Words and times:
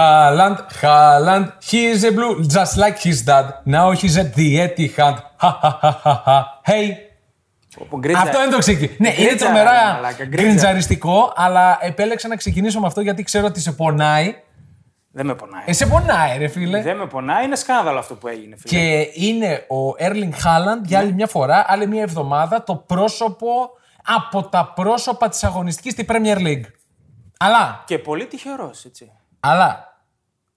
Haaland, 0.00 0.58
Haaland, 0.82 1.46
he 1.70 1.80
is 1.94 2.00
a 2.10 2.12
blue, 2.16 2.34
just 2.56 2.74
like 2.84 2.98
his 3.08 3.18
dad. 3.30 3.46
Now 3.76 3.86
he's 4.00 4.16
at 4.22 4.30
the 4.38 4.48
Etihad. 4.64 5.16
Ha 5.42 5.50
ha 5.62 5.70
ha 5.82 5.92
ha 6.04 6.14
ha. 6.26 6.38
Hey. 6.70 6.86
Όπου 7.78 7.98
γκρίτσα- 7.98 8.22
Αυτό 8.22 8.42
είναι 8.42 8.50
το 8.52 8.58
ξεκίνημα. 8.58 8.94
Ναι, 8.98 9.08
είναι 9.08 9.16
Γκρίτσα, 9.24 9.44
τρομερά 9.44 9.92
μαλάκα, 9.92 10.24
γκρίτσα. 10.24 10.26
γκριντζαριστικό, 10.42 11.32
αλλά 11.36 11.78
επέλεξα 11.80 12.28
να 12.28 12.36
ξεκινήσω 12.36 12.80
με 12.80 12.86
αυτό 12.86 13.00
γιατί 13.00 13.22
ξέρω 13.22 13.46
ότι 13.46 13.60
σε 13.60 13.72
πονάει. 13.72 14.34
Δεν 15.12 15.26
με 15.26 15.34
πονάει. 15.34 15.62
Ε, 15.66 15.72
σε 15.72 15.86
πονάει, 15.86 16.38
ρε 16.38 16.48
φίλε. 16.48 16.82
Δεν 16.82 16.96
με 16.96 17.06
πονάει, 17.06 17.44
είναι 17.44 17.56
σκάνδαλο 17.56 17.98
αυτό 17.98 18.14
που 18.14 18.28
έγινε, 18.28 18.56
φίλε. 18.56 18.80
Και 18.80 19.08
είναι 19.14 19.54
ο 19.68 19.94
Erling 19.98 20.32
Haaland 20.44 20.82
για 20.84 20.98
άλλη 20.98 21.12
μια 21.12 21.26
φορά, 21.26 21.64
άλλη 21.68 21.86
μια 21.86 22.02
εβδομάδα, 22.02 22.62
το 22.62 22.74
πρόσωπο 22.76 23.48
από 24.04 24.42
τα 24.48 24.72
πρόσωπα 24.74 25.28
της 25.28 25.44
αγωνιστικής 25.44 25.92
στη 25.92 26.06
Premier 26.08 26.36
League. 26.38 26.64
Αλλά, 27.38 27.82
Και 27.86 27.98
πολύ 27.98 28.26
τυχερός, 28.26 28.84
έτσι. 28.84 29.10
αλλά, 29.40 29.89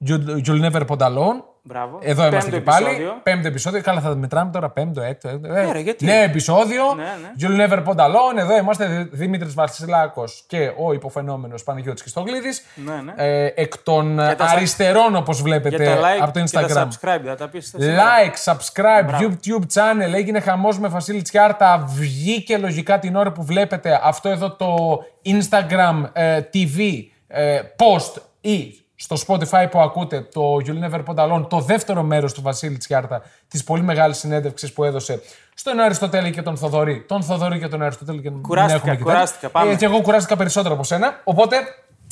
You'll, 0.08 0.42
you'll 0.48 0.72
never 0.72 0.82
put 0.88 0.98
alone. 1.00 1.44
Μπράβο. 1.66 2.00
Εδώ 2.02 2.28
είμαστε 2.28 2.50
Πέμπτο 2.50 2.58
και 2.58 2.72
πάλι. 2.72 2.86
επεισόδιο. 2.86 3.20
Πέμπτο 3.24 3.48
επεισόδιο. 3.48 3.82
Καλά, 3.82 4.02
θα 4.02 4.10
τα 4.10 4.16
μετράμε 4.16 4.52
τώρα. 4.52 4.70
Πέμπτο, 4.70 5.02
έκτο. 5.02 5.30
έκτο. 5.30 5.54
Ε, 5.54 5.64
Ναι, 5.66 5.72
ρε, 5.72 5.80
γιατί; 5.80 6.06
Νέο 6.06 6.24
επεισόδιο. 6.24 6.84
Ναι, 6.96 7.04
ναι. 7.04 7.32
You'll 7.40 7.70
never 7.70 7.78
put 7.78 7.96
alone. 7.96 8.38
Εδώ 8.38 8.58
είμαστε 8.58 9.08
Δημήτρη 9.12 9.50
Βασιλάκος 9.50 10.44
και 10.48 10.72
ο 10.78 10.94
υποφαινόμενος 10.94 11.64
Παναγιώτης 11.64 12.02
Χριστόγλιδη. 12.02 12.50
Ναι, 12.76 12.94
ναι. 13.02 13.14
Ε, 13.16 13.52
εκ 13.56 13.78
των 13.78 14.16
τα 14.16 14.36
sub- 14.38 14.48
αριστερών, 14.56 15.16
όπως 15.16 15.36
Για 15.36 15.44
βλέπετε 15.44 15.84
τα 15.86 15.98
like 16.00 16.22
από 16.22 16.34
το 16.34 16.44
και 16.44 16.50
τα 16.52 16.68
Instagram. 16.68 16.84
subscribe, 16.88 17.22
θα 17.26 17.36
τα 17.36 17.48
πεις. 17.48 17.76
Like, 17.80 18.54
subscribe, 18.54 19.10
YouTube 19.20 19.66
channel. 19.74 20.14
Έγινε 20.14 20.40
χαμός 20.40 20.80
με 20.80 20.88
Βασίλη 20.88 21.22
Τσιάρτα. 21.22 21.84
Βγήκε 21.88 22.58
λογικά 22.58 23.00
την 23.00 23.16
ώρα 23.16 23.32
που 23.32 23.44
βλέπετε 23.44 24.00
αυτό 24.04 24.30
εδώ 24.30 24.52
το 24.56 25.00
Instagram 25.26 26.04
ε, 26.14 26.40
TV 26.54 26.80
ε, 27.28 27.60
post 27.78 28.22
ή 28.42 28.83
στο 28.96 29.16
Spotify 29.28 29.68
που 29.72 29.80
ακούτε 29.80 30.22
το 30.22 30.56
You'll 30.66 30.90
Never 30.90 31.04
Pod 31.06 31.16
Alone, 31.16 31.46
το 31.50 31.60
δεύτερο 31.60 32.04
μέρος 32.04 32.34
του 32.34 32.42
Βασίλη 32.42 32.78
Τσιάρτα, 32.78 33.22
της 33.48 33.64
πολύ 33.64 33.82
μεγάλης 33.84 34.18
συνέντευξης 34.18 34.74
που 34.74 34.84
έδωσε 34.84 35.22
στον 35.54 35.80
Αριστοτέλη 35.80 36.32
και 36.32 36.42
τον 36.42 36.58
Θοδωρή. 36.58 37.06
Τον 37.08 37.24
Θοδωρή 37.24 37.60
και 37.60 37.68
τον 37.68 37.82
Αριστοτέλη 37.82 38.22
και 38.22 38.30
Κουράστηκα, 38.30 38.62
μην 38.64 38.76
έχουμε 38.76 38.92
και 38.92 38.98
τέτοια. 38.98 39.14
κουράστηκα, 39.14 39.50
πάμε. 39.50 39.72
Ε, 39.72 39.76
και 39.76 39.86
εγώ 39.86 40.02
κουράστηκα 40.02 40.36
περισσότερο 40.36 40.74
από 40.74 40.84
σένα. 40.84 41.22
Οπότε 41.24 41.56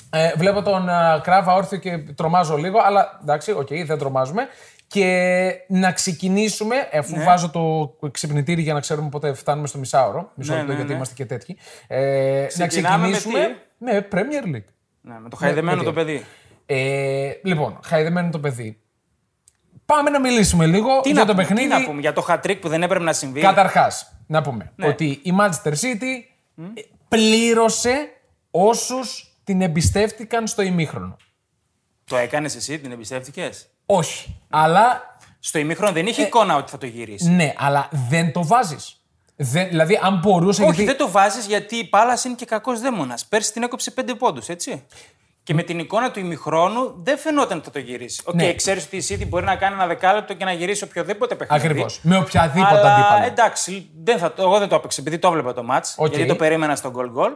ε, 0.09 0.33
βλέπω 0.37 0.61
τον 0.61 0.89
α, 0.89 1.19
Κράβα 1.23 1.53
όρθιο 1.53 1.77
και 1.77 1.97
τρομάζω 1.97 2.55
λίγο, 2.57 2.79
αλλά 2.85 3.19
εντάξει, 3.21 3.51
οκ, 3.51 3.67
δεν 3.85 3.97
τρομάζουμε. 3.97 4.47
Και 4.87 5.53
να 5.67 5.91
ξεκινήσουμε, 5.91 6.75
αφού 6.93 7.17
Ναι. 7.17 7.23
βάζω 7.23 7.49
το 7.49 7.93
ξυπνητήρι 8.11 8.61
για 8.61 8.73
να 8.73 8.79
ξέρουμε 8.79 9.09
πότε 9.09 9.33
φτάνουμε 9.33 9.67
στο 9.67 9.77
μισάωρο. 9.77 10.31
Μισό 10.35 10.51
Ναι, 10.51 10.57
λεπτό, 10.57 10.71
ναι, 10.71 10.75
γιατί 10.77 10.91
ναι. 10.91 10.95
είμαστε 10.95 11.13
και 11.15 11.25
τέτοιοι. 11.25 11.57
Ε, 11.87 12.47
να 12.55 12.67
Ξεκινάμε 12.67 13.07
με 13.07 13.11
ξεκινήσουμε 13.11 13.55
με, 13.77 14.07
Premier 14.11 14.55
League. 14.55 14.69
Ναι, 15.01 15.19
με 15.19 15.29
το 15.29 15.35
χαϊδεμένο 15.35 15.77
με 15.77 15.83
το 15.83 15.89
τι; 15.89 15.95
παιδί. 15.95 16.25
Ε, 16.73 17.39
λοιπόν, 17.43 17.79
χαϊδεμένο 17.83 18.29
το 18.29 18.39
παιδί. 18.39 18.81
Πάμε 19.85 20.09
να 20.09 20.19
μιλήσουμε 20.19 20.65
λίγο 20.65 21.01
Τι 21.01 21.11
για 21.11 21.19
να, 21.19 21.25
το 21.25 21.31
πούμε, 21.33 21.43
παιχνίδι. 21.45 21.67
τι 21.69 21.79
να 21.79 21.85
πούμε 21.85 21.99
για 22.01 22.13
το 22.13 22.25
hat-trick 22.29 22.57
που 22.61 22.67
δεν 22.69 22.83
έπρεπε 22.83 23.03
να 23.03 23.13
συμβεί. 23.13 23.41
Καταρχάς, 23.41 24.15
να 24.27 24.41
πούμε 24.41 24.71
Ναι. 24.75 24.87
ότι 24.87 25.05
η 25.23 25.33
Manchester 25.39 25.71
City 25.73 26.23
πλήρωσε 27.07 28.09
όσους 28.51 29.35
την 29.43 29.61
εμπιστεύτηκαν 29.61 30.47
στο 30.47 30.61
ημίχρονο. 30.61 31.15
Το 32.05 32.17
έκανες 32.17 32.55
εσύ, 32.55 32.79
την 32.79 32.91
εμπιστεύτηκες; 32.91 33.67
Όχι. 33.85 34.41
Αλλά 34.49 35.15
Στο 35.39 35.59
ημίχρονο 35.59 35.91
δεν 35.91 36.05
Ε, 36.05 36.09
είχε 36.09 36.21
εικόνα 36.21 36.55
ότι 36.55 36.71
θα 36.71 36.77
το 36.77 36.85
γυρίσεις. 36.85 37.27
ναι, 37.27 37.53
αλλά 37.57 37.89
δεν 38.09 38.31
το 38.31 38.45
βάζεις. 38.45 38.95
Δηλαδή, 39.35 39.99
αν 40.03 40.17
μπορούσε. 40.19 40.61
Όχι, 40.61 40.71
γιατί... 40.71 40.85
δεν 40.85 40.97
το 40.97 41.11
βάζεις 41.11 41.45
γιατί 41.45 41.75
η 41.75 41.83
Πάλας 41.85 42.19
είναι 42.25 42.35
και 42.35 42.45
κακός 42.45 42.79
δαίμονας. 42.81 43.25
Πέρσι 43.25 43.53
την 43.53 43.63
έκοψε 43.63 43.91
πέντε 43.91 44.13
πόντους, 44.15 44.49
έτσι. 44.49 44.85
Και 45.43 45.53
με 45.53 45.63
την 45.63 45.79
εικόνα 45.79 46.11
του 46.11 46.19
ημιχρόνου 46.19 46.93
δεν 47.03 47.17
φαινόταν 47.17 47.57
ότι 47.57 47.65
θα 47.65 47.71
το 47.71 47.79
γυρίσει. 47.79 48.21
Οκ, 48.25 48.33
Ναι. 48.35 48.53
ξέρεις 48.53 48.83
ότι 48.85 48.97
η 48.97 49.05
City 49.09 49.27
μπορεί 49.27 49.45
να 49.45 49.55
κάνει 49.55 49.75
ένα 49.75 49.87
δεκάλεπτο 49.87 50.33
και 50.33 50.45
να 50.45 50.51
γυρίσει 50.51 50.83
οποιοδήποτε 50.83 51.35
παιχνίδι. 51.35 51.65
Ακριβώς. 51.65 51.99
Με 52.03 52.17
οποιαδήποτε 52.17 52.77
Αλλά 52.77 52.93
αντίπαλο. 52.95 53.25
εντάξει, 53.25 53.89
δεν 54.03 54.17
θα, 54.17 54.33
το- 54.33 54.41
εγώ 54.41 54.59
δεν 54.59 54.67
το 54.67 54.75
έπαιξα 54.75 55.01
επειδή 55.01 55.19
το 55.19 55.27
έβλεπα 55.27 55.53
το 55.53 55.63
ματς. 55.63 55.85
Οκ. 55.95 56.07
Γιατί 56.13 56.27
το 56.27 56.35
περίμενα 56.35 56.75
στο 56.75 56.91
goal 56.95 57.19
goal. 57.21 57.31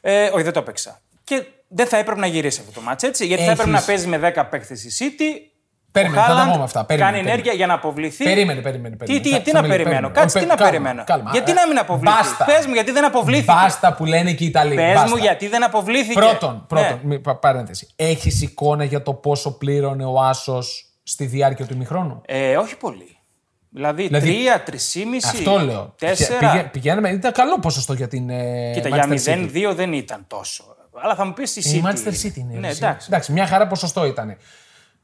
Ε, 0.00 0.26
όχι, 0.32 0.42
δεν 0.42 0.52
το 0.52 0.58
έπαιξα. 0.60 1.00
Και 1.24 1.44
δεν 1.68 1.86
θα 1.86 1.96
έπρεπε 1.96 2.20
να 2.20 2.26
γυρίσει 2.26 2.60
αυτό 2.60 2.72
το 2.72 2.80
ματς 2.80 3.02
έτσι. 3.02 3.26
Γιατί 3.26 3.44
θα 3.44 3.50
έπρεπε 3.50 3.70
Έχεις- 3.70 3.80
να 3.80 3.86
παίζει 3.86 4.06
με 4.06 4.18
10 4.18 4.44
παίχτες 4.50 4.74
η 4.74 4.90
City. 4.98 5.49
Περίμενε, 5.92 6.20
ο 6.22 6.24
θα 6.24 6.34
τα 6.34 6.44
Haaland 6.48 6.52
πούμε 6.52 6.64
αυτά. 6.64 6.84
Περίμενε, 6.84 7.10
κάνει 7.10 7.22
περίμενε. 7.24 7.32
ενέργεια 7.32 7.52
για 7.52 7.66
να 7.66 7.74
αποβληθεί. 7.74 8.24
Περίμενε, 8.24 8.60
περίμενε. 8.60 8.96
Τι, 8.96 9.04
περίμενε. 9.04 9.22
τι, 9.24 9.30
Θα- 9.30 9.40
τι 9.40 9.50
θα 9.50 9.56
να 9.60 9.60
μιλήσω, 9.62 9.82
περιμένω. 9.82 10.08
περίμενε. 10.08 10.20
Κάτσε, 10.20 10.38
Όχι, 10.38 10.46
τι 10.46 10.50
να 10.52 10.56
κάλμα, 10.56 10.70
περιμένω. 10.72 11.04
κάλμα. 11.06 11.30
Γιατί 11.32 11.50
Ε, 11.50 11.54
να 11.54 11.66
μην 11.66 11.78
αποβληθεί; 11.78 12.16
Μπάστα. 12.16 12.44
Πες 12.44 12.66
μου, 12.66 12.72
γιατί 12.72 12.90
δεν 12.90 13.04
αποβλήθηκε. 13.04 13.52
Μπάστα 13.52 13.94
που 13.94 14.04
λένε 14.04 14.32
και 14.32 14.44
οι 14.44 14.46
Ιταλοί. 14.46 14.74
Πες 14.74 14.94
Μπάστα. 14.94 15.08
μου, 15.08 15.16
γιατί 15.16 15.48
δεν 15.48 15.64
αποβλήθηκε. 15.64 16.12
Πρώτον, 16.12 16.64
πρώτον 16.68 16.88
Ναι. 16.92 16.98
μη- 17.02 17.18
πα- 17.18 17.36
παρένθεση. 17.36 17.86
Έχεις 17.96 18.42
εικόνα 18.42 18.84
για 18.84 19.02
το 19.02 19.12
πόσο 19.14 19.58
πλήρωνε 19.58 20.04
ο 20.04 20.20
Άσος 20.20 20.84
στη 21.02 21.24
διάρκεια 21.26 21.66
του 21.66 21.74
ημιχρόνου; 21.74 22.20
Ε, 22.26 22.56
όχι 22.56 22.76
πολύ. 22.76 23.16
Δηλαδή, 23.72 24.06
Δηλαδή, 24.06 24.26
τρία, 24.26 24.62
τρισήμιση. 24.62 25.26
Αυτό 25.30 25.58
λέω. 25.58 25.94
Τέσσερα. 25.98 26.38
Πηγα- 26.38 26.68
Πηγαίναμε, 26.70 27.08
ήταν 27.10 27.32
καλό 27.32 27.58
ποσοστό 27.58 27.92
για 27.92 28.08
την. 28.08 28.30
ε, 28.30 28.70
Κοίτα, 28.74 28.88
Manchester 28.88 29.16
για 29.16 29.34
City. 29.34 29.70
0-2 29.70 29.74
δεν 29.74 29.92
ήταν 29.92 30.24
τόσο. 30.26 30.64
Αλλά 31.02 31.14
θα 31.14 31.24
μου 31.24 31.32
πεις 31.32 31.56
η 31.56 31.62
City. 31.64 31.74
Η 31.74 31.82
Manchester 31.86 32.26
City 32.26 32.36
είναι. 32.36 32.58
Ναι, 32.58 32.68
εσύ. 32.68 32.78
εντάξει. 32.82 33.06
εντάξει, 33.10 33.32
μια 33.32 33.46
χαρά 33.46 33.66
ποσοστό 33.66 34.04
ήταν. 34.06 34.36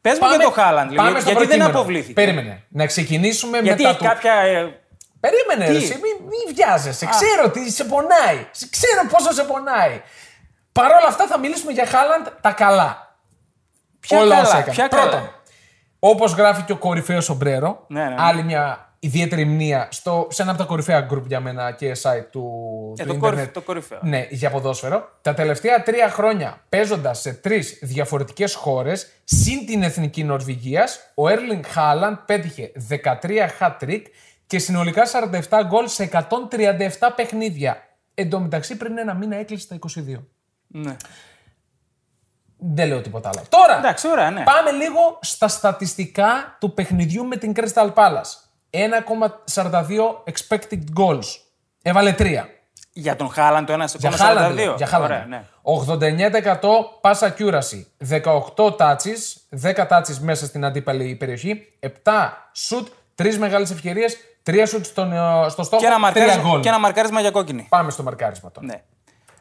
Πες 0.01 0.19
μου 0.19 0.29
για 0.29 0.39
το 0.39 0.51
Χάλαντ. 0.51 0.95
πάμε 0.95 1.11
Γιατί 1.11 1.21
στο 1.25 1.31
δεν 1.39 1.39
προκείμενο. 1.47 1.71
αποβλήθηκε. 1.79 2.13
Περίμενε. 2.13 2.63
Να 2.69 2.87
ξεκινήσουμε 2.87 3.59
Γιατί 3.59 3.83
μετά 3.83 3.89
έχει 3.89 3.99
του. 3.99 4.05
κάποια. 4.05 4.33
ε, 4.33 4.81
Περίμενε, 5.21 5.65
Τι; 5.67 5.73
ρε, 5.73 5.85
εσύ, 5.85 5.95
μη, 6.03 6.25
μη 6.27 6.53
βιάζεσαι. 6.55 7.07
Ξέρω 7.07 7.43
ότι 7.45 7.71
σε 7.71 7.85
πονάει. 7.85 8.47
Σε- 8.51 8.69
Ξέρω 8.71 9.07
πόσο 9.11 9.33
σε 9.33 9.43
πονάει. 9.45 10.03
Παρ' 10.73 10.93
όλα 10.93 11.07
αυτά 11.09 11.27
θα 11.27 11.39
μιλήσουμε 11.39 11.73
για 11.73 11.87
Χάλαντ 11.87 12.27
τα 12.41 12.51
καλά. 12.53 13.17
Ποια 14.01 14.19
Όλα 14.19 14.35
καλά, 14.35 14.47
όσα 14.49 14.59
έκανε. 14.59 14.73
ποια 14.75 14.89
καλά. 14.89 15.03
Πρώτον, 15.03 15.31
όπως 15.99 16.33
γράφει 16.33 16.63
και 16.63 16.73
ο 16.73 16.77
κορυφαίος 16.77 17.25
Σομπρέρο, 17.25 17.85
Ναι, 17.89 18.03
ναι, 18.03 18.09
ναι. 18.09 18.15
άλλη 18.19 18.43
μια 18.43 18.86
ιδιαίτερη 19.07 19.45
μνήμα 19.45 19.87
στο, 19.91 20.27
σε 20.31 20.43
ένα 20.43 20.51
από 20.51 20.61
τα 20.61 20.67
κορυφαία 20.67 21.07
group 21.11 21.23
για 21.27 21.41
μένα 21.41 21.73
και 21.73 21.97
site 22.03 22.25
του, 22.31 22.43
Ε, 22.99 23.03
του 23.05 23.09
το, 23.09 23.15
ίντερνετ. 23.15 23.21
κορυφ, 23.21 23.53
το 23.53 23.61
κορυφαίο. 23.61 23.99
Ναι, 24.03 24.27
για 24.31 24.51
ποδόσφαιρο. 24.51 25.09
Τα 25.23 25.35
τελευταία 25.35 25.83
τρία 25.83 26.11
χρόνια 26.11 26.65
παίζοντας 26.69 27.21
σε 27.21 27.33
τρεις 27.33 27.79
διαφορετικές 27.83 28.55
χώρες, 28.55 29.07
συν 29.25 29.67
την 29.67 29.83
εθνική 29.83 30.25
Νορβηγίας, 30.25 30.99
ο 31.15 31.29
Έρλινγκ 31.29 31.65
Χάλαντ 31.67 32.17
πέτυχε 32.27 32.73
13 32.89 33.49
hat-trick 33.61 34.03
και 34.47 34.59
συνολικά 34.59 35.03
47 35.51 35.63
γκολ 35.67 35.89
σε 35.89 36.09
137 36.13 36.19
παιχνίδια. 37.17 37.77
Εν 38.15 38.31
τω 38.31 38.41
μεταξύ, 38.41 38.77
πριν 38.77 38.99
ένα 38.99 39.15
μήνα 39.15 39.37
έκλεισε 39.37 39.67
τα 39.69 39.79
22. 40.17 40.25
Ναι. 40.67 40.97
Δεν 42.59 42.89
λέω 42.89 43.01
τίποτα 43.01 43.29
άλλο. 43.35 43.43
Τώρα, 43.49 43.79
Εντάξει, 43.79 44.09
ωραία, 44.09 44.31
ναι. 44.31 44.43
πάμε 44.43 44.71
λίγο 44.71 45.19
στα 45.21 45.49
στατιστικά 45.49 46.57
του 46.61 46.75
παιχνιδιού 46.75 47.25
με 47.27 47.37
την 47.37 47.53
Crystal 47.57 47.93
Palace. 47.95 48.33
1,42 48.77 50.33
expected 50.33 50.81
goals. 50.99 51.27
Έβαλε 51.83 52.15
3. 52.19 52.45
Για 52.93 53.17
τον 53.17 53.31
Χάλαντ 53.31 53.67
το 53.67 53.73
1 53.73 53.77
Για 53.99 54.11
42. 54.11 54.15
Χάλαντ, 54.17 54.55
λέω, 54.55 54.75
για 54.77 54.87
Χάλαντ. 54.87 55.11
Ωραία, 55.11 55.27
ναι. 55.29 55.45
89% 55.63 56.61
pass 57.01 57.29
accuracy, 57.29 57.85
18 58.57 58.77
touches, 58.77 59.21
10 59.63 59.87
touches 59.89 60.17
μέσα 60.21 60.47
στην 60.47 60.65
αντίπαλη 60.65 61.15
περιοχή, 61.15 61.73
7 61.81 61.89
shoot, 62.69 62.85
3 63.15 63.37
μεγάλες 63.39 63.71
ευκαιρίες, 63.71 64.17
3 64.43 64.51
shoot 64.55 64.81
στον, 64.83 65.13
ε, 65.13 65.49
στο 65.49 65.63
στόχο, 65.63 65.83
Και 65.83 65.87
ένα, 65.89 65.97
3 65.97 66.01
μαρκάρισμα, 66.01 66.43
γκολ. 66.43 66.61
και 66.61 66.69
ένα 66.69 66.79
μαρκάρισμα 66.79 67.21
για 67.21 67.31
κόκκινη. 67.31 67.67
Πάμε 67.69 67.91
στο 67.91 68.03
μαρκάρισμα 68.03 68.51
τώρα. 68.51 68.67
Ναι. 68.67 68.83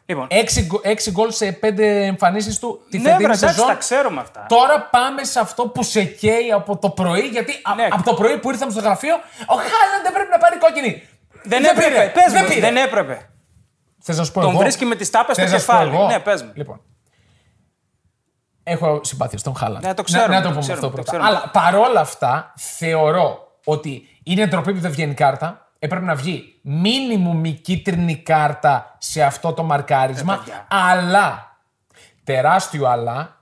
Λοιπόν, 0.08 0.28
6, 0.30 1.12
γκολ 1.12 1.32
σε 1.32 1.60
5 1.64 1.78
εμφανίσεις 1.80 2.60
του 2.60 2.80
τη 2.90 2.98
ναι, 2.98 3.04
φετινή 3.10 3.24
βρε, 3.24 3.34
εντάξει, 3.34 3.48
σεζόν. 3.56 3.68
τα 3.68 3.76
ξέρουμε 3.76 4.22
αυτά. 4.22 4.46
Τώρα 4.50 4.82
πάμε 4.92 5.24
σε 5.24 5.40
αυτό 5.40 5.68
που 5.68 5.84
σε 5.84 6.04
καίει 6.04 6.52
από 6.52 6.78
το 6.78 6.90
πρωί, 6.90 7.22
γιατί 7.22 7.52
α- 7.64 7.76
Ναι. 7.76 7.88
από 7.92 8.04
το 8.04 8.14
πρωί 8.14 8.38
που 8.38 8.50
ήρθαμε 8.52 8.72
στο 8.72 8.82
γραφείο, 8.82 9.16
ο 9.48 9.54
Χάλαντ 9.56 10.04
δεν 10.04 10.14
πρέπει 10.14 10.30
να 10.32 10.38
πάρει 10.38 10.58
κόκκινη. 10.58 11.04
Δεν, 11.44 11.60
πήρε, 11.62 11.70
έπρεπε. 11.70 12.12
Πες 12.14 12.32
δεν 12.32 12.42
μου, 12.44 12.48
πήρε. 12.48 12.60
δεν 12.60 12.78
έπρεπε. 12.78 13.30
Θες 14.02 14.18
να 14.18 14.24
σου 14.24 14.32
πω 14.32 14.42
Τον 14.42 14.50
εγώ; 14.50 14.60
βρίσκει 14.60 14.86
με 14.86 14.96
τις 14.96 15.10
τάπες 15.10 15.36
στο 15.36 15.44
Θες 15.44 15.54
να 15.54 15.60
σου 15.60 15.66
πω 15.66 15.72
κεφάλι. 15.72 15.96
εγώ; 15.96 16.06
Ναι, 16.08 16.20
πες 16.20 16.42
μου. 16.44 16.52
Λοιπόν. 16.56 16.82
Έχω 18.64 19.00
συμπάθεια 19.04 19.38
στον 19.38 19.56
Χάλαντ. 19.56 19.84
Ναι, 19.86 19.94
το 19.94 20.04
ξέρουμε, 20.04 20.28
Να, 20.28 20.34
να 20.36 20.42
το 20.42 20.48
το 20.48 20.54
πούμε 20.54 20.62
ξέρουμε, 20.62 20.86
αυτό 20.88 20.88
το 20.88 20.94
πρώτα. 21.04 21.18
ξέρουμε. 21.18 21.30
Αλλά 21.30 21.50
παρόλα 21.52 22.00
αυτά 22.00 22.54
θεωρώ 22.58 23.58
ότι 23.66 24.20
είναι 24.24 24.46
ντροπή 24.48 24.74
που 24.74 24.80
δεν 24.80 24.92
βγαίνει 24.92 25.14
κάρτα. 25.14 25.65
Έπρεπε 25.86 26.06
να 26.06 26.16
βγει 26.16 26.60
μίνιμουμ 26.62 27.46
η 27.46 27.52
κίτρινη 27.52 28.16
κάρτα 28.16 28.96
σε 28.98 29.24
αυτό 29.24 29.54
το 29.54 29.64
μαρκάρισμα. 29.64 30.34
Ε, 30.34 30.38
παιδιά. 30.38 30.68
αλλά, 30.70 31.58
τεράστιο 32.24 32.88
αλλά, 32.88 33.40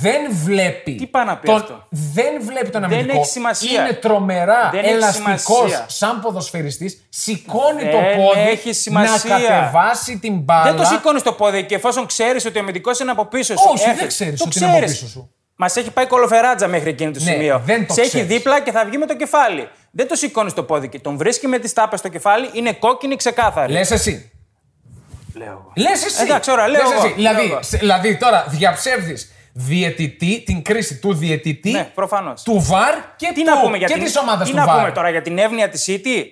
δεν 0.00 0.20
βλέπει. 0.44 0.94
Τι 0.94 1.06
πάει 1.06 1.24
να 1.24 1.36
πει 1.36 1.46
τον- 1.46 1.54
αυτό; 1.56 1.86
Δεν 1.90 2.42
βλέπει 2.42 2.70
τον 2.70 2.80
Δεν 2.80 2.92
αμυντικό. 2.92 3.16
έχει 3.18 3.26
σημασία. 3.30 3.80
Είναι 3.82 3.92
τρομερά 3.92 4.68
Δεν 4.70 4.84
έχει 4.84 4.92
ελαστικός 4.92 5.56
σημασία. 5.56 5.84
σαν 5.88 6.20
ποδοσφαιριστής. 6.20 7.06
Σηκώνει 7.08 7.82
Δεν 7.82 7.90
το 7.90 7.98
πόδι 7.98 8.40
έχει 8.40 8.72
σημασία. 8.72 9.34
να 9.34 9.38
κατεβάσει 9.38 10.18
την 10.18 10.38
μπάλα. 10.38 10.62
Δεν 10.62 10.76
το 10.76 10.84
σηκώνεις 10.84 11.22
το 11.22 11.32
πόδι 11.32 11.64
και 11.66 11.74
εφόσον 11.74 12.06
ξέρεις 12.06 12.44
ότι 12.46 12.58
ο 12.58 12.60
αμυντικός 12.60 12.98
είναι 12.98 13.10
από 13.10 13.24
πίσω 13.26 13.56
σου. 13.56 13.64
Όχι, 13.70 13.82
δεν 13.82 13.90
έφυγε. 13.90 14.06
ξέρεις 14.06 14.38
Το 14.40 14.44
ότι 14.46 14.58
είναι 14.58 14.66
από 14.66 14.76
ξέρεις. 14.76 14.98
πίσω 14.98 15.10
σου. 15.10 15.28
Μας 15.56 15.76
έχει 15.76 15.90
πάει 15.90 16.06
κολοφεράτζα 16.06 16.66
μέχρι 16.68 16.90
εκείνο 16.90 17.10
το 17.10 17.18
Ναι, 17.22 17.30
σημείο. 17.30 17.62
δεν 17.64 17.86
το 17.86 17.92
Σε 17.94 18.00
έχει 18.00 18.08
ξέρεις. 18.08 18.26
δίπλα 18.28 18.60
και 18.60 18.70
θα 18.70 18.84
βγει 18.84 18.98
με 18.98 19.06
το 19.06 19.16
κεφάλι. 19.16 19.68
Δεν 19.96 20.08
το 20.08 20.14
σηκώνεις 20.14 20.52
το 20.52 20.62
πόδι 20.64 20.88
και 20.88 20.98
τον 20.98 21.16
βρίσκει 21.16 21.46
με 21.46 21.58
τις 21.58 21.72
τάπες 21.72 21.98
στο 21.98 22.08
κεφάλι, 22.08 22.50
είναι 22.52 22.72
κόκκινη 22.72 23.16
ξεκάθαρη. 23.16 23.72
Λες 23.72 23.90
εσύ. 23.90 24.30
Λέω 25.34 25.46
εγώ. 25.50 25.72
Λες 25.76 26.04
εσύ. 26.04 26.22
Εντάξει, 26.22 26.50
ωραία, 26.50 26.68
λέω 26.68 26.82
Λες 26.82 26.92
εγώ. 26.92 27.04
εσύ. 27.04 27.14
Δηλαδή, 27.14 27.42
Λέω 27.46 27.52
εγώ. 27.52 27.62
σε- 27.62 27.76
δηλαδή 27.78 28.16
τώρα 28.16 28.44
διαψεύδεις 28.48 29.32
διαιτητή, 29.52 30.42
την 30.46 30.62
κρίση 30.62 30.98
του 30.98 31.14
διαιτητή, 31.14 31.70
Ναι, 31.70 31.90
προφανώς. 31.94 32.42
του 32.42 32.60
ΒΑΡ 32.62 32.94
και, 33.16 33.26
Τι 33.34 33.34
του, 33.34 33.44
να 33.44 33.60
πούμε 33.60 33.76
για 33.76 33.86
και 33.86 33.94
την, 33.94 34.02
της 34.04 34.16
ομάδας 34.16 34.44
τι 34.46 34.50
του 34.52 34.58
να 34.58 34.66
ΒΑΡ. 34.66 34.78
πούμε 34.78 34.92
τώρα 34.92 35.10
για 35.10 35.22
την 35.22 35.38
εύνοια 35.38 35.68
της 35.68 35.84
City; 35.88 36.24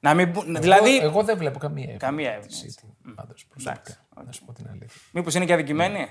Να 0.00 0.14
μην, 0.14 0.32
που- 0.32 0.44
δηλαδή. 0.46 0.96
Εγώ, 0.96 1.06
εγώ 1.06 1.22
δεν 1.22 1.36
βλέπω 1.36 1.58
καμία 1.58 1.82
εύνοια. 1.82 1.98
Καμία 1.98 2.28
εύνοια, 2.30 2.46
της 2.48 2.62
έτσι. 2.62 2.78
City, 3.06 3.12
πάντως, 3.14 3.46
προσωπικά. 3.50 3.82
Να 4.26 4.32
σου 4.32 4.44
πω 4.44 4.52
την 4.52 4.66
αλήθεια. 4.70 5.00
Μήπως 5.12 5.34
είναι 5.34 5.44
και 5.44 5.52
αδικημένοι. 5.52 5.96
Θα 5.98 6.08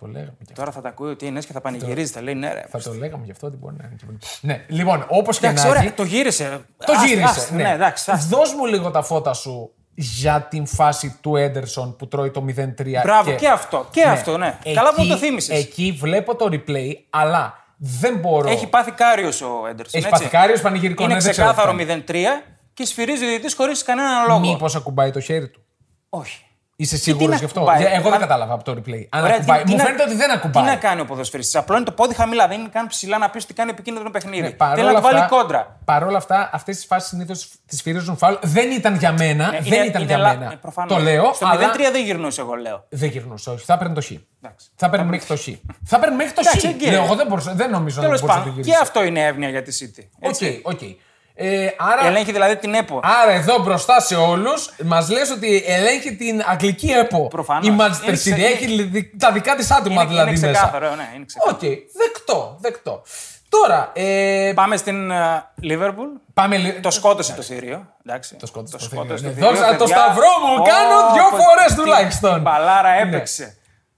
το 0.00 0.06
λέγαμε 0.06 0.30
και 0.38 0.42
αυτό. 0.42 0.54
Τώρα 0.54 0.70
θα 0.70 0.80
τα 0.80 0.88
ακούει 0.88 1.10
ότι 1.10 1.26
είναι 1.26 1.40
και 1.40 1.52
θα 1.52 1.60
πανηγυρίζει. 1.60 2.12
Θα 2.12 2.22
λέει 2.22 2.34
ναι, 2.34 2.52
ρε. 2.52 2.64
Θα 2.68 2.78
το 2.78 2.92
λέγαμε 2.92 3.24
γι' 3.24 3.30
αυτό 3.30 3.46
ότι 3.46 3.56
μπορεί 3.56 3.74
να 3.78 3.84
είναι. 3.86 3.96
και- 3.96 4.26
Ναι, 4.40 4.64
λοιπόν, 4.68 5.04
όπως 5.08 5.38
και 5.38 5.46
Εντάξει, 5.46 5.64
να 5.64 5.70
ωραία, 5.70 5.82
έχει. 5.82 5.90
το 5.90 6.02
γύρισε. 6.02 6.64
Το 6.86 6.92
Άστα, 6.92 7.06
γύρισε. 7.06 7.24
άστα, 7.24 7.54
ναι. 7.54 7.62
ναι, 7.62 7.70
εντάξει. 7.70 8.10
άστα. 8.10 8.36
Δώσ' 8.36 8.54
μου 8.54 8.66
λίγο 8.66 8.90
τα 8.90 9.02
φώτα 9.02 9.32
σου 9.32 9.70
για 9.94 10.40
την 10.50 10.66
φάση 10.66 11.18
του 11.20 11.36
Έντερσον 11.36 11.96
που 11.96 12.08
τρώει 12.08 12.30
το 12.30 12.44
0-3. 12.56 13.00
Μπράβο, 13.02 13.32
και 13.34 13.48
αυτό, 13.48 13.86
και 13.90 14.02
αυτό, 14.02 14.36
ναι. 14.36 14.58
Καλά 14.74 14.94
που 14.94 15.02
μου 15.02 15.08
το 15.08 15.16
θύμισες. 15.16 15.58
Εκεί 15.58 15.96
βλέπω 16.00 16.36
το 16.36 16.48
replay, 16.50 16.90
αλλά 17.10 17.64
δεν 17.76 18.16
μπορώ. 18.18 18.48
Έχει 18.50 18.66
πάθει 18.66 18.90
κάριος 18.90 19.40
ο 19.42 19.66
Έντερσον. 19.70 20.00
Έχει 20.00 20.08
πάθει 20.10 20.28
κάριος, 20.28 20.60
πανηγυρικό, 20.60 21.02
Είναι 21.02 21.14
ναι, 21.14 21.20
δεν 21.20 21.30
ξέρω 21.32 21.48
ξεκάθαρο 21.52 21.76
τι 21.76 21.84
0-3 22.06 22.14
και 22.74 22.84
σφυρίζει 22.84 23.24
ο 23.24 23.28
διαιτητής 23.28 23.54
χωρίς 23.54 23.82
κανέναν 23.82 24.26
λόγο. 24.28 24.38
Μήπως 24.40 24.74
ακουμπάει 24.76 25.10
το 25.10 25.20
χέρι 25.20 25.48
του. 25.48 25.60
Όχι. 26.08 26.40
Είσαι 26.78 26.94
τι 26.94 27.00
σίγουρος 27.00 27.28
να 27.28 27.36
γι' 27.36 27.44
αυτό; 27.44 27.60
ακουμπάει. 27.60 27.80
Για- 27.80 27.90
Εγώ 27.90 28.04
Μα- 28.04 28.10
δεν 28.10 28.20
κατάλαβα 28.20 28.54
από 28.54 28.64
το 28.64 28.72
replay. 28.72 29.06
Αν 29.08 29.22
Ωραία, 29.22 29.34
ακουμπάει. 29.36 29.58
τι- 29.58 29.64
τι 29.64 29.70
Μου 29.70 29.76
να- 29.76 29.84
φαίνεται 29.84 30.02
ότι 30.02 30.14
δεν 30.14 30.30
ακουμπάει. 30.30 30.64
Τι 30.64 30.70
να 30.70 30.76
κάνει 30.76 31.00
ο 31.00 31.04
ποδοσφαιριστής; 31.04 31.54
Απλό 31.56 31.76
είναι 31.76 31.84
το 31.84 31.92
πόδι 31.92 32.14
χαμηλά. 32.14 32.48
Δεν 32.48 32.60
είναι 32.60 32.68
καν 32.72 32.86
ψηλά 32.86 33.18
να 33.18 33.30
πεις 33.30 33.44
ότι 33.44 33.54
κάνει 33.54 33.70
επικίνδυνο 33.70 34.10
παιχνίδι. 34.10 34.40
Ναι, 34.40 34.46
Θέλει 34.46 34.56
παρόλα 34.56 34.90
να 34.92 34.96
του 34.96 35.02
βάλει 35.02 35.18
αυτά- 35.18 35.36
κόντρα. 35.36 35.76
Παρόλα 35.84 36.16
αυτά, 36.16 36.50
αυτές 36.52 36.76
τις 36.76 36.84
φάσεις 36.86 37.08
συνήθως 37.08 37.48
τις 37.66 37.82
φυρίζουν 37.82 38.16
φάουλ. 38.16 38.34
Δεν 38.42 38.70
ήταν 38.70 38.94
για 38.96 39.12
μένα. 39.12 39.44
Ε, 39.44 39.50
δεν 39.60 39.72
είναι- 39.72 39.76
ήταν 39.86 40.02
είναι 40.02 40.10
για 40.10 40.18
λα- 40.18 40.36
μένα. 40.36 40.52
ε, 40.52 40.58
προφανώς. 40.60 40.96
το 40.96 41.02
λέω. 41.02 41.32
Στο 41.34 41.46
αλλά 41.46 41.58
0-3 41.58 41.90
δεν 41.90 42.04
γυρνούσε, 42.04 42.40
εγώ 42.40 42.54
λέω. 42.54 42.84
Δεν 42.88 43.08
γυρνούσε, 43.10 43.50
όχι. 43.50 43.64
Θα 43.64 43.74
έπαιρνε 43.74 43.94
το 43.94 44.00
χ. 44.02 44.10
Εντάξει. 44.42 44.66
Θα 44.76 44.86
έπαιρνε 44.86 45.04
μέχρι 45.06 45.26
το 45.26 45.36
χ. 45.36 45.44
Θα 45.84 45.96
έπαιρνε 45.96 46.16
μέχρι 46.16 46.32
το 46.32 46.40
Εντάξει, 46.44 46.66
χ. 46.66 46.70
εκεί. 46.70 46.90
Λέω, 46.90 47.04
εγώ 47.04 47.14
δεν, 47.14 47.26
μπορούσα, 47.26 47.52
δεν 47.54 47.70
νομίζω 47.70 47.96
να 48.00 48.06
Τέλος 48.06 48.20
μπορούσε 48.20 48.38
να 48.38 48.44
το 48.44 48.48
πάντων. 48.48 48.52
γυρίσει. 48.52 48.70
Και 48.70 48.82
αυτό 48.82 49.04
είναι 49.04 49.20
εύνοια 49.26 49.48
για 49.48 49.62
τη 49.62 49.78
City. 49.80 50.04
Ok, 50.20 50.28
Έτσι. 50.30 50.60
οκ. 50.64 50.80
Ε, 51.38 51.68
άρα, 51.78 52.06
Ελέγχει 52.06 52.32
δηλαδή 52.32 52.56
την 52.56 52.74
ΕΠΟ. 52.74 53.00
άρα 53.22 53.30
εδώ 53.32 53.58
μπροστά 53.58 54.00
σε 54.00 54.14
όλους 54.14 54.70
μας 54.84 55.08
λες 55.10 55.30
ότι 55.30 55.64
ελέγχει 55.66 56.16
την 56.16 56.42
αγγλική 56.46 56.90
ΕΠΟ. 56.90 57.28
Προφανώς. 57.28 57.66
Η 57.66 57.76
Manchester 57.78 58.06
Είναι 58.06 58.12
City 58.16 58.18
ξε- 58.18 58.38
έχει 58.38 58.66
λι- 58.66 59.10
τα 59.18 59.32
δικά 59.32 59.54
της 59.54 59.70
άτομα 59.70 59.94
Είναι, 60.02 60.10
δηλαδή 60.10 60.30
είναι 60.30 60.46
μέσα. 60.46 60.52
ξεκάθαρο, 60.52 60.94
ναι, 60.94 61.08
είναι 61.14 61.24
ξεκάθαρο. 61.24 61.56
Οκ, 61.56 61.68
δεκτό, 62.02 62.56
δεκτό. 62.60 63.02
Τώρα, 63.48 63.90
ε, 63.94 64.52
Πάμε 64.54 64.76
στην 64.76 65.12
Λίβερπουλ. 65.60 66.06
πάμε 66.34 66.56
λίγο. 66.56 66.80
Το 66.80 66.90
σκότωσε 66.90 67.32
το 67.32 67.42
θηρίο. 67.42 67.86
Εντάξει. 68.06 68.34
Το 68.34 68.46
σκότωσε 68.46 68.76
το 68.76 68.84
σκότωσε 68.84 69.14
θηρίο, 69.16 69.28
ναι. 69.28 69.34
θηρίο, 69.34 69.50
Δώσα 69.50 69.76
το 69.76 69.84
παιδιά. 69.84 69.96
σταυρό 69.96 70.28
μου, 70.46 70.54
Ω, 70.62 70.62
κάνω 70.62 71.12
δυο 71.12 71.22
πω, 71.30 71.36
φορές 71.36 71.66
τι 71.74 71.74
τουλάχιστον. 71.80 72.40
Μπαλάρα 72.40 73.04
Ναι. 73.04 73.22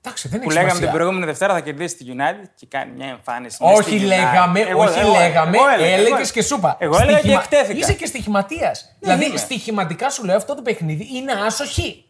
Έπαιξε. 0.01 0.29
Εντάξει, 0.29 0.29
δεν 0.29 0.41
Που 0.41 0.45
έχει 0.45 0.53
λέγαμε 0.55 0.69
σημασία. 0.71 0.87
την 0.89 0.97
προηγούμενη 0.97 1.25
Δευτέρα 1.27 1.53
θα 1.55 1.61
κερδίσει 1.61 1.97
τη 1.97 2.05
United 2.09 2.49
και 2.55 2.67
κάνει 2.71 2.93
μια 2.97 3.07
εμφάνιση. 3.07 3.65
μες 3.65 3.77
στη 3.85 3.95
Όχι 3.95 3.99
United. 4.05 4.07
λέγαμε, 4.07 4.61
Εγώ- 4.61 4.83
όχι 4.83 4.99
εγώ- 4.99 5.11
λέγαμε, 5.13 5.57
εγώ 5.57 5.69
έλεγα, 5.69 5.87
εγώ 5.87 5.95
έλεγε 5.99 6.09
έλεγα. 6.17 6.31
και 6.31 6.43
σούπα. 6.43 6.77
Εγώ 6.81 6.99
έλεγα 7.01 7.21
και 7.21 7.33
εκτέθηκα. 7.33 7.79
Είσαι 7.79 7.93
και 7.93 8.07
στοιχηματίας. 8.07 8.97
δηλαδή, 9.01 9.25
είμαι. 9.27 9.37
στοιχηματικά 9.37 10.11
σου 10.11 10.25
λέω 10.25 10.37
αυτό 10.37 10.55
το 10.55 10.63
παιχνίδι 10.63 11.09
είναι 11.17 11.33
άσοχη. 11.47 12.03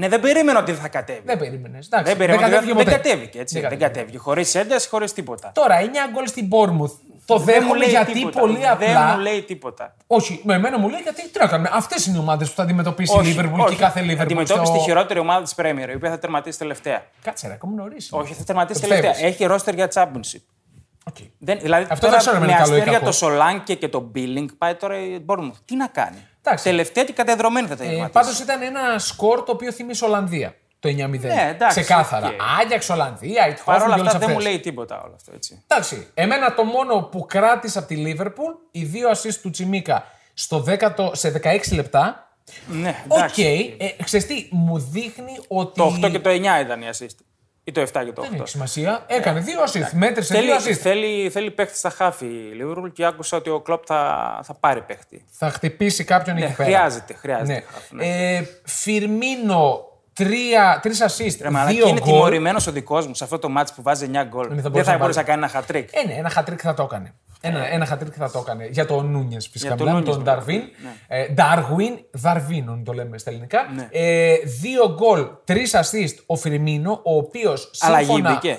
Ναι, 0.00 0.08
δεν 0.08 0.20
περίμενα 0.20 0.58
ότι 0.58 0.72
θα 0.72 0.88
κατέβει. 0.88 1.22
Δεν 1.24 1.38
περίμενες. 1.38 1.88
Δεν 1.88 2.16
περίμενα 2.16 2.32
ότι 2.46 2.50
κατέβηκε 2.50 2.74
δεν, 2.74 2.84
ποτέ. 2.84 2.90
κατέβηκε. 2.96 3.38
Έτσι. 3.40 3.60
Δεν 3.60 3.68
Δεν 3.68 3.78
κατέβηκε. 3.78 3.84
κατέβηκε. 4.00 4.18
Χωρίς 4.18 4.54
ένταση, 4.54 4.88
χωρίς 4.88 5.12
τίποτα. 5.12 5.52
Τώρα 5.54 5.74
9 5.80 6.08
γκολ 6.12 6.26
στην 6.26 6.48
Bournemouth. 6.50 6.94
Το 7.38 7.38
Δεν 7.38 7.54
μου 7.54 7.60
δέχομαι 7.60 7.78
λέει 7.78 7.88
γιατί 7.88 8.12
τίποτα. 8.12 8.40
πολύ 8.40 8.58
Δεν 8.58 8.70
απλά. 8.70 9.12
μου 9.14 9.18
λέει 9.18 9.42
τίποτα. 9.42 9.96
Όχι, 10.06 10.40
με 10.44 10.54
εμένα 10.54 10.78
μου 10.78 10.88
λέει 10.88 11.00
γιατί 11.00 11.28
τι 11.30 11.38
να 11.38 11.46
κάνουμε. 11.46 11.70
Αυτές 11.72 12.06
είναι 12.06 12.16
οι 12.16 12.20
ομάδες 12.20 12.48
που 12.48 12.54
θα 12.54 12.62
αντιμετωπίσει 12.62 13.12
η 13.18 13.36
Liverpool 13.38 13.66
και 13.68 13.76
κάθε 13.76 14.00
Liverpool. 14.00 14.18
Αντιμετώπισε 14.20 14.64
στο- 14.64 14.72
τη 14.76 14.78
χειρότερη 14.78 15.18
ομάδα 15.20 15.42
της 15.42 15.54
Premier, 15.56 15.88
η 15.90 15.94
οποία 15.94 16.10
θα 16.10 16.18
τερματίσει 16.18 16.58
τελευταία. 16.58 17.02
Κάτσε, 17.22 17.46
ρε, 17.46 17.52
ακόμα 17.52 17.74
νωρίς. 17.74 18.08
Όχι, 18.12 18.34
θα 18.34 18.44
τερματίσει 18.44 18.80
Το 18.80 18.86
τελευταία. 18.88 19.10
πιστεύεις. 19.10 19.34
Έχει 19.34 19.44
ρόστερ 19.44 19.74
για 19.74 19.88
Championship. 19.94 20.40
Ok. 21.04 21.16
Δεν, 21.38 21.58
δηλαδή, 21.60 21.82
Αυτό 21.90 22.06
τώρα 22.06 22.10
δεν 22.10 22.18
ξέρω 22.18 22.36
αν 22.36 22.42
με 22.42 22.48
είναι 22.48 22.56
καλό 22.60 22.72
ή 22.74 22.76
αστέρια 22.78 22.92
κακό. 22.98 23.04
το 23.10 23.12
Σολάνκε 23.16 23.74
και 23.74 23.88
το 23.88 24.10
Billing 24.14 24.46
πάει 24.58 24.74
τώρα 24.74 24.98
η 24.98 25.24
Bournemouth. 25.26 25.58
Τι 25.64 25.76
να 25.76 25.86
κάνει. 25.86 26.16
Εντάξει. 26.42 26.64
Τελευταία 26.64 27.04
και 27.04 27.12
καταϊδρωμένη 27.12 27.66
θα 27.66 27.72
Ε, 27.72 27.76
τερματίσει. 27.76 28.10
Πάντως 28.10 28.38
ήταν 28.40 28.62
ένα 28.62 28.98
σκορ 28.98 29.42
το 29.42 29.52
οποίο 29.52 29.72
θυμίζει 29.72 30.04
Ολλανδία. 30.04 30.54
Το 30.80 30.88
9-0. 30.88 30.94
Ναι, 31.20 31.50
εντάξει, 31.54 31.80
Ξεκάθαρα. 31.80 32.26
οκ. 32.26 32.32
Άγιαξ, 32.60 32.88
Ολλανδία, 32.88 33.48
η 33.48 33.54
Παρ' 33.64 33.82
όλα 33.82 33.94
αυτά 33.94 34.18
δεν 34.18 34.30
μου 34.30 34.38
λέει 34.38 34.60
τίποτα 34.60 35.02
όλο 35.02 35.12
αυτό. 35.16 35.32
Έτσι. 35.34 35.62
Εντάξει, 35.66 36.06
εμένα 36.14 36.54
το 36.54 36.64
μόνο 36.64 37.02
που 37.02 37.26
κράτησα 37.26 37.78
από 37.78 37.88
τη 37.88 37.96
Λίβερπουλ, 37.96 38.52
οι 38.70 38.84
δύο 38.84 39.10
assist 39.10 39.34
του 39.42 39.50
Τσιμίκα 39.50 40.04
στο 40.34 40.64
10, 40.68 41.08
σε 41.12 41.40
16 41.44 41.72
λεπτά. 41.74 42.28
Ναι, 42.66 43.04
Οκ, 43.08 43.18
εντάξει. 43.18 43.76
ε, 43.78 44.02
ξέρεις 44.04 44.26
τι, 44.26 44.48
μου 44.50 44.78
δείχνει 44.78 45.38
ότι. 45.48 45.72
Το 45.80 45.96
8 46.06 46.10
και 46.10 46.18
το 46.18 46.30
9 46.30 46.34
ήταν 46.60 46.82
η 46.82 46.86
assist. 46.98 47.16
Ή 47.64 47.72
το 47.72 47.80
7 47.80 47.84
και 48.04 48.12
το 48.12 48.22
8. 48.22 48.28
Δεν 48.30 48.34
έχει 48.40 48.48
σημασία. 48.48 49.04
Έκανε 49.06 49.40
δύο 49.40 49.58
assist. 49.62 49.90
Μέτρησε 49.92 50.34
Θέλει, 50.34 50.46
δύο 50.46 50.56
assist. 50.56 50.72
θέλει, 50.72 51.30
θέλει 51.30 51.50
παίχτη 51.50 51.76
στα 51.78 51.90
χαφ 51.90 52.26
η 52.26 52.52
Liverpool 52.62 52.92
και 52.92 53.04
άκουσα 53.04 53.36
ότι 53.36 53.50
ο 53.50 53.60
Κλοπ 53.60 53.82
θα, 53.86 54.40
θα 54.42 54.54
πάρει 54.54 54.80
παίχτη. 54.82 55.24
Θα 55.30 55.50
χτυπήσει 55.50 56.04
κάποιον 56.04 56.36
Ναι, 56.36 56.44
εκεί 56.44 56.54
πέρα. 56.54 56.68
χρειάζεται, 56.68 57.14
χρειάζεται. 57.14 57.52
Ναι. 57.52 57.60
χαφ, 57.72 57.90
ναι. 57.90 58.34
Ε, 58.36 58.42
Φιρμίνο, 58.64 59.84
τρία, 60.12 60.78
τρεις 60.82 61.02
assist, 61.02 61.36
Ρε 61.40 61.50
μαλάκα, 61.50 61.72
δύο 61.74 61.88
είναι 61.88 62.00
γκολ. 62.00 62.08
τιμωρημένος 62.12 62.66
ο 62.66 62.72
δικός 62.72 63.06
μου 63.06 63.14
σε 63.14 63.24
αυτό 63.24 63.38
το 63.38 63.48
ματς 63.48 63.74
που 63.76 63.82
βάζει 63.82 64.10
9 64.12 64.24
γκολ. 64.28 64.46
θα 64.48 64.54
Δεν 64.54 64.70
μπορούσε 64.70 64.82
θα 64.84 64.92
να 64.92 64.98
μπορούσε 64.98 65.18
να 65.18 65.24
βάλει. 65.24 65.24
κάνει 65.24 65.38
ένα 65.38 65.48
χατρίκ. 65.48 65.88
Ε, 65.92 66.06
ναι, 66.06 66.12
ένα 66.14 66.28
χατρίκ 66.30 66.58
θα 66.62 66.74
το 66.74 66.82
έκανε. 66.82 67.14
Ένα, 67.42 67.72
ένα 67.72 67.86
χατρίκ 67.86 68.12
θα 68.16 68.30
το 68.30 68.38
έκανε. 68.38 68.66
Για 68.70 68.86
τον 68.86 69.10
Νούνιες 69.10 69.48
φυσικά. 69.52 69.74
Για 69.74 69.76
τον 69.76 69.86
Μιλάμε 69.86 70.04
Νούνιες, 70.04 70.24
τον 70.24 70.24
ναι. 70.24 70.30
Νταρβίν. 70.30 70.62
Ε, 71.08 71.28
Ντάρβιν, 71.28 71.98
Δαρβίνον 72.10 72.84
το 72.84 72.92
λέμε 72.92 73.18
στα 73.18 73.30
ελληνικά. 73.30 73.58
Ναι. 73.74 73.88
Ε, 73.90 74.34
δύο 74.60 74.94
γκολ, 74.94 75.26
τρεις 75.44 75.74
assist 75.76 76.14
ο 76.26 76.36
Φιρμίνο, 76.36 76.92
ο 77.04 77.16
οποίος. 77.16 77.70
Αλλαγή 77.80 78.22
μπήκε. 78.24 78.58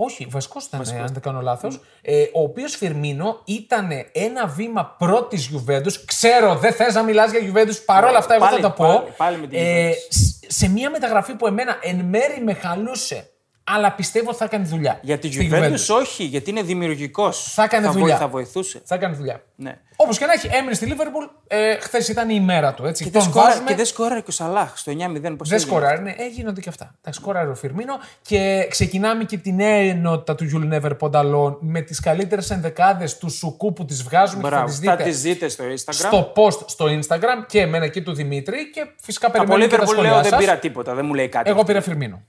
Όχι, 0.00 0.26
βασικός 0.30 0.64
ήταν, 0.64 0.80
ε, 0.80 1.00
αν 1.00 1.06
δεν 1.12 1.22
κάνω 1.22 1.40
λάθος. 1.40 1.80
Ε, 2.02 2.22
ο 2.32 2.42
οποίος 2.42 2.76
Φιρμίνο 2.76 3.40
ήταν 3.44 3.88
ένα 4.12 4.46
βήμα 4.46 4.94
προ 4.98 5.22
της 5.22 5.46
Γιουβέντους. 5.46 6.04
Ξέρω, 6.04 6.54
δεν 6.56 6.72
θες 6.72 6.94
να 6.94 7.02
μιλάς 7.02 7.30
για 7.30 7.40
Γιουβέντους, 7.40 7.78
παρόλα 7.78 8.18
αυτά, 8.18 8.34
εγώ 8.34 8.44
Πάλι- 8.44 8.60
θα 8.60 8.68
το 8.68 8.74
πω. 8.82 8.86
πάλι- 8.86 9.10
πάλι 9.16 9.36
με 9.36 9.46
την 9.46 9.58
ε, 9.58 9.90
Juventus. 9.90 9.94
σ- 10.08 10.44
σε 10.52 10.68
μια 10.68 10.90
μεταγραφή 10.90 11.34
που 11.34 11.46
εμένα 11.46 11.78
εν 11.82 11.96
μέρει 11.96 12.42
με 12.44 12.52
χαλούσε, 12.54 13.30
αλλά 13.76 13.92
πιστεύω 13.92 14.34
θα 14.34 14.46
κάνει 14.46 14.66
δουλειά. 14.66 14.98
Για 15.02 15.18
τη 15.18 15.32
στη 15.32 15.50
Juventus 15.52 15.96
όχι, 16.00 16.24
γιατί 16.24 16.50
είναι 16.50 16.62
δημιουργικός. 16.62 17.52
Θα 17.54 17.62
έκανε 17.62 17.88
δουλειά. 17.88 18.16
Θα 18.16 18.28
βοηθούσε. 18.28 18.80
Θα 18.84 18.96
κάνει 18.96 19.14
δουλειά. 19.16 19.42
Ναι. 19.56 19.78
Όπως 19.96 20.18
και 20.18 20.26
να 20.26 20.32
έχει, 20.32 20.48
έμεινε 20.52 20.74
στη 20.74 20.86
Λίβερπουλ. 20.86 21.24
Ε, 21.46 21.76
Χθες 21.80 22.08
ήταν 22.08 22.28
η 22.30 22.34
ημέρα 22.40 22.74
του. 22.74 22.86
Έτσι. 22.86 23.04
Και 23.04 23.10
δεν, 23.10 23.22
Τον 23.22 23.30
σκόρα, 23.30 23.46
βάζουμε. 23.46 23.68
και 23.68 23.74
δεν 23.74 23.84
σκόραρε 23.84 24.20
και 24.20 24.26
ο 24.28 24.32
Σαλάχ 24.32 24.78
στο 24.78 24.92
9-0. 24.92 24.96
Πώς 24.96 25.12
Δεν 25.20 25.22
έγινε. 25.22 25.58
σκοράρει, 25.58 26.02
ναι, 26.02 26.10
ε, 26.10 26.26
γίνονται 26.34 26.60
και 26.60 26.68
αυτά. 26.68 26.94
Τα 27.00 27.12
σκοράρει 27.12 27.48
ο 27.50 27.54
Φιρμίνο 27.54 27.94
και 28.22 28.66
ξεκινάμε 28.70 29.24
και 29.24 29.36
τη 29.38 29.52
νέα 29.52 29.74
ενότητα 29.76 30.34
του 30.34 30.44
You'll 30.52 30.80
Never 30.80 30.90
Pondalon 31.00 31.56
με 31.60 31.80
τις 31.80 32.00
καλύτερες 32.00 32.50
ενδεκάδες 32.50 33.18
του 33.18 33.30
Σουκού 33.30 33.72
που 33.72 33.84
τις 33.84 34.02
βγάζουμε 34.02 34.42
και 34.42 34.48
θα 34.48 34.54
Μπράβο. 34.56 34.66
τις 34.70 34.78
Θα 34.78 34.96
δείτε 34.96 35.10
τις 35.10 35.20
δείτε 35.22 35.48
στο 35.48 35.64
Instagram. 35.64 35.92
στο 35.92 36.32
post 36.36 36.58
στο 36.66 36.84
Instagram 36.86 37.44
και 37.46 37.60
εμένα 37.60 37.84
εκεί 37.84 38.02
του 38.02 38.12
Δημήτρη 38.14 38.70
και 38.70 38.86
φυσικά 39.00 39.26
Από 39.26 39.36
περιμένουμε 39.36 39.66
και 39.66 39.76
τα 39.76 39.82
Liverpool 39.82 39.86
σχόλιά 39.88 40.10
λέω 40.10 40.20
δεν 40.20 40.30
σας. 40.30 40.38
πήρα 40.40 40.56
τίποτα, 40.58 40.94
δεν 40.94 41.04
μου 41.06 41.14
λέει 41.14 41.28
κάτι. 41.28 41.50
Εγώ 41.50 41.64
πήρα 41.64 41.80
Φιρμίνο. 41.80 42.22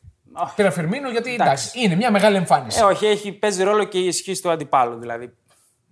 Πήρα 0.56 0.72
Φιρμίνο 0.72 1.10
γιατί 1.10 1.34
εντάξει, 1.34 1.70
είναι 1.80 1.96
μια 1.96 2.12
μεγάλη 2.12 2.36
εμφάνιση. 2.36 2.80
Ε, 2.80 2.84
όχι, 2.84 3.06
έχει, 3.06 3.32
παίζει 3.32 3.64
ρόλο 3.64 3.84
και 3.84 3.98
η 3.98 4.06
ισχύ 4.06 4.42
του 4.42 4.50
αντιπάλου. 4.52 5.00
Δηλαδή. 5.00 5.34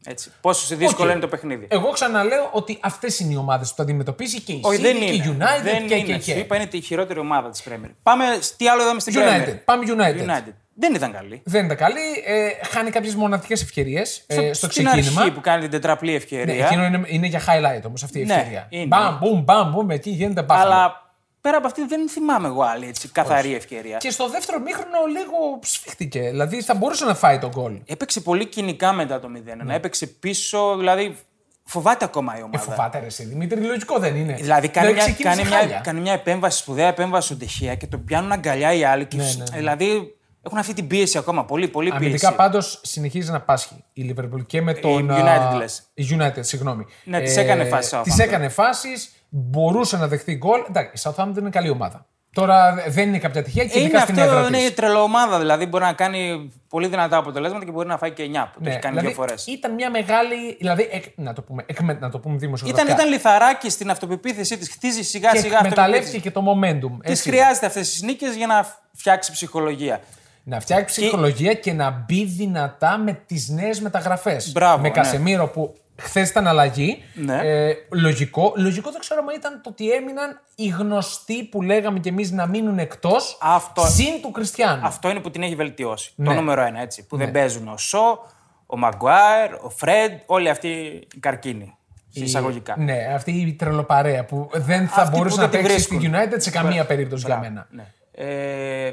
Έτσι. 0.05 0.31
Πόσο 0.41 0.75
δύσκολο 0.75 1.07
Οκ. 1.07 1.11
είναι 1.15 1.21
το 1.21 1.27
παιχνίδι. 1.27 1.67
Εγώ 1.69 1.89
ξαναλέω 1.89 2.49
ότι 2.51 2.77
αυτές 2.81 3.19
είναι 3.19 3.33
οι 3.33 3.35
ομάδες 3.35 3.69
που 3.69 3.75
θα 3.75 3.83
αντιμετωπίσει 3.83 4.41
και 4.41 4.51
η 4.51 4.61
όχι, 4.63 4.77
City 4.77 4.81
δεν 4.81 4.97
και 4.97 5.03
η 5.05 5.21
είναι. 5.25 5.35
United 5.45 5.63
δεν 5.63 5.87
και, 5.87 5.95
είναι. 5.95 6.03
και, 6.05 6.13
Σου 6.13 6.19
και. 6.19 6.39
είπα 6.39 6.55
είναι 6.55 6.65
τη 6.65 6.81
χειρότερη 6.81 7.19
ομάδα 7.19 7.49
της 7.49 7.63
Premier. 7.69 7.89
Πάμε, 8.03 8.25
τι 8.57 8.67
άλλο 8.67 8.81
είδαμε 8.81 8.99
στην 8.99 9.13
United. 9.17 9.49
Premier. 9.49 9.59
Πάμε 9.65 9.83
United. 9.87 10.29
United. 10.29 10.53
Δεν 10.79 10.93
ήταν 10.95 11.11
καλή. 11.11 11.41
Δεν 11.45 11.65
ήταν 11.65 11.77
καλή. 11.77 11.99
Ε, 12.25 12.49
χάνει 12.67 12.89
κάποιες 12.89 13.15
μοναδικές 13.15 13.61
ευκαιρίες 13.61 14.23
ε, 14.27 14.53
στο 14.53 14.69
Στην 14.69 14.69
ξεκίνημα. 14.85 15.21
αρχή 15.21 15.31
που 15.31 15.41
κάνει 15.41 15.61
την 15.61 15.69
τετραπλή 15.71 16.09
Ναι, 16.09 16.15
ευκαιρία. 16.17 16.65
εκείνο 16.65 16.85
είναι, 16.85 17.01
είναι 17.05 17.27
για 17.27 17.39
highlight 17.39 17.81
όμως 17.87 18.03
αυτή 18.03 18.19
η 18.19 18.25
Ναι, 18.25 18.33
ευκαιρία. 18.33 18.67
είναι. 18.69 18.85
Μπαμ, 18.85 19.17
μπουμ, 19.17 19.43
μπαμ, 19.43 19.69
μπουμ, 19.71 19.89
εκεί 19.89 20.09
γίνεται 20.09 20.41
μπάχαλο. 20.43 20.71
αλλά 20.71 21.06
πέρα 21.47 21.57
από 21.57 21.67
αυτή 21.67 21.85
δεν 21.85 22.09
θυμάμαι 22.09 22.47
εγώ 22.47 22.61
άλλη 22.61 22.87
έτσι, 22.87 23.07
καθαρή 23.07 23.55
ευκαιρία. 23.55 23.97
Και 23.97 24.09
στο 24.11 24.29
δεύτερο 24.29 24.59
μήχρονο 24.59 24.97
λίγο 25.11 25.59
σφίχτηκε. 25.63 26.21
Δηλαδή 26.21 26.61
θα 26.61 26.75
μπορούσε 26.75 27.05
να 27.05 27.15
φάει 27.15 27.39
τον 27.39 27.49
γκολ. 27.49 27.79
Έπαιξε 27.85 28.21
πολύ 28.21 28.45
κοινικά 28.45 28.93
μετά 28.93 29.19
το 29.19 29.27
0-1. 29.67 29.69
Έπαιξε 29.69 30.07
πίσω, 30.07 30.75
δηλαδή 30.77 31.17
φοβάται 31.63 32.05
ακόμα 32.05 32.35
η 32.35 32.39
Ε, 32.39 32.43
ομάδα. 32.43 32.59
φοβάται 32.59 32.99
ρε, 32.99 33.05
εσύ, 33.05 33.23
Δημήτρη, 33.25 33.61
λογικό 33.61 33.99
δεν 33.99 34.15
είναι. 34.15 34.33
Δηλαδή 34.33 34.67
κάνει 34.69 34.93
μια, 34.93 35.03
ξεκίνησε 35.03 35.35
κάνει, 35.35 35.49
μια, 35.49 35.57
χάλια. 35.59 35.79
κάνει 35.83 35.99
μια 35.99 36.13
επέμβαση, 36.13 36.57
σπουδαία 36.59 36.87
επέμβαση 36.87 37.25
στον 37.27 37.39
Τεχεία 37.39 37.75
και 37.75 37.87
τον 37.87 38.03
πιάνουν 38.03 38.31
αγκαλιά 38.31 38.73
οι 38.73 38.83
άλλοι. 38.83 39.05
Και, 39.05 39.17
Ναι, 39.17 39.23
ναι, 39.23 39.29
ναι. 39.51 39.57
Δηλαδή 39.57 40.15
έχουν 40.41 40.57
αυτή 40.57 40.73
την 40.73 40.87
πίεση 40.87 41.17
ακόμα. 41.17 41.45
Πολύ, 41.45 41.67
πολύ 41.67 41.89
Αμυντικά 41.91 42.19
πίεση. 42.19 42.35
πάντως 42.35 42.79
συνεχίζει 42.83 43.31
να 43.31 43.41
πάσχει 43.41 43.83
η 43.93 44.15
Liverpool 44.15 44.45
και 44.45 44.61
με 44.61 44.73
τον. 44.73 45.09
United 45.11 45.51
α, 45.53 45.55
λες. 45.55 45.83
Η 45.93 46.07
United, 46.19 46.39
συγγνώμη. 46.39 46.85
Ναι, 47.03 47.19
της 47.21 47.37
έκανε 47.37 47.65
φάσεις 47.65 47.93
ο 47.93 48.01
Τη 48.01 48.11
Southampton. 48.11 48.23
έκανε 48.23 48.49
φάσεις, 48.49 49.11
μπορούσε 49.29 49.97
να 49.97 50.07
δεχθεί 50.07 50.35
γκολ. 50.35 50.59
Εντάξει, 50.69 51.09
η 51.09 51.11
Southampton 51.15 51.37
είναι 51.39 51.49
καλή 51.49 51.69
ομάδα. 51.69 52.05
Τώρα 52.33 52.83
δεν 52.87 53.07
είναι 53.07 53.17
κάποια 53.19 53.43
τυχαία 53.43 53.65
και 53.65 53.77
Ε, 53.77 53.81
ειδικά 53.81 53.97
είναι 53.97 54.05
στην 54.05 54.19
αυτό, 54.19 54.31
έδρα 54.33 54.47
είναι 54.47 54.57
της. 54.57 54.67
η 54.67 54.73
τρελοομάδα. 54.73 55.39
Δηλαδή 55.39 55.65
μπορεί 55.65 55.83
να 55.83 55.93
κάνει 55.93 56.51
πολύ 56.69 56.87
δυνατά 56.87 57.17
αποτελέσματα 57.17 57.65
και 57.65 57.71
μπορεί 57.71 57.87
να 57.87 57.97
φάει 57.97 58.11
και 58.11 58.23
9 58.23 58.51
που 58.53 58.59
το 58.59 58.63
Ναι, 58.63 58.69
έχει 58.69 58.79
κάνει 58.79 58.95
δηλαδή, 58.97 59.07
δύο 59.13 59.15
φορές. 59.23 59.45
Ήταν 59.47 59.73
μια 59.73 59.89
μεγάλη. 59.89 60.55
Δηλαδή, 60.59 60.87
εκ, 60.91 61.03
να, 61.15 61.33
το 61.33 61.41
πούμε, 61.41 61.63
εκ, 61.67 61.81
να 61.81 62.09
το 62.09 62.19
πούμε 62.19 62.35
Ήταν, 62.35 62.37
δημοσιογραφικά. 62.39 62.93
ήταν 62.93 63.07
λιθαράκι 63.09 63.69
στην 63.69 63.89
αυτοπεποίθησή 63.89 64.57
της. 64.57 64.69
Χτίζει 64.69 65.03
σιγά 65.03 65.31
και 65.31 65.37
σιγά 65.37 65.57
εκμεταλλεύτηκε 65.57 66.17
αυτοπεποίθηση. 66.17 66.21
και 66.21 66.31
το 66.31 66.91
momentum. 66.91 66.99
Τη 67.05 67.11
έτσι. 67.11 67.29
χρειάζεται 67.29 67.65
αυτές 67.65 67.89
τις 67.91 68.01
νίκες 68.01 68.35
για 68.35 68.47
να 68.47 68.67
φτιάξει 68.93 69.31
ψυχολογία. 69.31 70.01
Να 70.43 70.59
φτιάξει 70.59 71.01
ψυχολογία 71.01 71.53
και 71.53 71.73
να 71.73 71.89
μπει 72.07 72.25
δυνατά 72.25 72.97
με 72.97 73.21
τις 73.25 73.49
νέες 73.49 73.79
μεταγραφές. 73.81 74.51
Μπράβο, 74.51 74.81
Με 74.81 74.87
ναι. 74.87 74.93
Κασεμίρο 74.93 75.47
που 75.47 75.73
χθες 76.07 76.29
ήταν 76.29 76.47
αλλαγή. 76.47 77.03
Ναι. 77.13 77.39
Ε, 77.43 77.73
λογικό. 77.91 78.53
Λογικό 78.55 78.91
δεν 78.91 78.99
ξέρω 78.99 79.19
αν 79.29 79.35
ήταν 79.35 79.61
το 79.63 79.69
ότι 79.69 79.91
έμειναν 79.91 80.41
οι 80.55 80.67
γνωστοί 80.67 81.43
που 81.43 81.61
λέγαμε 81.61 81.99
κι 81.99 82.07
εμείς 82.07 82.31
να 82.31 82.47
μείνουν 82.47 82.79
εκτός. 82.79 83.37
Αυτό- 83.41 83.85
Συν 83.85 84.21
του 84.21 84.31
Κριστιανού. 84.31 84.85
Αυτό 84.85 85.09
είναι 85.09 85.19
που 85.19 85.31
την 85.31 85.43
έχει 85.43 85.55
βελτιώσει. 85.55 86.11
Ναι. 86.15 86.25
Το 86.25 86.33
νούμερο 86.33 86.61
ένα, 86.61 86.81
έτσι. 86.81 87.05
Που 87.07 87.17
δεν 87.17 87.31
παίζουν 87.31 87.67
ο 87.67 87.77
Σο, 87.77 88.19
ο 88.65 88.77
Μαγκουάιρ, 88.77 89.53
ο 89.61 89.69
Φρεντ, 89.69 90.11
όλοι 90.25 90.49
αυτοί 90.49 90.67
οι 91.15 91.19
καρκίνοι. 91.19 91.71
Εισαγωγικά. 92.11 92.75
Ναι, 92.77 92.97
αυτή 93.15 93.31
η 93.31 93.53
τρελοπαρέα 93.53 94.25
που 94.25 94.49
δεν 94.53 94.87
θα 94.87 95.01
Αυτοί 95.01 95.11
που 95.11 95.17
μπορούσε 95.17 95.35
δεν 95.35 95.45
να 95.45 95.51
τη 95.51 95.57
παίξει 95.57 95.79
στη 95.79 95.95
βρίσκουν. 95.97 96.15
United 96.15 96.35
σε 96.37 96.49
καμία 96.51 96.85
περίπτωση 96.85 97.25
για 97.25 97.37
μένα. 97.39 97.67
Ναι. 97.71 97.85
Ε, 98.11 98.91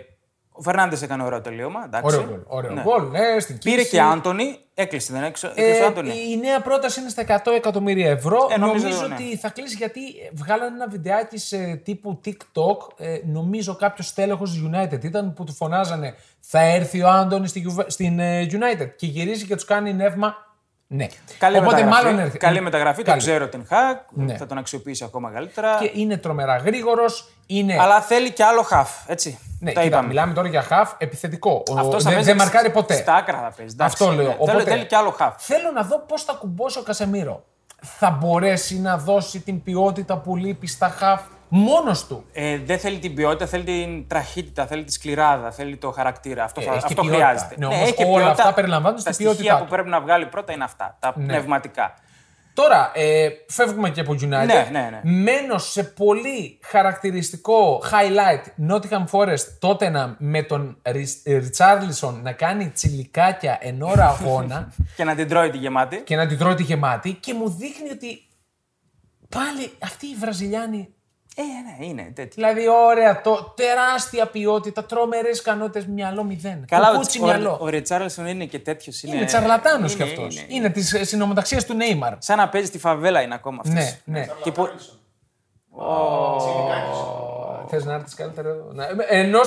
ο 0.57 0.63
Φερνάντες 0.63 1.03
έκανε 1.03 1.23
ωραίο 1.23 1.41
τελείωμα. 1.41 1.81
Εντάξει. 1.85 2.17
Ωραίο 2.17 2.29
γκολ. 2.29 2.41
Ωραίο 2.47 2.73
Ναι. 2.73 2.83
γκολ, 2.83 3.09
ναι, 3.11 3.41
στην 3.41 3.59
Πήρε 3.59 3.75
κίνηση. 3.75 3.91
και 3.91 4.01
Άντωνη, 4.01 4.59
έκλεισε, 4.75 5.13
δεν 5.13 5.23
έκλεισε 5.23 5.53
Ε, 5.55 5.83
ο 5.83 5.87
Άντωνη. 5.87 6.11
η 6.33 6.37
νέα 6.37 6.61
πρόταση 6.61 7.01
είναι 7.01 7.09
στα 7.09 7.23
100 7.23 7.51
εκατομμύρια 7.57 8.11
ευρώ. 8.11 8.49
Ε, 8.51 8.59
νομίζω, 8.59 8.85
νομίζω 8.85 9.07
ναι. 9.07 9.15
ότι 9.15 9.37
θα 9.37 9.49
κλείσει 9.51 9.77
γιατί 9.77 10.01
βγάλανε 10.33 10.75
ένα 10.77 10.89
βιντεάκι 10.89 11.39
σε 11.39 11.75
τύπου 11.77 12.21
TikTok. 12.25 12.77
Ε, 12.97 13.19
νομίζω 13.25 13.77
κάποιος 13.77 14.13
τέλεχο 14.15 14.45
της 14.45 14.63
United 14.73 15.05
ήταν 15.05 15.35
που 15.35 15.45
του 15.45 15.53
φωνάζανε 15.53 16.15
Θα 16.41 16.61
έρθει 16.61 17.03
ο 17.03 17.09
Άντωνη 17.09 17.49
στη 17.49 17.67
Juve- 17.69 17.85
στην 17.87 18.19
ε, 18.19 18.47
United. 18.51 18.89
Και 18.97 19.07
γυρίζει 19.07 19.47
και 19.47 19.55
τους 19.55 19.65
κάνει 19.65 19.93
νεύμα. 19.95 20.35
Ναι. 20.97 21.07
Καλή 21.39 21.57
Οπότε 21.59 21.75
μεταγραφή. 21.75 22.05
μάλλον 22.05 22.19
έρθει. 22.21 22.39
Καλή 22.39 22.61
μεταγραφή, 22.61 23.03
το 23.03 23.11
Καλή. 23.11 23.21
ξέρω 23.21 23.49
την 23.49 23.67
Χακ. 23.69 24.01
Ναι. 24.11 24.37
Θα 24.37 24.47
τον 24.47 24.59
αξιοποιήσει 24.59 25.05
ακόμα 25.05 25.31
καλύτερα. 25.31 25.77
Και 25.81 25.91
είναι 25.95 26.17
τρομερά 26.17 26.57
γρήγορος. 26.57 27.29
Είναι. 27.47 27.77
Αλλά 27.81 28.01
θέλει 28.01 28.31
και 28.31 28.45
άλλο 28.45 28.63
χαφ, 28.63 28.91
έτσι. 29.07 29.39
ναι, 29.61 29.73
Τα 29.73 29.81
κοίτα, 29.81 29.97
είπαμε. 29.97 30.09
μιλάμε 30.09 30.33
τώρα 30.35 30.49
για 30.49 30.63
χαφ 30.63 30.93
επιθετικό. 30.99 31.63
Ο- 31.71 31.79
Αυτός 31.79 32.03
θα 32.03 32.09
δεν 32.11 32.13
παίζει 32.13 32.29
δεν 32.29 32.37
μαρκάρει 32.37 32.71
ποτέ. 32.71 32.95
Στα 32.97 33.15
άκρα 33.15 33.37
θα 33.37 33.53
παίζει. 33.57 33.75
εντάξει. 33.75 34.03
Αυτό 34.05 34.15
λέω. 34.17 34.27
Ναι. 34.27 34.35
Οπότε, 34.39 34.53
Θέλει, 34.53 34.65
θέλει 34.65 34.85
και 34.87 34.97
άλλο 34.97 35.11
χαφ. 35.11 35.35
Θέλω 35.39 35.71
να 35.75 35.83
δω 35.83 35.99
πώς 35.99 36.23
θα 36.25 36.33
κουμπώσει 36.33 36.79
ο 36.79 36.83
Κασεμίρο. 36.83 37.45
Θα 37.81 38.11
μπορέσει 38.11 38.79
να 38.81 38.99
δώσει 38.99 39.41
την 39.41 39.63
ποιότητα 39.63 40.17
που 40.19 40.37
λείπει 40.37 40.67
στα 40.67 40.89
χαφ; 40.89 41.21
Μόνος 41.57 42.07
του. 42.07 42.25
Ε, 42.33 42.59
δεν 42.59 42.79
θέλει 42.79 42.99
την 42.99 43.15
ποιότητα, 43.15 43.47
θέλει 43.47 43.65
την 43.65 44.09
τραχύτητα, 44.09 44.67
θέλει 44.67 44.85
τη 44.85 44.93
σκληράδα, 44.93 45.51
θέλει 45.51 45.77
το 45.77 45.91
χαρακτήρα. 45.91 46.45
Αυτό, 46.45 46.61
Ε, 46.61 46.65
θα, 46.65 46.71
έχει 46.71 46.81
και 46.81 46.87
αυτό 46.87 47.03
ποιότητα. 47.03 47.25
χρειάζεται. 47.27 47.55
Ναι, 47.59 47.67
όμως 47.67 47.81
έχει 47.81 47.95
και 47.95 48.05
όλα 48.05 48.13
ποιότητα. 48.15 48.43
αυτά 48.43 48.55
περιλαμβάνονται 48.55 49.03
Τα 49.03 49.13
στην 49.13 49.27
στοιχεία 49.27 49.35
ποιότητά 49.43 49.59
που 49.59 49.65
του. 49.65 49.71
πρέπει 49.75 49.89
να 49.89 50.01
βγάλει 50.01 50.27
πρώτα 50.27 50.53
είναι 50.53 50.65
αυτά, 50.65 50.97
τα 51.01 51.13
πνευματικά. 51.13 51.95
Τώρα, 52.55 52.91
ε, 52.95 53.29
φεύγουμε 53.49 53.91
και 53.91 54.01
από 54.01 54.13
United. 54.13 54.47
Ναι, 54.47 54.69
ναι, 54.73 54.89
ναι. 54.91 55.01
Μένω 55.03 55.59
σε 55.59 55.85
πολύ 55.85 56.59
χαρακτηριστικό 56.63 57.83
highlight 57.91 58.71
Nottingham 58.71 59.05
Forest 59.11 59.45
Tottenham 59.69 60.15
με 60.19 60.43
τον 60.43 60.79
Ριτσάρλισον 61.27 62.21
να 62.23 62.33
κάνει 62.33 62.69
τσιλικάκια 62.69 63.59
εν 63.61 63.83
ώρα 63.83 64.05
αγώνα 64.09 64.73
Και 64.97 65.05
να 65.05 65.15
την 65.15 65.29
τρώει 65.29 65.51
τη 65.51 65.59
γεμάτη. 65.59 65.97
και 65.97 66.17
να 66.17 66.27
την 66.27 66.39
τρώει 66.39 66.55
τη 66.55 66.63
γεμάτη 66.63 67.13
και 67.13 67.35
μου 67.35 67.49
δείχνει 67.51 67.91
ότι 67.91 68.23
πάλι 69.29 69.71
αυτοί 69.83 70.07
οι 70.07 70.15
Βραζιλιάνοι 70.21 70.95
Ε, 71.37 71.43
ναι, 71.43 71.87
είναι 71.87 72.03
τέτοιο. 72.15 72.33
Δηλαδή, 72.35 72.69
ωραία, 72.69 73.21
το, 73.21 73.53
τεράστια 73.57 74.27
ποιότητα, 74.27 74.85
τρομερές 74.85 75.39
ικανότητες, 75.39 75.87
μυαλό 75.87 76.25
μηδέν. 76.25 76.65
Καλά, 76.69 76.91
Κουκούτσι 76.91 77.21
ο, 77.21 77.25
μυαλό. 77.25 77.51
ο, 77.51 77.59
ο 77.61 77.69
Ριτσάρλσον 77.69 78.27
είναι 78.27 78.45
και 78.45 78.59
τέτοιος. 78.59 79.03
Είναι, 79.03 79.17
είναι 79.17 79.25
τσαρλατάνος 79.25 79.95
κι 79.95 80.03
είναι, 80.03 80.11
αυτός. 80.11 80.37
είναι. 80.37 80.47
Είναι, 80.49 80.69
της 80.71 80.97
συνομοταξία 81.01 81.63
του 81.63 81.75
Νέιμαρ. 81.75 82.15
Σαν 82.19 82.37
να 82.37 82.49
παίζει 82.49 82.67
στη 82.67 82.79
φαβέλα 82.79 83.21
είναι 83.23 83.35
ακόμα 83.35 83.63
αυτός. 83.65 83.75
Ναι, 84.05 84.19
ναι. 84.19 84.27
Και 84.43 84.53
πο- 84.53 84.69
Θες 87.69 87.85
να 87.85 87.95
έρθεις 87.95 88.15
καλύτερα 88.15 88.49
εδώ; 88.49 88.73
Να- 88.73 88.87
Ενώ 89.09 89.41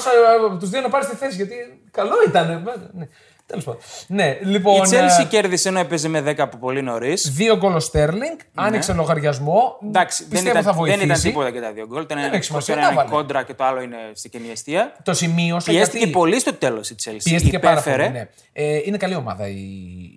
από 0.48 0.58
τους 0.58 0.70
δύο 0.70 0.82
να 0.82 0.90
πάρεις 0.90 1.08
τη 1.08 1.16
θέση, 1.16 1.36
γιατί 1.36 1.56
καλό 1.92 2.14
ήταν. 2.28 2.64
Ναι. 2.94 3.08
Τέλος 3.48 3.64
πάντων. 3.64 3.82
Ναι, 4.08 4.38
λοιπόν. 4.44 4.76
Η 4.76 4.80
Chelsea 4.92 5.22
ε, 5.22 5.24
κέρδισε 5.30 5.70
ενώ 5.70 5.80
έπαιζε 5.80 6.08
με 6.08 6.20
10 6.28 6.34
από 6.38 6.58
πολύ 6.58 6.82
νωρίς. 6.82 7.32
Δύο 7.32 7.58
γκολ 7.58 7.76
ο 7.76 7.80
Στέρλινγκ, 7.80 8.38
άνοιξε 8.56 8.94
λογαριασμό. 8.94 9.78
Ναι. 9.82 9.88
Εντάξει, 9.88 10.24
δεν 10.24 10.32
πιστεύω 10.32 10.52
ήταν, 10.60 10.64
θα 10.64 10.74
βοηθήσει. 10.74 11.00
δεν 11.00 11.10
ήταν 11.10 11.22
τίποτα 11.22 11.52
και 11.52 11.60
τα 11.60 11.72
δύο 11.72 11.86
γκολ. 11.88 12.06
Το 12.06 12.08
ένα 12.12 12.22
έχει 12.22 12.34
είναι 12.34 12.42
σημασία, 12.44 12.74
το 12.76 12.80
τα 12.82 12.86
ένα 12.88 12.94
είναι 12.96 13.04
βάλε. 13.04 13.16
κόντρα 13.16 13.44
και 13.44 13.54
το 13.54 13.64
άλλο 13.64 13.82
είναι 13.82 13.98
στην 14.14 14.32
κενή 14.32 14.50
αιστεία. 14.52 14.96
Το 15.04 15.14
σημείωσα. 15.14 15.72
Πιέστηκε 15.72 15.98
γιατί... 15.98 16.12
πολύ 16.14 16.40
στο 16.40 16.54
τέλος 16.54 16.90
η 16.90 16.96
Chelsea. 17.04 17.18
Πιέστηκε 17.24 17.60
πάρα 17.60 17.80
Υπέφερε. 17.80 18.04
πολύ. 18.04 18.18
Ναι. 18.18 18.28
Ε, 18.54 18.80
είναι 18.86 18.98
καλή 18.98 19.16
ομάδα 19.16 19.48
η, 19.48 19.54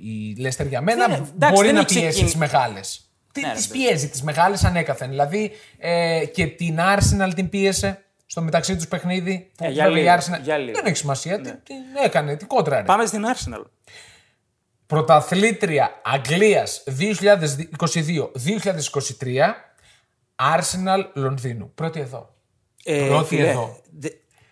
η 0.04 0.36
Leicester 0.38 0.66
για 0.68 0.80
μένα. 0.80 1.06
Δεν 1.06 1.16
είναι- 1.16 1.28
εντάξει, 1.34 1.54
Μπορεί 1.54 1.66
δεν 1.66 1.74
να 1.74 1.80
έχει 1.80 1.88
πιέσει 1.88 2.08
ξεκινήσει. 2.08 2.24
τις 2.24 2.34
μεγάλες. 2.50 3.04
Τι 3.32 3.40
Ναι, 3.40 3.52
τις 3.54 3.66
ρε, 3.72 3.78
πιέζει, 3.78 4.08
τις 4.08 4.22
μεγάλες 4.22 4.64
ανέκαθεν. 4.64 5.08
Δηλαδή 5.08 5.50
ε, 5.78 6.22
και 6.32 6.46
την 6.46 6.78
Arsenal 6.96 7.30
την 7.34 7.48
πίεσε 7.48 8.04
στο 8.30 8.42
μεταξύ 8.42 8.76
τους 8.76 8.88
παιχνίδι. 8.88 9.50
Που 9.56 9.64
Ε, 9.64 9.68
για 9.70 9.84
βέβαια 9.84 10.00
η 10.00 10.04
λίγο, 10.04 10.14
Arsenal 10.16 10.40
για 10.42 10.56
λίγο. 10.56 10.70
Ναι. 10.70 10.76
δεν 10.76 10.86
έχει 10.86 10.96
σημασία. 10.96 11.40
Τι, 11.40 11.50
τι 11.50 11.74
έκανε, 12.04 12.36
τι 12.36 12.44
κόντρα. 12.44 12.82
Πάμε 12.82 13.06
στην 13.06 13.24
Arsenal. 13.34 13.64
Πρωταθλήτρια 14.86 16.00
Αγγλίας 16.04 16.84
2022-2023 16.98 17.02
Arsenal 20.56 21.04
Λονδίνου. 21.14 21.72
Πρώτη 21.74 22.00
εδώ. 22.00 22.34
Ε, 22.84 23.06
Πρώτη 23.08 23.26
φίλε, 23.26 23.48
εδώ. 23.48 23.80
δε- 23.98 24.08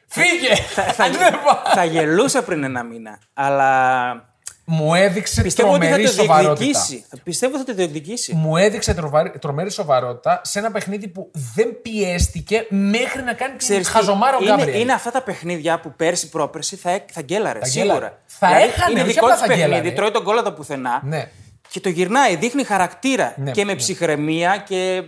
Φύγε! 0.06 0.54
θα, 0.92 1.04
Ανέβα! 1.04 1.62
θα 1.74 1.84
γελούσα 1.84 2.42
πριν 2.42 2.64
ένα 2.64 2.82
μήνα. 2.82 3.18
Αλλά 3.32 4.37
Μου 4.70 4.94
έδειξε 4.94 5.42
πιστεύω 5.42 5.72
ότι 5.72 5.78
θα 5.80 5.86
τρομερή 5.90 6.06
το 6.08 6.12
σοβαρότητα. 6.22 6.54
διεκδικήσει. 6.64 7.04
Θα 7.10 7.16
πιστεύω 7.24 7.52
ότι 7.54 7.64
θα 7.64 7.70
το 7.70 7.74
διεκδικήσει. 7.76 8.34
Μου 8.34 8.56
έδειξε 8.56 8.94
τροβαρ- 8.94 9.38
τρομερή 9.38 9.70
σοβαρότητα 9.70 10.40
σε 10.44 10.58
ένα 10.58 10.70
παιχνίδι 10.70 11.08
που 11.08 11.30
δεν 11.54 11.80
πιέστηκε 11.82 12.66
μέχρι 12.68 13.22
να 13.22 13.32
κάνει 13.32 13.50
την 13.50 13.58
Ξέρεις 13.58 13.86
τι, 13.86 13.92
χαζομάρα 13.92 14.36
ο 14.36 14.42
είναι, 14.42 14.54
Γκάμπριελ. 14.56 14.80
είναι 14.80 14.92
αυτά 14.92 15.10
τα 15.10 15.22
παιχνίδια 15.22 15.80
που 15.80 15.92
πέρσι 15.96 16.28
πρόπερσι 16.28 16.76
θα, 16.76 16.90
έκ- 16.90 17.08
θα 17.12 17.20
γκέλαρε. 17.22 17.58
γκέλαρε. 17.58 17.88
σίγουρα. 17.90 18.18
Θα 18.26 18.46
δηλαδή, 18.46 18.64
έχανε, 18.64 18.90
είναι 18.92 19.00
όχι 19.00 19.12
δικό 19.12 19.24
απλά 19.24 19.36
τη 19.36 19.40
θα 19.42 19.46
παιχνίδι, 19.46 19.68
γκέλαρε. 19.70 19.90
τρώει 19.90 20.10
τον 20.10 20.24
κόλλο 20.24 20.40
από 20.40 20.50
πουθενά. 20.50 21.00
Ναι. 21.04 21.28
Και 21.68 21.80
το 21.80 21.88
γυρνάει, 21.88 22.36
δείχνει 22.36 22.64
χαρακτήρα 22.64 23.34
Ναι, 23.36 23.50
και 23.50 23.64
με 23.64 23.72
ναι. 23.72 23.78
ψυχραιμία 23.78 24.64
και. 24.68 25.02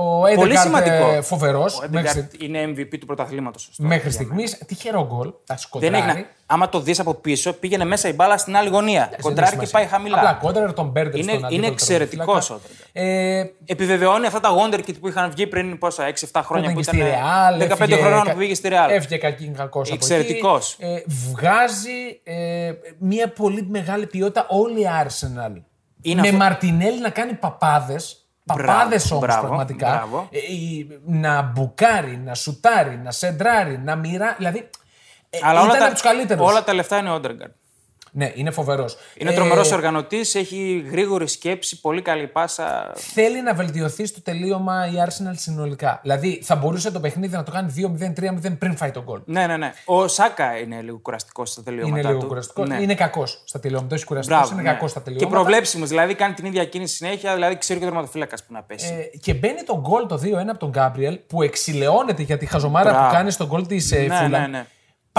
Ο 0.00 0.20
Πολύ 0.20 0.32
Έντεκαρτ 0.32 0.58
σημαντικό. 0.66 1.22
φοβερός 1.22 1.74
Ο 1.78 1.80
μέχρι, 1.90 2.08
Έντεγκαρτ 2.08 2.42
είναι 2.42 2.64
MVP 2.76 2.98
του 3.00 3.06
πρωταθλήματος. 3.06 3.70
μέχρι 3.78 4.10
στιγμής. 4.10 4.58
Τυχερό 4.66 5.06
γκολ. 5.06 5.26
Τα 5.28 5.34
Δεν 5.46 5.58
σκοτράρει. 5.58 5.94
έγινε. 5.96 6.26
Άμα 6.46 6.68
το 6.68 6.80
δεις 6.80 7.00
από 7.00 7.14
πίσω, 7.14 7.52
πήγαινε 7.52 7.84
μέσα 7.84 8.08
η 8.08 8.12
μπάλα 8.12 8.38
στην 8.38 8.56
άλλη 8.56 8.68
γωνία. 8.68 9.06
Δεν 9.10 9.20
Κοντράρει 9.20 9.50
έχει 9.50 9.58
και 9.60 9.66
σημασία. 9.66 9.78
πάει 9.78 9.98
χαμηλά. 9.98 10.16
Απλά 10.16 10.32
κόντραρε 10.32 10.72
τον 10.72 10.88
Μπέρντερ 10.88 11.14
Είναι- 11.20 11.22
στον 11.28 11.36
είναι 11.38 11.46
αντίπαλο 11.46 11.72
εξαιρετικός 11.72 12.46
τερματοφύλακα. 12.46 13.10
ο 13.10 13.40
Ε, 13.40 13.50
Επιβεβαιώνει 13.66 14.26
αυτά 14.26 14.40
τα 14.40 14.48
Wonderkid 14.56 15.00
που 15.00 15.08
είχαν 15.08 15.30
βγει 15.30 15.46
πριν 15.46 15.78
πόσα, 15.78 16.04
6-7 16.04 16.42
χρόνια 16.42 16.70
Όταν 16.70 16.82
που 16.84 16.90
και 16.90 16.96
ήταν. 16.96 17.06
στη 17.06 17.18
Ρεάλ. 17.20 17.58
15 17.58 17.96
χρονών 18.00 18.22
που 18.32 18.36
πήγε 18.38 18.54
στη 18.54 18.68
Ρεάλ. 18.68 18.90
Έφυγε 18.90 19.16
κακή 19.16 19.46
κακός 19.56 19.86
από 19.86 19.94
Εξαιρετικός. 19.94 20.76
εκεί. 20.78 20.92
Ε, 20.92 21.02
βγάζει 21.32 22.20
ε, 22.24 22.72
μια 22.98 23.28
πολύ 23.32 23.66
μεγάλη 23.70 24.06
ποιότητα 24.06 24.46
όλη 24.48 24.80
η 24.80 24.86
Arsenal. 25.04 25.62
Είναι 26.02 26.20
με 26.20 26.26
αυτό- 26.28 26.36
Μαρτινέλli 26.38 27.00
να 27.00 27.10
κάνει 27.10 27.32
παπάδες. 27.32 28.22
Παπάδες 28.56 29.10
όμως 29.10 29.26
μπράβο, 29.26 29.46
πραγματικά. 29.46 29.88
μπράβο. 29.90 30.28
Ε, 30.30 30.38
η- 30.38 31.00
να 31.06 31.42
μπουκάρει, 31.42 32.16
να 32.24 32.34
σουτάρει, 32.34 32.96
να 33.04 33.10
σεντράρει, 33.10 33.78
να 33.78 33.96
μοιρά. 33.96 34.34
Δηλαδή. 34.36 34.70
ε, 35.30 35.38
Αλλά 35.42 35.60
όλα 35.60 35.68
ήταν 35.68 35.78
τα, 35.78 35.84
από 35.84 35.94
τους 35.94 36.02
καλύτερους. 36.02 36.50
όλα 36.50 36.64
τα 36.64 36.74
λεφτά 36.74 36.98
είναι 36.98 37.10
ο 37.10 37.14
Όντεργαρντ. 37.14 37.52
Ναι, 38.12 38.32
είναι 38.34 38.50
φοβερός. 38.50 38.96
Είναι 39.16 39.32
τρομερός 39.32 39.72
οργανωτής, 39.72 40.34
έχει 40.34 40.84
γρήγορη 40.90 41.28
σκέψη, 41.28 41.80
πολύ 41.80 42.02
καλή 42.02 42.26
πάσα. 42.26 42.92
Θέλει 42.94 43.42
να 43.42 43.54
βελτιωθεί 43.54 44.06
στο 44.06 44.22
τελείωμα 44.22 44.86
η 44.86 44.92
Arsenal 45.06 45.32
συνολικά. 45.34 45.98
Δηλαδή 46.02 46.40
θα 46.44 46.56
μπορούσε 46.56 46.90
το 46.90 47.00
παιχνίδι 47.00 47.36
να 47.36 47.42
το 47.42 47.50
κάνει 47.50 47.72
2-0-3-0 48.46 48.58
πριν 48.58 48.76
φάει 48.76 48.90
τον 48.90 49.02
γκολ. 49.02 49.20
Ναι, 49.24 49.46
ναι, 49.46 49.56
ναι. 49.56 49.72
Ο 49.84 50.08
Σάκα 50.08 50.58
είναι 50.58 50.80
λίγο 50.80 50.98
κουραστικός 50.98 51.50
στα 51.50 51.62
τελειώματα. 51.62 51.98
Είναι 51.98 52.08
λίγο 52.08 52.20
του. 52.20 52.26
κουραστικός. 52.26 52.68
Ναι. 52.68 52.82
Είναι 52.82 52.94
κακός 52.94 53.42
στα 53.44 53.60
τελειώματα. 53.60 53.94
Όχι 53.94 54.04
κουραστικός, 54.04 54.38
Μπράβο, 54.40 54.54
είναι 54.60 54.68
ναι. 54.68 54.74
κακός 54.74 54.90
στα 54.90 54.98
Και 55.00 55.04
τελειώματα. 55.10 55.34
προβλέψιμος, 55.34 55.88
δηλαδή 55.88 56.14
κάνει 56.14 56.34
την 56.34 56.44
ίδια 56.44 56.64
κίνηση 56.64 56.94
συνέχεια, 56.94 57.34
δηλαδή 57.34 57.58
ξέρει 57.58 57.78
και 57.78 57.84
ο 57.84 57.88
τερματοφύλακας 57.88 58.44
που 58.44 58.52
να 58.52 58.62
πέσει. 58.62 59.10
Ε, 59.12 59.16
και 59.16 59.34
μπαίνει 59.34 59.62
το 59.62 59.80
γκολ 59.80 60.06
το 60.06 60.20
2-1 60.24 60.48
από 60.48 60.58
τον 60.58 60.68
Γκάμπριελ 60.70 61.18
που 61.26 61.42
εξηλαιώνεται 61.42 62.22
για 62.22 62.38
τη 62.38 62.46
χαζομάρα 62.46 62.90
Μπράβο. 62.90 63.06
που 63.08 63.12
κάνει 63.14 63.30
στον 63.30 63.46
γκολ 63.46 63.66
της 63.66 63.92
ε, 63.92 63.96
Ναι, 63.98 64.14
Φούλαμ. 64.14 64.30
ναι, 64.30 64.46
ναι. 64.46 64.66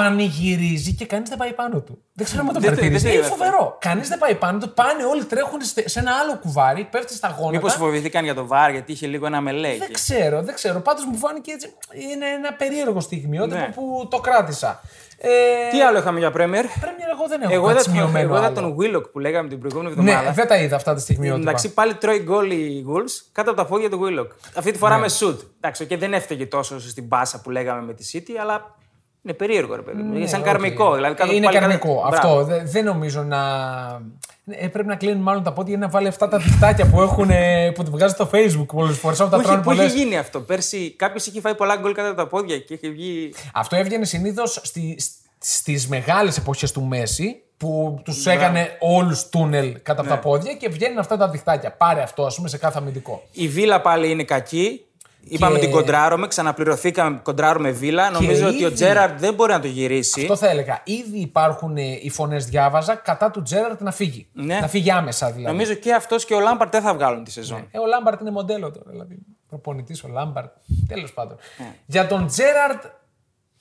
Πανηγυρίζει 0.04 0.94
και 0.94 1.06
κανείς 1.06 1.30
δεν 1.30 1.38
πάει 1.38 1.54
πάνω 1.54 1.80
του. 1.82 2.04
Δεν 2.14 2.26
ξέρω 2.26 2.42
αν 2.42 2.48
το 2.48 2.54
Δεν 2.54 2.62
το- 2.62 2.68
παρατηρήσει. 2.68 3.04
δεν 3.04 3.12
το 3.12 3.18
Είναι 3.18 3.28
είδα 3.28 3.36
φοβερό. 3.36 3.78
Κανείς 3.80 4.08
δεν 4.08 4.18
πάει 4.18 4.36
πάνω 4.36 4.60
του. 4.60 4.74
Πάνε 4.74 5.04
όλοι 5.04 5.24
τρέχουν 5.26 5.62
στε- 5.62 5.90
σε 5.90 6.00
ένα 6.00 6.12
άλλο 6.22 6.38
κουβάρι, 6.38 6.88
πέφτει 6.92 7.14
στα 7.14 7.28
γόνατα. 7.28 7.52
Μήπως 7.52 7.74
φοβηθήκαν 7.74 8.24
για 8.24 8.34
το 8.36 8.48
βάρ, 8.48 8.72
γιατί 8.72 8.92
είχε 8.92 9.08
λίγο 9.08 9.26
ένα 9.26 9.42
μελέ 9.42 9.68
Δεν 9.72 9.82
εκεί. 9.82 9.92
ξέρω, 9.92 10.42
δεν 10.42 10.56
ξέρω. 10.56 10.80
Πάντως 10.80 11.06
μου 11.06 11.16
φάνηκε 11.18 11.52
έτσι. 11.52 11.74
Είναι 12.12 12.26
ένα 12.26 12.54
περίεργο 12.54 13.00
στιγμιότυπο 13.00 13.56
Ναι. 13.60 13.72
που 13.76 14.08
το 14.10 14.20
κράτησα. 14.20 14.82
Ε, 15.22 15.30
Τι 15.72 15.82
άλλο 15.82 15.98
είχαμε 15.98 16.20
για 16.20 16.32
Πρέμιερ; 16.32 16.66
Πρέμιερ, 16.66 17.10
εγώ 17.10 17.28
δεν 17.28 17.42
έχω 17.42 17.54
Εγώ 17.54 17.66
κάτι 17.66 17.76
είδα, 17.76 17.84
τον, 17.84 17.94
σημειωμένο 17.94 18.26
εγώ 18.30 18.38
είδα 18.38 18.46
άλλο. 18.46 18.56
τον 18.56 18.76
Willock 18.80 19.12
που 19.12 19.20
λέγαμε 19.20 19.50
την 19.50 19.60
προηγούμενη 19.60 19.96
Ναι, 19.96 20.02
εβδομάδα. 20.12 20.32
δεν 20.32 20.48
τα 20.48 20.58
είδα 20.58 20.76
αυτά 20.76 20.94
τα 20.94 21.00
στιγμιότυπα. 21.00 21.50
Εντάξει, 21.50 21.74
πάλι 21.74 21.94
τρώει 21.96 22.20
γκολ 22.20 22.52
η 22.52 22.86
Wolves 22.90 23.26
κάτω 23.32 23.52
από 23.52 23.60
τα 23.62 23.66
πόδια 23.66 23.90
του 23.90 24.00
Willock. 24.04 24.28
Αυτή 24.56 24.72
τη 24.72 24.78
φορά 24.78 24.96
Ναι. 24.96 25.02
με 25.02 25.10
σουτ. 25.10 25.42
Εντάξει, 25.58 25.86
και 25.86 25.98
δεν 25.98 26.14
έφταιγε 26.14 26.46
τόσο 26.46 26.80
στην 26.80 27.08
πάσα 27.08 27.42
που 27.42 27.50
λέγαμε 27.50 27.82
με 27.82 27.94
τη 27.94 28.10
City, 28.14 28.32
αλλά 28.42 28.76
είναι 29.24 29.34
περίεργο 29.34 29.76
ρε 29.76 29.82
παιδί 29.82 30.02
μου. 30.02 30.16
είναι 30.18 30.28
σαν 30.28 30.40
οκ. 30.40 30.46
καρμικό. 30.46 30.96
Δηλαδή, 30.96 31.16
κάτω 31.16 31.32
Ε, 31.32 31.36
είναι 31.36 31.46
πάλι 31.46 31.58
καρμικό. 31.58 31.88
κάτω- 31.96 32.08
Αυτό. 32.16 32.28
Μπράβο. 32.28 32.44
Δεν, 32.44 32.62
δεν 32.70 32.86
νομίζω 32.86 33.24
να. 33.24 33.38
Ε, 34.46 34.68
πρέπει 34.68 34.88
να 34.88 34.96
κλείνουν 34.96 35.22
μάλλον 35.22 35.44
τα 35.44 35.54
πόδια 35.54 35.76
για 35.78 35.86
να 35.86 35.92
βάλει 35.92 36.08
αυτά 36.08 36.28
τα 36.28 36.38
δικτάκια 36.38 36.86
που, 36.90 37.02
έχουν, 37.02 37.30
ε, 37.30 37.72
που 37.76 37.84
του 37.84 37.92
βγάζει 37.92 38.14
στο 38.14 38.30
Facebook 38.34 38.66
πολλές 38.74 38.98
φορές. 38.98 39.20
Όταν 39.20 39.32
τα 39.32 39.38
Που 39.38 39.44
τρώνε 39.44 39.56
είχε, 39.60 39.64
που 39.66 39.72
είχε 39.72 39.82
πολλές. 39.82 39.94
γίνει 40.04 40.18
αυτό. 40.18 40.40
Πέρσι 40.42 40.92
κάποιος 40.98 41.26
είχε 41.26 41.40
φάει 41.42 41.56
πολλά 41.56 41.76
γκολ 41.76 41.94
κάτω 41.94 42.08
από 42.10 42.18
τα 42.18 42.28
πόδια 42.28 42.60
και 42.60 42.74
είχε 42.74 42.90
βγει. 42.90 43.34
Αυτό 43.54 43.76
έβγαινε 43.76 44.06
συνήθως 44.06 44.60
στη, 44.64 44.98
στις 45.40 45.88
μεγάλες 45.88 46.38
εποχές 46.38 46.72
του 46.72 46.82
Μέσι, 46.84 47.42
που 47.58 48.02
τους 48.04 48.26
έκανε 48.26 48.78
όλους 48.80 49.30
τούνελ 49.30 49.82
κατά 49.84 50.04
Ναι. 50.04 50.10
τα 50.10 50.20
πόδια 50.20 50.54
και 50.54 50.70
βγαίνουν 50.70 50.98
αυτά 50.98 51.18
τα 51.18 51.30
διχτάκια. 51.30 51.72
Πάρε 51.72 52.02
αυτό, 52.02 52.26
ας 52.26 52.36
πούμε, 52.36 52.48
σε 52.50 52.58
κάθε 52.58 52.78
αμυντικό. 52.78 53.24
Η 53.32 53.48
Βίλα 53.48 53.82
πάλι 53.82 54.10
είναι 54.12 54.24
κακή. 54.24 54.84
Είπαμε 55.24 55.60
την 55.60 55.72
κοντράρουμε, 55.72 56.28
ξαναπληρωθήκαμε, 56.28 57.20
κοντράρουμε 57.24 57.70
Βίλα. 57.72 58.10
Νομίζω 58.10 58.48
ότι 58.48 58.64
ο 58.64 58.66
ήδη- 58.68 58.76
Τζέραρντ 58.76 59.20
δεν 59.20 59.34
μπορεί 59.34 59.52
να 59.52 59.60
το 59.60 59.68
γυρίσει. 59.68 60.22
Αυτό 60.22 60.36
θα 60.36 60.50
έλεγα. 60.50 60.82
Ήδη 60.86 61.20
υπάρχουν 61.20 61.78
ε, 61.78 61.82
οι 62.02 62.10
φωνές, 62.10 62.46
διάβαζα, 62.46 62.96
κατά 62.96 63.32
του 63.32 63.42
Τζέραρντ 63.42 63.82
να 63.82 63.92
φύγει. 63.92 64.28
Ναι. 64.34 64.60
Να 64.60 64.68
φύγει 64.68 64.92
άμεσα 64.92 65.26
δηλαδή. 65.32 65.46
Νομίζω 65.56 65.74
και 65.74 65.94
αυτός 65.94 66.26
και 66.26 66.34
ο 66.34 66.40
Λάμπαρντ 66.40 66.72
δεν 66.72 66.82
θα 66.82 66.94
βγάλουν 66.94 67.24
τη 67.24 67.32
σεζόν. 67.32 67.68
Ε, 67.72 67.80
ο 67.80 67.86
Λάμπαρντ 67.86 68.22
είναι 68.22 68.32
μοντέλο 68.32 68.72
τώρα. 68.72 68.86
Δηλαδή, 68.92 69.18
προπονητής 69.50 70.04
ο 70.04 70.08
Λάμπαρντ. 70.08 70.52
Τέλος 70.88 71.14
πάντων. 71.14 71.38
Ναι. 71.58 71.74
Για 71.86 72.08
τον 72.08 72.28
Τζέραρντ. 72.28 72.84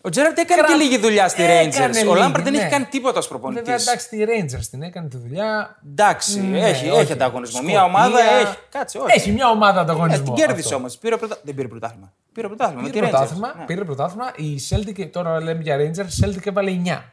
Ο 0.00 0.09
Τζέραρντ 0.09 0.38
έκανε 0.38 0.62
Κρα- 0.62 0.69
και 0.71 0.75
λίγη 0.75 0.99
δουλειά 0.99 1.28
στη 1.28 1.43
Έκανε 1.43 1.69
Rangers. 1.71 1.95
Ο 1.95 2.05
λίγη, 2.05 2.19
Λάμπαρντ 2.19 2.45
δεν 2.45 2.52
ναι. 2.52 2.59
έχει 2.59 2.69
κάνει 2.69 2.85
τίποτα 2.85 3.19
ως 3.19 3.28
προπονητής. 3.28 3.62
Βέβαια, 3.64 3.83
εντάξει, 3.83 4.09
τη 4.09 4.19
Rangers 4.26 4.67
την 4.71 4.83
έκανε 4.83 5.09
τη 5.09 5.17
δουλειά. 5.17 5.76
Εντάξει, 5.90 6.40
Ναι, 6.40 6.59
έχει, 6.69 6.88
όχι. 6.90 7.00
έχει 7.00 7.12
ανταγωνισμό. 7.12 7.61
Μια 7.62 7.78
Σκοτία. 7.78 7.85
ομάδα 8.00 8.19
έχει. 8.40 8.57
Κάτσε, 8.71 8.99
όχι. 8.99 9.17
Έχει 9.19 9.31
μια 9.33 9.49
ομάδα 9.50 9.78
Ε, 9.78 9.83
ανταγωνισμό. 9.83 10.25
την 10.25 10.35
κέρδισε 10.35 10.67
αυτό. 10.67 10.76
όμως. 10.76 10.97
Πήρε 10.99 11.17
πρωτα... 11.17 11.37
Δεν 11.43 11.55
πήρε 11.55 11.69
πρωτάθλημα. 11.69 12.12
Πήρε 12.33 12.47
πρωτάθλημα. 12.47 12.83
με 12.83 12.88
Πήρε 12.88 13.00
τη 13.07 13.07
Rangers. 13.07 13.11
πρωτάθλημα, 13.17 13.55
Ναι. 13.59 13.64
πήρε 13.64 13.85
πρωτάθλημα. 13.85 14.33
Η 14.37 14.61
Celtic, 14.71 15.11
τώρα 15.12 15.40
λέμε 15.43 15.62
για 15.62 15.76
Rangers, 15.76 16.09
η 16.12 16.25
Celtic 16.25 16.47
έβαλε 16.47 16.71
9. 16.85 17.12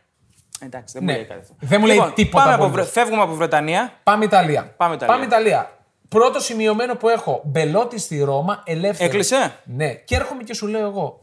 Εντάξει, 0.59 0.93
δεν 0.99 1.03
Ναι. 1.03 1.11
μου 1.11 1.17
λέει 1.17 1.27
κάτι. 1.27 1.39
αυτό. 1.41 1.55
Δεν 1.59 1.79
μου 1.79 1.85
λέει 1.85 2.11
τίποτα 2.15 2.43
Πάμε 2.43 2.53
από, 2.55 2.63
απολύτως. 2.65 2.91
Βρε- 2.91 3.03
Φεύγουμε 3.03 3.21
από 3.23 3.33
Βρετανία. 3.35 3.93
Πάμε 4.03 4.25
Ιταλία. 4.25 4.73
Πάμε 4.77 5.25
Ιταλία. 5.25 5.77
Πρώτο 6.09 6.39
σημειωμένο 6.39 6.95
που 6.95 7.09
έχω. 7.09 7.41
Μπελότη 7.45 7.99
στη 7.99 8.23
Ρώμα, 8.23 8.63
ελεύθερος. 8.65 9.11
Έκλεισε; 9.11 9.55
Ναι. 9.63 9.93
Και 9.93 10.15
έρχομαι 10.15 10.43
και 10.43 10.53
σου 10.53 10.67
λέω 10.67 10.85
εγώ. 10.87 11.21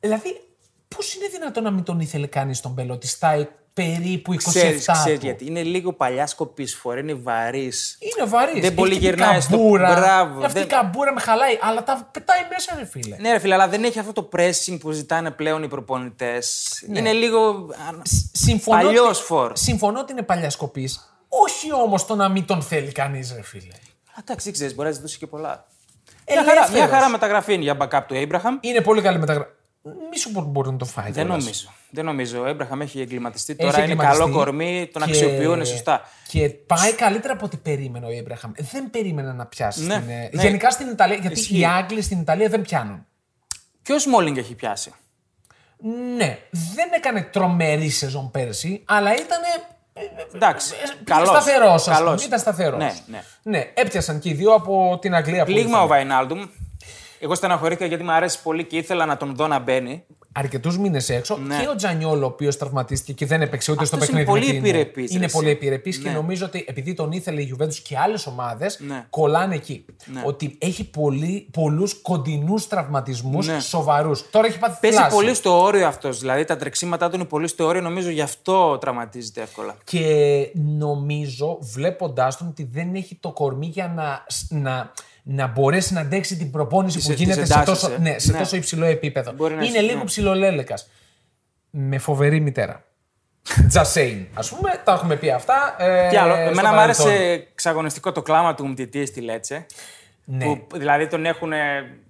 Δηλαδή, 0.00 0.40
πώς 0.96 1.14
είναι 1.14 1.26
δυνατόν 1.32 1.62
να 1.62 1.70
μην 1.70 1.84
τον 1.84 2.00
ήθελε 2.00 2.26
κανείς 2.26 2.60
τον 2.60 2.72
Μπελότη 2.72 3.06
στα 3.06 3.48
περίπου 3.74 4.32
27 4.32 4.36
Ξέρεις, 4.36 4.86
ξέρεις 4.92 5.18
του. 5.18 5.24
γιατί. 5.26 5.46
Είναι 5.46 5.62
λίγο 5.62 5.92
παλιά 5.92 6.26
σκοπίσφορα, 6.26 6.98
είναι 7.00 7.14
βαρύς. 7.14 7.98
Είναι 7.98 8.26
βαρύς. 8.28 8.60
Δεν 8.62 8.74
πολύ 8.74 8.94
γυρνάει 8.94 9.40
στο- 9.40 9.58
Μπράβο, 9.68 10.44
Αυτή 10.44 10.58
η 10.58 10.60
δεν- 10.60 10.68
καμπούρα 10.68 11.12
με 11.12 11.20
χαλάει, 11.20 11.58
αλλά 11.60 11.84
τα 11.84 12.08
πετάει 12.12 12.40
μέσα, 12.50 12.74
ρε 12.78 12.84
φίλε. 12.84 13.16
Ναι, 13.20 13.32
ρε 13.32 13.38
φίλε, 13.38 13.54
αλλά 13.54 13.68
δεν 13.68 13.84
έχει 13.84 13.98
αυτό 13.98 14.12
το 14.12 14.28
pressing 14.36 14.76
που 14.80 14.90
ζητάνε 14.90 15.30
πλέον 15.30 15.62
οι 15.62 15.68
προπονητές. 15.68 16.68
Είναι 16.88 17.12
λίγο. 17.12 17.40
α, 17.72 18.00
Συμφωνώ, 18.32 18.82
Παλιός 18.82 19.16
ότι- 19.18 19.26
φορ. 19.26 19.52
συμφωνώ 19.56 19.98
ότι 20.00 20.12
είναι 20.12 20.22
παλιά 20.22 20.50
σκοπής. 20.50 21.14
Όχι 21.28 21.72
όμως 21.72 22.06
το 22.06 22.14
να 22.14 22.28
μην 22.28 22.46
τον 22.46 22.62
θέλει 22.62 22.92
κανείς, 22.92 23.32
ρε 23.36 23.42
φίλε. 23.42 23.72
Α, 23.72 24.18
Εντάξει, 24.20 24.44
δεν 24.44 24.52
ξέρεις, 24.52 24.74
μπορεί 24.74 24.88
να 24.88 24.94
ζητήσει 24.94 25.18
και 25.18 25.26
πολλά. 25.26 25.48
Μια 26.28 26.40
Ελεύθερος. 26.40 26.60
χαρά, 26.64 26.72
μια 26.78 26.88
χαρά 26.88 27.08
μεταγραφή 27.08 27.52
είναι 27.54 27.62
για 27.62 27.76
backup 27.80 28.02
του 28.06 28.14
Abraham. 28.14 28.58
Είναι 28.60 28.80
πολύ 28.80 29.00
καλή 29.02 29.18
μεταγραφή. 29.18 29.50
Μη 30.10 30.18
σου 30.18 30.32
πω 30.32 30.40
ότι 30.40 30.48
μπορεί 30.48 30.70
να 30.70 30.76
το 30.76 30.84
φάει. 30.84 31.10
Δεν 31.10 31.24
κιόλας. 31.24 31.42
νομίζω. 31.44 31.68
Δεν 31.90 32.04
νομίζω. 32.04 32.40
Ο 32.40 32.44
Abraham 32.48 32.80
έχει 32.80 33.00
εγκληματιστεί. 33.00 33.52
Έχει 33.58 33.60
Τώρα 33.70 33.82
είναι 33.82 33.92
εγκληματιστεί 33.92 34.22
καλό 34.24 34.36
κορμί, 34.38 34.88
τον 34.92 35.02
και- 35.02 35.10
αξιοποιούν 35.10 35.66
σωστά. 35.66 36.00
Και 36.28 36.48
πάει 36.48 36.92
καλύτερα 36.94 37.32
από 37.32 37.44
ό,τι 37.44 37.56
περίμενε 37.56 38.06
ο 38.06 38.10
Έμπραχαμ. 38.10 38.52
Δεν 38.56 38.90
περίμενε 38.90 39.32
να 39.32 39.46
πιάσει. 39.46 39.82
Ναι, 39.84 39.94
στην, 39.94 40.10
ε, 40.10 40.28
ναι. 40.32 40.42
Γενικά 40.42 40.70
στην 40.70 40.88
Ιταλία, 40.88 41.16
γιατί 41.16 41.38
Ισχύει. 41.40 41.58
οι 41.58 41.64
Άγγλοι 41.64 42.02
στην 42.02 42.20
Ιταλία 42.20 42.48
δεν 42.48 42.62
πιάνουν. 42.62 43.06
Ποιο 43.82 43.98
Σμόλινγκ 43.98 44.36
έχει 44.36 44.54
πιάσει; 44.54 44.92
Ναι, 46.16 46.38
δεν 46.50 46.88
έκανε 46.96 47.22
τρομερή 47.22 47.88
σεζόν 47.88 48.30
πέρσι, 48.30 48.82
αλλά 48.86 49.14
ήταν. 49.14 49.38
Εντάξει. 50.34 50.72
Καλό. 51.04 51.24
Καλός. 51.26 51.42
Σταθερός, 51.42 51.84
Καλός. 51.84 52.24
Ήταν 52.24 52.38
σταθερός. 52.38 52.78
Ναι, 52.78 52.92
ναι. 53.06 53.22
ναι, 53.42 53.70
έπιασαν 53.74 54.18
και 54.18 54.28
οι 54.28 54.32
δύο 54.34 54.52
από 54.54 54.98
την 55.00 55.14
Αγγλία. 55.14 55.44
που 55.44 55.50
Πλήγμα 55.52 55.68
ήρθαν. 55.68 55.82
ο 55.82 55.86
Βαϊνάλντουμ. 55.86 56.44
Εγώ 57.24 57.34
στεναχωρήθηκα 57.34 57.86
γιατί 57.86 58.02
μου 58.04 58.12
αρέσει 58.12 58.42
πολύ 58.42 58.64
και 58.64 58.76
ήθελα 58.76 59.06
να 59.06 59.16
τον 59.16 59.34
δω 59.36 59.46
να 59.46 59.58
μπαίνει. 59.58 60.04
Αρκετούς 60.34 60.78
μήνες 60.78 61.08
έξω 61.08 61.36
Ναι. 61.36 61.58
και 61.60 61.68
ο 61.68 61.74
Τζανιόλο, 61.76 62.24
ο 62.24 62.28
οποίος 62.28 62.56
τραυματίστηκε 62.56 63.12
και 63.12 63.26
δεν 63.26 63.42
έπαιξε 63.42 63.72
ούτε 63.72 63.84
στο 63.84 63.96
Αυτός 63.96 64.10
είναι 64.10 64.24
παιχνίδι. 64.24 64.40
πολύ 64.46 64.54
με 64.56 64.60
την- 64.62 64.70
επιρρεπής, 64.70 65.10
ρε 65.10 65.16
Είναι 65.16 65.24
εσύ. 65.24 65.34
πολύ 65.34 65.50
επιρρεπής 65.50 65.98
και 65.98 66.08
Ναι. 66.08 66.14
νομίζω 66.14 66.46
ότι 66.46 66.64
επειδή 66.68 66.94
τον 66.94 67.12
ήθελε 67.12 67.40
η 67.40 67.56
Juventus 67.58 67.74
και 67.74 67.98
άλλες 67.98 68.26
ομάδες, 68.26 68.78
Ναι. 68.80 69.06
κολλάνε 69.10 69.54
εκεί. 69.54 69.84
Ότι 70.24 70.56
έχει 70.60 70.90
πολλούς 71.50 71.94
κοντινούς 72.02 72.66
τραυματισμούς 72.66 73.46
Ναι. 73.46 73.60
σοβαρούς. 73.60 74.30
Τώρα 74.30 74.46
έχει 74.46 74.58
πάθει 74.58 74.78
Παίζει 74.80 74.96
θλάση. 74.96 75.14
πολύ 75.14 75.34
στο 75.34 75.62
όριο 75.62 75.86
αυτός. 75.86 76.18
Δηλαδή 76.18 76.44
τα 76.44 76.56
τρεξίματά 76.56 77.08
του 77.08 77.14
είναι 77.14 77.24
πολύ 77.24 77.48
στο 77.48 77.64
όριο. 77.66 77.80
Νομίζω 77.80 78.10
γι' 78.10 78.20
αυτό 78.20 78.78
τραυματίζεται 78.78 79.40
εύκολα. 79.40 79.76
Και 79.84 80.06
νομίζω, 80.78 81.58
βλέποντάς 81.60 82.36
τον, 82.36 82.46
ότι 82.48 82.68
δεν 82.72 82.94
έχει 82.94 83.14
το 83.20 83.30
κορμί 83.32 83.66
για 83.66 83.92
να, 83.96 84.24
να, 84.58 84.92
να 85.22 85.46
μπορέσει 85.46 85.92
να 85.94 86.00
αντέξει 86.00 86.36
την 86.36 86.50
προπόνηση 86.50 86.96
Τις- 86.98 87.06
που 87.06 87.12
γίνεται 87.12 87.40
τις 87.40 87.48
σε, 87.52 87.60
εντάσεις, 87.60 87.82
τόσο, 87.82 87.94
ε. 87.94 87.98
ναι, 87.98 88.18
σε 88.18 88.32
Ναι. 88.32 88.38
τόσο 88.38 88.56
υψηλό 88.56 88.84
επίπεδο. 88.84 89.32
Μπορεί 89.32 89.54
να 89.54 89.60
Είναι 89.64 89.70
είσαι- 89.78 89.80
λίγο 89.86 89.98
ναι. 89.98 90.04
ψηλολέλεκα. 90.04 90.74
Με 91.70 91.98
φοβερή 91.98 92.40
μητέρα. 92.40 92.84
Τζασέιν, 93.68 94.26
ας 94.34 94.48
πούμε, 94.50 94.80
τα 94.84 94.92
έχουμε 94.92 95.16
πει 95.16 95.30
αυτά. 95.30 95.76
Ε, 95.78 96.08
Τι 96.08 96.16
άλλο, 96.16 96.32
στο 96.32 96.40
εμένα 96.42 96.68
μου 96.70 96.74
παρελθόν. 96.76 97.06
άρεσε 97.10 97.46
εξαγωνιστικό 97.52 98.12
το 98.12 98.22
κλάμα 98.22 98.54
του 98.54 98.66
Μτιτή 98.66 99.06
στη 99.06 99.20
Λέτσε. 99.20 99.66
Ναι. 100.24 100.44
Που, 100.44 100.66
δηλαδή 100.78 101.06
τον 101.06 101.26
έχουν 101.26 101.52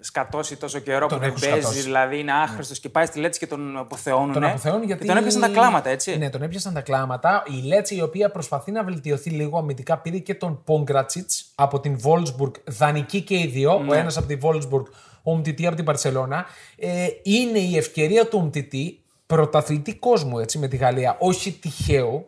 σκατώσει 0.00 0.56
τόσο 0.56 0.78
καιρό 0.78 1.06
Τον 1.06 1.08
που 1.08 1.24
δεν 1.24 1.28
έχουν 1.28 1.40
παίζει, 1.40 1.60
σκατώσει. 1.60 1.82
δηλαδή 1.82 2.18
είναι 2.18 2.32
άχρηστος 2.32 2.80
και 2.80 2.88
πάει 2.88 3.06
στη 3.06 3.18
Λέτσε 3.18 3.38
και 3.38 3.46
τον 3.46 3.78
αποθεώνουν. 3.78 4.32
Τον 4.32 4.44
αποθεώνουν 4.44 4.82
γιατί. 4.82 5.00
Και 5.00 5.06
τον 5.06 5.16
έπιασαν 5.16 5.40
τα 5.40 5.48
κλάματα, 5.48 5.90
έτσι. 5.90 6.18
Ναι, 6.18 6.30
τον 6.30 6.42
έπιασαν 6.42 6.74
τα 6.74 6.80
κλάματα. 6.80 7.42
Η 7.46 7.66
Λέτσε, 7.66 7.94
η 7.94 8.00
οποία 8.00 8.30
προσπαθεί 8.30 8.70
να 8.70 8.84
βελτιωθεί 8.84 9.30
λίγο 9.30 9.58
αμυντικά, 9.58 9.98
πήρε 9.98 10.18
και 10.18 10.34
τον 10.34 10.62
Πόγκρατσιτς 10.64 11.52
από 11.54 11.80
την 11.80 11.98
Βόλσμπουργκ. 11.98 12.52
Δανεική 12.64 13.20
και 13.20 13.38
οι 13.38 13.46
δύο. 13.46 13.78
Ναι. 13.78 13.90
Ο 13.90 13.94
ένας 13.94 14.16
από 14.16 14.26
τη 14.26 14.34
Βόλσμπουργκ, 14.34 14.84
ο 15.22 15.36
Μτιτή 15.36 15.66
από 15.66 15.76
την 15.76 15.84
Παρσελώνα. 15.84 16.46
Ε, 16.76 17.06
είναι 17.22 17.58
η 17.58 17.76
ευκαιρία 17.76 18.26
του 18.26 18.40
Μτιτή 18.40 19.02
πρωταθλητή 19.26 19.94
κόσμου 19.94 20.38
έτσι, 20.38 20.58
με 20.58 20.68
τη 20.68 20.76
Γαλλία. 20.76 21.16
Όχι 21.18 21.52
τυχαίο. 21.52 22.26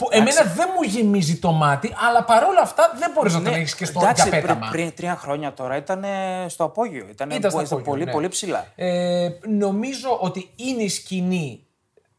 Που 0.00 0.08
εμένα 0.10 0.42
δεν 0.54 0.68
μου 0.76 0.82
γεμίζει 0.82 1.36
το 1.38 1.52
μάτι, 1.52 1.94
αλλά 2.08 2.24
παρόλα 2.24 2.60
αυτά 2.60 2.92
δεν 2.98 3.10
μπορείς 3.14 3.34
να 3.34 3.42
τον 3.42 3.54
έχεις 3.54 3.74
και 3.74 3.84
στο 3.84 3.98
Ναι, 3.98 4.04
εντάξει, 4.04 4.22
για 4.22 4.30
πριν, 4.30 4.42
πέταμα. 4.46 4.68
πριν 4.70 4.94
τρία 4.94 5.16
χρόνια 5.16 5.52
τώρα 5.52 5.76
ήταν 5.76 6.04
στο 6.46 6.64
απόγειο. 6.64 7.06
Ήταν, 7.10 7.30
Ήταν 7.30 7.50
στο 7.50 7.60
στο 7.64 7.74
απόγειο, 7.74 7.84
πολύ, 7.92 8.04
ναι. 8.04 8.12
πολύ 8.12 8.28
ψηλά. 8.28 8.66
Ε, 8.74 9.28
νομίζω 9.48 10.16
ότι 10.20 10.50
είναι 10.56 10.82
η 10.82 10.88
σκηνή 10.88 11.64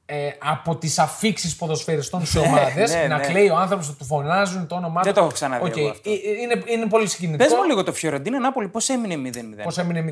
ε, 0.05 0.29
από 0.43 0.75
τις 0.75 0.99
αφίξεις 0.99 1.55
ποδοσφαιριστών 1.55 2.25
σε 2.25 2.39
ομάδες. 2.39 2.93
ναι, 2.93 3.07
να 3.07 3.17
ναι. 3.17 3.25
κλαίει 3.25 3.49
ο 3.49 3.55
άνθρωπος, 3.55 3.87
να 3.87 3.93
του 3.93 4.05
φωνάζουν 4.05 4.67
το 4.67 4.75
όνομά 4.75 4.99
του. 4.99 5.05
Δεν 5.05 5.13
το 5.13 5.21
έχω 5.21 5.31
ξαναδεί 5.31 5.65
Οκ, 5.65 5.77
εγώ 5.77 5.89
αυτό. 5.89 6.09
ε, 6.09 6.13
ε, 6.13 6.41
Είναι, 6.41 6.63
είναι 6.65 6.85
πολύ 6.85 7.07
συγκινητικό. 7.07 7.49
Πες 7.49 7.57
μου 7.57 7.63
λίγο 7.63 7.83
το 7.83 7.93
Φιωρεντίνα 7.93 8.39
Νάπολη, 8.39 8.67
πώς 8.67 8.89
έμεινε 8.89 9.29
0-0. 9.59 9.63
Πώς 9.63 9.77
έμεινε 9.77 10.11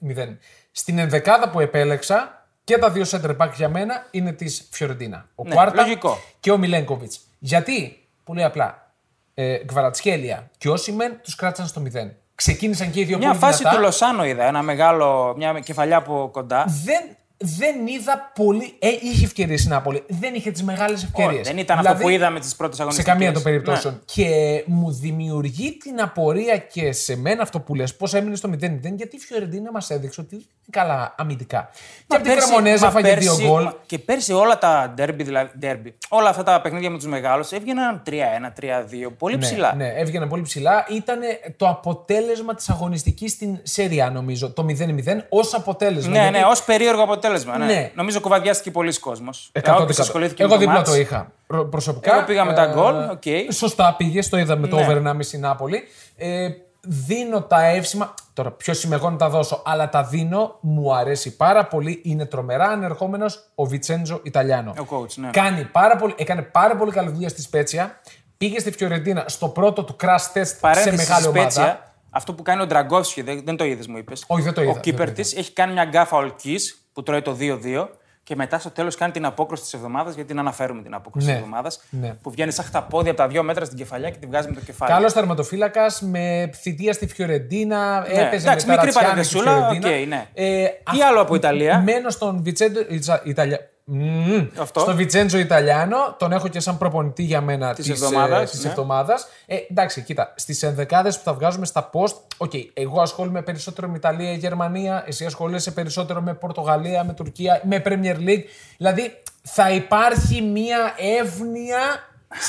0-0. 0.00 0.36
Στην 0.72 0.98
ενδεκάδα 0.98 1.50
που 1.50 1.60
επέλεξα 1.60 2.37
και 2.68 2.78
τα 2.78 2.90
δύο 2.90 3.04
center 3.10 3.36
back 3.36 3.50
για 3.54 3.68
μένα 3.68 4.06
είναι 4.10 4.32
της 4.32 4.68
Φιωρεντίνα. 4.70 5.28
Ο 5.34 5.42
Ναι, 5.44 5.54
Κουάρτα 5.54 5.82
λογικό. 5.82 6.18
και 6.40 6.50
ο 6.50 6.58
Μιλένκοβιτ. 6.58 7.12
Γιατί, 7.38 8.06
πολύ 8.24 8.44
απλά, 8.44 8.92
ε, 9.34 9.64
Γκβαρατσχέλια 9.64 10.50
και 10.58 10.68
Όσιμεν 10.70 11.20
τους 11.22 11.34
κράτησαν 11.34 11.66
στο 11.66 11.80
0. 11.80 12.10
Ξεκίνησαν 12.34 12.90
και 12.90 13.00
οι 13.00 13.04
δύο 13.04 13.18
Μια 13.18 13.28
πολύ 13.28 13.38
φάση 13.40 13.58
δυνατά. 13.58 13.76
του 13.76 13.82
Λοσάνο 13.82 14.24
είδα, 14.24 14.44
ένα 14.44 14.62
μεγάλο, 14.62 15.34
μια 15.36 15.60
κεφαλιά 15.60 15.96
από 15.96 16.28
κοντά. 16.32 16.64
δεν, 16.84 17.16
δεν 17.40 17.86
είδα 17.86 18.32
πολύ. 18.34 18.74
Ε, 18.78 18.88
είχε 19.02 19.24
ευκαιρίες 19.24 19.64
η 19.64 19.68
Νάπολη. 19.68 20.02
Δεν 20.08 20.34
είχε 20.34 20.50
τις 20.50 20.62
μεγάλες 20.62 21.02
ευκαιρίες. 21.04 21.34
Όχι, 21.40 21.42
δεν 21.48 21.58
ήταν 21.58 21.78
αυτό 21.78 21.94
που 22.00 22.08
είδαμε 22.08 22.40
τις 22.40 22.56
πρώτες 22.56 22.76
Σε 22.76 22.82
αγωνιστικές. 22.82 23.12
καμία 23.14 23.32
των 23.32 23.42
περιπτώσεων. 23.42 23.94
Ναι. 23.94 24.00
Και 24.24 24.62
μου 24.66 24.92
δημιουργεί 24.92 25.72
την 25.76 26.00
απορία 26.00 26.56
και 26.56 26.92
σε 26.92 27.16
μένα 27.16 27.42
αυτό 27.42 27.60
που 27.60 27.74
λες, 27.74 27.96
πώς 27.96 28.14
έμεινε 28.14 28.36
στο 28.36 28.48
0-0, 28.48 28.94
γιατί 28.96 29.16
η 29.16 29.18
Φιωρεντίνα 29.18 29.70
μας 29.72 29.90
έδειξε 29.90 30.20
ότι 30.20 30.34
είναι 30.34 30.44
καλά 30.70 31.14
αμυντικά. 31.18 31.70
και 32.06 32.14
από 32.16 32.24
την 32.24 32.32
πέρσι- 32.32 32.48
Κρεμονέζε 32.52 32.82
μα 32.84 32.88
έφαγε 32.98 33.14
δύο 33.14 33.30
πέρσι- 33.30 33.46
γκολ. 33.46 33.62
μα- 33.62 33.74
Και 33.86 33.98
πέρσι 33.98 34.32
όλα 34.32 34.58
τα 34.58 34.94
ντέρμπι, 34.98 35.14
δηλαδή, 35.16 35.50
ντέρμπι, 35.62 35.92
όλα 36.08 36.28
αυτά 36.28 36.42
τα 36.42 36.60
παιχνίδια 36.60 36.90
με 36.90 36.96
τους 36.96 37.06
μεγάλους 37.06 37.50
έβγαιναν 37.52 38.02
3-1, 38.04 38.52
3-2. 38.52 39.10
Πολύ 39.18 39.38
ψηλά. 39.38 39.74
Ναι, 39.74 39.84
ναι, 39.84 39.92
έβγαινε 40.00 40.26
πολύ 40.26 40.42
ψηλά. 40.42 40.86
Ήταν 40.90 41.18
το 41.56 41.68
αποτέλεσμα 41.68 42.54
της 42.54 42.68
αγωνιστικής 42.68 43.32
στην 43.32 43.58
Serie 43.62 43.96
A, 43.96 44.10
νομίζω. 44.10 44.50
Το 44.50 44.62
0-0 44.64 45.24
ως 45.28 45.54
αποτέλεσμα. 45.54 46.10
Ναι, 46.12 46.18
γιατί 46.18 46.38
ναι, 46.38 46.44
ως 46.44 46.62
περίεργο 46.64 47.02
αποτέλεσμα. 47.02 47.26
Ναι. 47.58 47.64
Ναι. 47.64 47.92
Νομίζω 47.94 48.20
κουβαδιάστηκε 48.20 48.70
πολύς 48.70 48.98
κόσμος. 48.98 49.50
100%. 49.64 50.32
Εγώ 50.36 50.56
δίπλα 50.56 50.82
το 50.82 50.94
είχα. 50.94 51.32
Προ- 51.46 51.64
Προσωπικά. 51.70 52.14
Εγώ 52.16 52.24
πήγα 52.26 52.44
με 52.44 52.52
τα 52.52 52.62
ε, 52.62 52.72
γκολ, 52.72 52.94
οκ. 53.10 53.52
Σωστά 53.52 53.94
πήγες, 53.96 54.28
το 54.28 54.38
είδαμε 54.38 54.66
το 54.66 54.76
Ναι. 54.76 54.82
over 54.82 54.96
1,5 54.96 55.38
Νάπολη. 55.38 55.82
Ε, 56.16 56.48
δίνω 56.80 57.42
τα 57.42 57.64
εύσημα. 57.64 58.14
Τώρα, 58.32 58.50
ποιο 58.50 58.74
είμαι 58.84 58.94
εγώ 58.94 59.10
να 59.10 59.16
τα 59.16 59.28
δώσω, 59.28 59.62
αλλά 59.64 59.88
τα 59.88 60.02
δίνω. 60.04 60.56
Μου 60.60 60.94
αρέσει 60.94 61.36
πάρα 61.36 61.66
πολύ. 61.66 62.00
Είναι 62.04 62.24
τρομερά 62.26 62.64
ανερχόμενος 62.64 63.50
ο 63.54 63.64
Βιτσέντζο 63.66 64.20
Ιταλιάνο. 64.22 64.74
Ο 64.78 64.84
coach, 64.90 65.14
ναι. 65.14 65.30
Κάνει 65.32 65.64
πάρα 65.64 65.96
πολύ, 65.96 66.14
έκανε 66.16 66.42
πάρα 66.42 66.76
πολύ 66.76 66.90
καλή 66.90 67.10
δουλειά 67.10 67.28
στη 67.28 67.42
Σπέτσια. 67.42 68.00
Πήγε 68.36 68.58
στη 68.58 68.70
Φιωρεντίνα 68.70 69.24
στο 69.26 69.48
πρώτο 69.48 69.84
του 69.84 69.96
crash 70.00 70.38
test 70.38 70.46
σε 70.46 70.56
Παρένθεση 70.60 70.96
μεγάλη 70.96 71.20
στη 71.20 71.28
ομάδα. 71.28 71.50
Σπέτσια, 71.50 71.92
αυτό 72.10 72.32
που 72.34 72.42
κάνει 72.42 72.62
ο 72.62 72.66
Ντραγκόφσκι, 72.66 73.22
δεν, 73.22 73.42
δεν 73.44 73.56
το 73.56 73.64
είδες, 73.64 73.86
μου 73.86 73.96
είπες. 73.96 74.24
Όχι, 74.26 74.42
δεν 74.42 74.52
το 74.52 74.60
είδα, 74.62 74.70
Ο 74.70 74.72
δεν 74.72 74.82
κύπερ 74.82 75.04
το 75.06 75.10
είδα. 75.12 75.22
της 75.22 75.36
έχει 75.36 75.52
κάνει 75.52 75.72
μια 75.72 75.84
γκάφα 75.84 76.16
ολκής 76.16 76.87
που 76.98 77.04
τρώει 77.04 77.22
το 77.22 77.36
2-2 77.40 77.88
και 78.22 78.36
μετά 78.36 78.58
στο 78.58 78.70
τέλος 78.70 78.94
κάνει 78.96 79.12
την 79.12 79.24
απόκρουση 79.24 79.62
της 79.62 79.74
εβδομάδας, 79.74 80.14
γιατί 80.14 80.28
την 80.28 80.38
αναφέρουμε 80.38 80.82
την 80.82 80.94
απόκρουση 80.94 81.26
Ναι, 81.26 81.32
τη 81.32 81.38
εβδομάδας. 81.38 81.80
ναι. 81.90 82.14
Που 82.22 82.30
βγαίνει 82.30 82.52
σαν 82.52 82.64
τα 82.72 82.82
πόδια 82.82 83.10
από 83.10 83.20
τα 83.20 83.28
δύο 83.28 83.42
μέτρα 83.42 83.64
στην 83.64 83.78
κεφαλιά 83.78 84.10
και 84.10 84.16
τη 84.18 84.26
βγάζει 84.26 84.48
με 84.48 84.54
το 84.54 84.60
κεφάλι. 84.60 84.92
Καλός 84.92 85.12
τερματοφύλακας 85.12 85.86
με 86.00 86.50
θητεία 86.54 86.92
στη 86.92 87.06
Φιωρεντίνα. 87.06 88.00
Ναι, 88.00 88.06
Έπαιζε 88.22 88.46
εντάξει, 88.48 88.66
με 88.66 88.72
μικρή 88.72 88.92
Τερατσιάνο 88.92 89.24
στη 89.24 89.36
παρενθεσούλα, 89.36 89.52
Φιωρεντίνα. 89.80 89.88
οκ, 90.00 90.06
ναι. 90.08 90.26
Ε, 90.34 90.66
Τι 90.92 91.02
άλλο 91.02 91.20
από 91.20 91.34
Ιταλία; 91.34 91.78
Μένω 91.80 92.10
στον 92.10 92.42
Βιντσέντζο. 92.42 92.80
Ιτσα- 92.88 93.22
Ιταλια... 93.24 93.60
Μμμ. 93.90 94.46
Αυτό. 94.60 94.80
Στο 94.80 94.94
Βιντσέντζο 94.94 95.38
Ιταλιάνο, 95.38 96.14
τον 96.18 96.32
έχω 96.32 96.48
και 96.48 96.60
σαν 96.60 96.78
προπονητή 96.78 97.22
για 97.22 97.40
μένα 97.40 97.74
Της 97.74 97.84
της 97.86 97.94
εβδομάδας, 98.02 98.50
της 98.50 98.62
ναι. 98.64 98.68
εβδομάδας. 98.70 99.26
Ε, 99.46 99.56
εντάξει, 99.70 100.02
κοίτα, 100.02 100.32
στις 100.36 100.62
ενδεκάδες 100.62 101.16
που 101.16 101.22
θα 101.24 101.34
βγάζουμε 101.34 101.66
στα 101.66 101.90
post, 101.92 102.14
OK, 102.36 102.52
εγώ 102.74 103.00
ασχολούμαι 103.00 103.42
περισσότερο 103.42 103.88
με 103.88 103.96
Ιταλία, 103.96 104.32
Γερμανία, 104.32 105.04
εσύ 105.06 105.24
ασχολείσαι 105.24 105.70
περισσότερο 105.70 106.20
με 106.20 106.34
Πορτογαλία, 106.34 107.04
με 107.04 107.12
Τουρκία, 107.12 107.60
με 107.64 107.82
Premier 107.84 108.16
League. 108.28 108.44
Δηλαδή 108.76 109.22
θα 109.42 109.70
υπάρχει 109.70 110.42
μία 110.42 110.94
εύνοια 111.20 111.78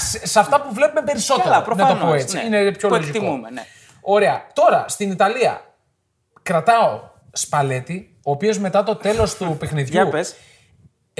σε, 0.09 0.27
σε 0.27 0.39
αυτά 0.39 0.61
που 0.61 0.73
βλέπουμε 0.73 1.01
περισσότερο. 1.01 1.43
Καλά, 1.49 1.57
να 1.59 1.63
το 1.63 1.69
πω 1.69 1.75
προφανώς, 1.85 2.21
έτσι. 2.21 2.35
ναι. 2.49 2.57
Είναι 2.57 2.71
πιο 2.71 2.87
Που 2.89 2.95
λογικό. 2.95 3.17
εκτιμούμε, 3.17 3.49
ναι. 3.49 3.61
Ωραία. 4.01 4.47
Τώρα, 4.53 4.85
στην 4.87 5.11
Ιταλία, 5.11 5.61
κρατάω 6.41 6.99
Σπαλέτη, 7.31 8.17
ο 8.23 8.31
οποίος 8.31 8.59
μετά 8.59 8.83
το 8.83 8.95
τέλος 8.95 9.35
του 9.35 9.55
παιχνιδιού 9.59 9.93
Για 9.93 10.09
πες. 10.09 10.35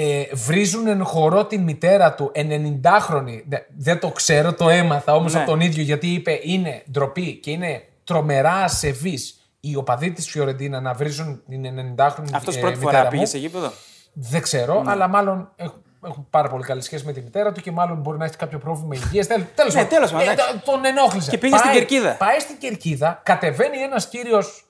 Ε, 0.01 0.23
βρίζουν 0.33 0.87
εν 0.87 1.03
χορό 1.03 1.45
την 1.45 1.61
μητέρα 1.61 2.13
του, 2.13 2.31
90χρονη. 2.35 3.41
Δε- 3.47 3.57
Δεν 3.77 3.99
το 3.99 4.09
ξέρω, 4.09 4.53
το 4.53 4.69
έμαθα 4.69 5.13
όμως 5.15 5.33
Ναι. 5.33 5.39
από 5.39 5.49
τον 5.49 5.59
ίδιο 5.59 5.83
γιατί 5.83 6.07
είπε 6.07 6.39
είναι 6.43 6.83
ντροπή 6.91 7.35
και 7.35 7.51
είναι 7.51 7.83
τρομερά 8.03 8.53
ασεβεί 8.53 9.19
οι 9.59 9.75
οπαδοί 9.75 10.11
της 10.11 10.29
Φιωρεντίνα 10.29 10.81
να 10.81 10.93
βρίζουν 10.93 11.41
την 11.49 11.65
90χρονη 11.65 12.29
Αυτός 12.33 12.55
ε, 12.55 12.59
πρώτη 12.59 12.77
μητέρα 12.77 12.91
φορά 12.97 13.03
μου. 13.03 13.09
πήγε 13.09 13.25
σε 13.25 13.37
γήπεδο. 13.37 13.71
Δεν 14.13 14.41
ξέρω, 14.41 14.83
Ναι. 14.83 14.91
αλλά 14.91 15.07
μάλλον 15.07 15.51
έχουν, 15.55 15.81
έχουν 16.05 16.27
πάρα 16.29 16.49
πολύ 16.49 16.63
καλή 16.63 16.81
σχέση 16.81 17.05
με 17.05 17.11
τη 17.13 17.21
μητέρα 17.21 17.51
του 17.51 17.61
και 17.61 17.71
μάλλον 17.71 17.97
μπορεί 17.97 18.17
να 18.17 18.25
έχει 18.25 18.35
κάποιο 18.35 18.57
πρόβλημα 18.59 18.95
υγείας. 18.95 19.27
Τέλος 19.27 19.73
Ναι, 19.73 19.85
τέλος 19.85 20.11
πάντων, 20.11 20.29
εντάξει. 20.29 20.57
τον 20.65 20.85
ενόχλησε. 20.85 21.29
Και 21.29 21.37
πήγε 21.37 21.57
στην 21.57 21.71
Κερκίδα. 21.71 22.11
Πάει 22.15 22.39
στην 22.39 22.57
κερκίδα, 22.57 23.21
κατεβαίνει 23.23 23.77
ένας 23.77 24.07
κύριος. 24.07 24.63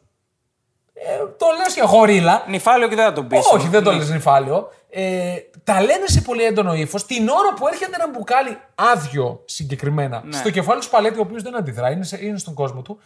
Ε, 0.93 1.17
το 1.37 1.45
λες 1.57 1.73
και 1.73 1.81
γορίλα. 1.85 2.43
Νυφάλιο 2.47 2.87
και 2.87 2.95
δεν 2.95 3.05
θα 3.05 3.13
τον 3.13 3.27
πεις. 3.27 3.39
Όχι, 3.53 3.67
δεν 3.67 3.83
το 3.83 3.91
λες 3.91 4.09
νυφάλιο. 4.09 4.71
Ε, 4.91 5.36
τα 5.63 5.82
λένε 5.82 6.06
σε 6.08 6.21
πολύ 6.21 6.43
έντονο 6.43 6.73
ύφος 6.73 7.06
την 7.06 7.28
ώρα 7.30 7.54
που 7.54 7.67
έρχεται 7.67 7.91
ένα 7.95 8.10
μπουκάλι 8.10 8.58
άδειο 8.75 9.41
συγκεκριμένα 9.45 10.21
Ναι. 10.25 10.38
στο 10.38 10.49
κεφάλι 10.49 10.80
του 10.80 10.86
Σπαλέτη, 10.86 11.17
ο 11.17 11.21
οποίος 11.21 11.43
δεν 11.43 11.56
αντιδρά, 11.58 11.91
είναι, 11.91 12.04
σε- 12.04 12.25
είναι 12.25 12.38
στον 12.38 12.54
κόσμο 12.54 12.82
του 12.82 12.99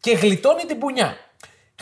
και 0.00 0.12
γλιτώνει 0.14 0.62
την 0.64 0.78
πουνιά. 0.78 1.16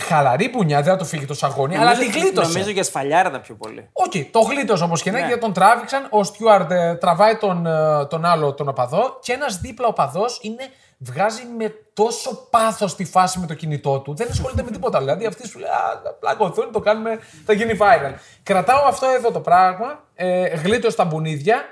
Χαλαρή 0.00 0.48
μπουνιά, 0.48 0.82
δεν 0.82 0.92
θα 0.92 0.98
του 0.98 1.04
φύγει 1.04 1.24
το 1.24 1.34
σαγόνι, 1.34 1.76
αλλά 1.76 1.92
τη 1.98 2.06
γλίτωσε. 2.10 2.52
Νομίζω 2.52 2.70
για 2.70 2.82
σφαλιάρα 2.82 3.40
πιο 3.40 3.54
πολύ. 3.54 3.88
Οκ, 3.92 4.12
το 4.30 4.40
γλίτωσε 4.40 4.84
όπως 4.84 5.02
και 5.02 5.10
να 5.10 5.16
Ναι. 5.16 5.18
έχει, 5.22 5.28
γιατί 5.28 5.42
τον 5.44 5.52
τράβηξαν. 5.52 6.06
Ο 6.10 6.24
steward 6.24 6.70
ε, 6.70 6.94
τραβάει 6.94 7.36
τον, 7.36 7.66
ε, 7.66 8.06
τον 8.06 8.24
άλλο 8.24 8.54
τον 8.54 8.68
οπαδό 8.68 9.18
και 9.22 9.32
ένας 9.32 9.58
δίπλα 9.60 9.86
οπαδός 9.86 10.38
είναι, 10.42 10.62
βγάζει 10.98 11.42
με 11.58 11.74
τόσο 11.92 12.48
πάθος 12.50 12.94
τη 12.96 13.04
φάση 13.04 13.38
με 13.38 13.46
το 13.46 13.54
κινητό 13.54 13.98
του. 14.00 14.14
Δεν 14.14 14.28
ασχολείται 14.30 14.62
με 14.62 14.70
τίποτα. 14.70 14.98
Δηλαδή 14.98 15.26
αυτή 15.26 15.48
σου 15.48 15.58
λέει 15.58 15.68
Αν 15.68 16.12
πλακωθούν, 16.20 16.72
το 16.72 16.80
κάνουμε, 16.80 17.18
θα 17.44 17.52
γίνει 17.52 17.78
viral. 17.80 18.14
Κρατάω 18.42 18.86
αυτό 18.86 19.06
εδώ 19.06 19.30
το 19.30 19.40
πράγμα, 19.40 20.04
ε, 20.14 20.46
γλίτωσε 20.46 20.90
τα 20.90 21.04
μπουνίδια. 21.04 21.62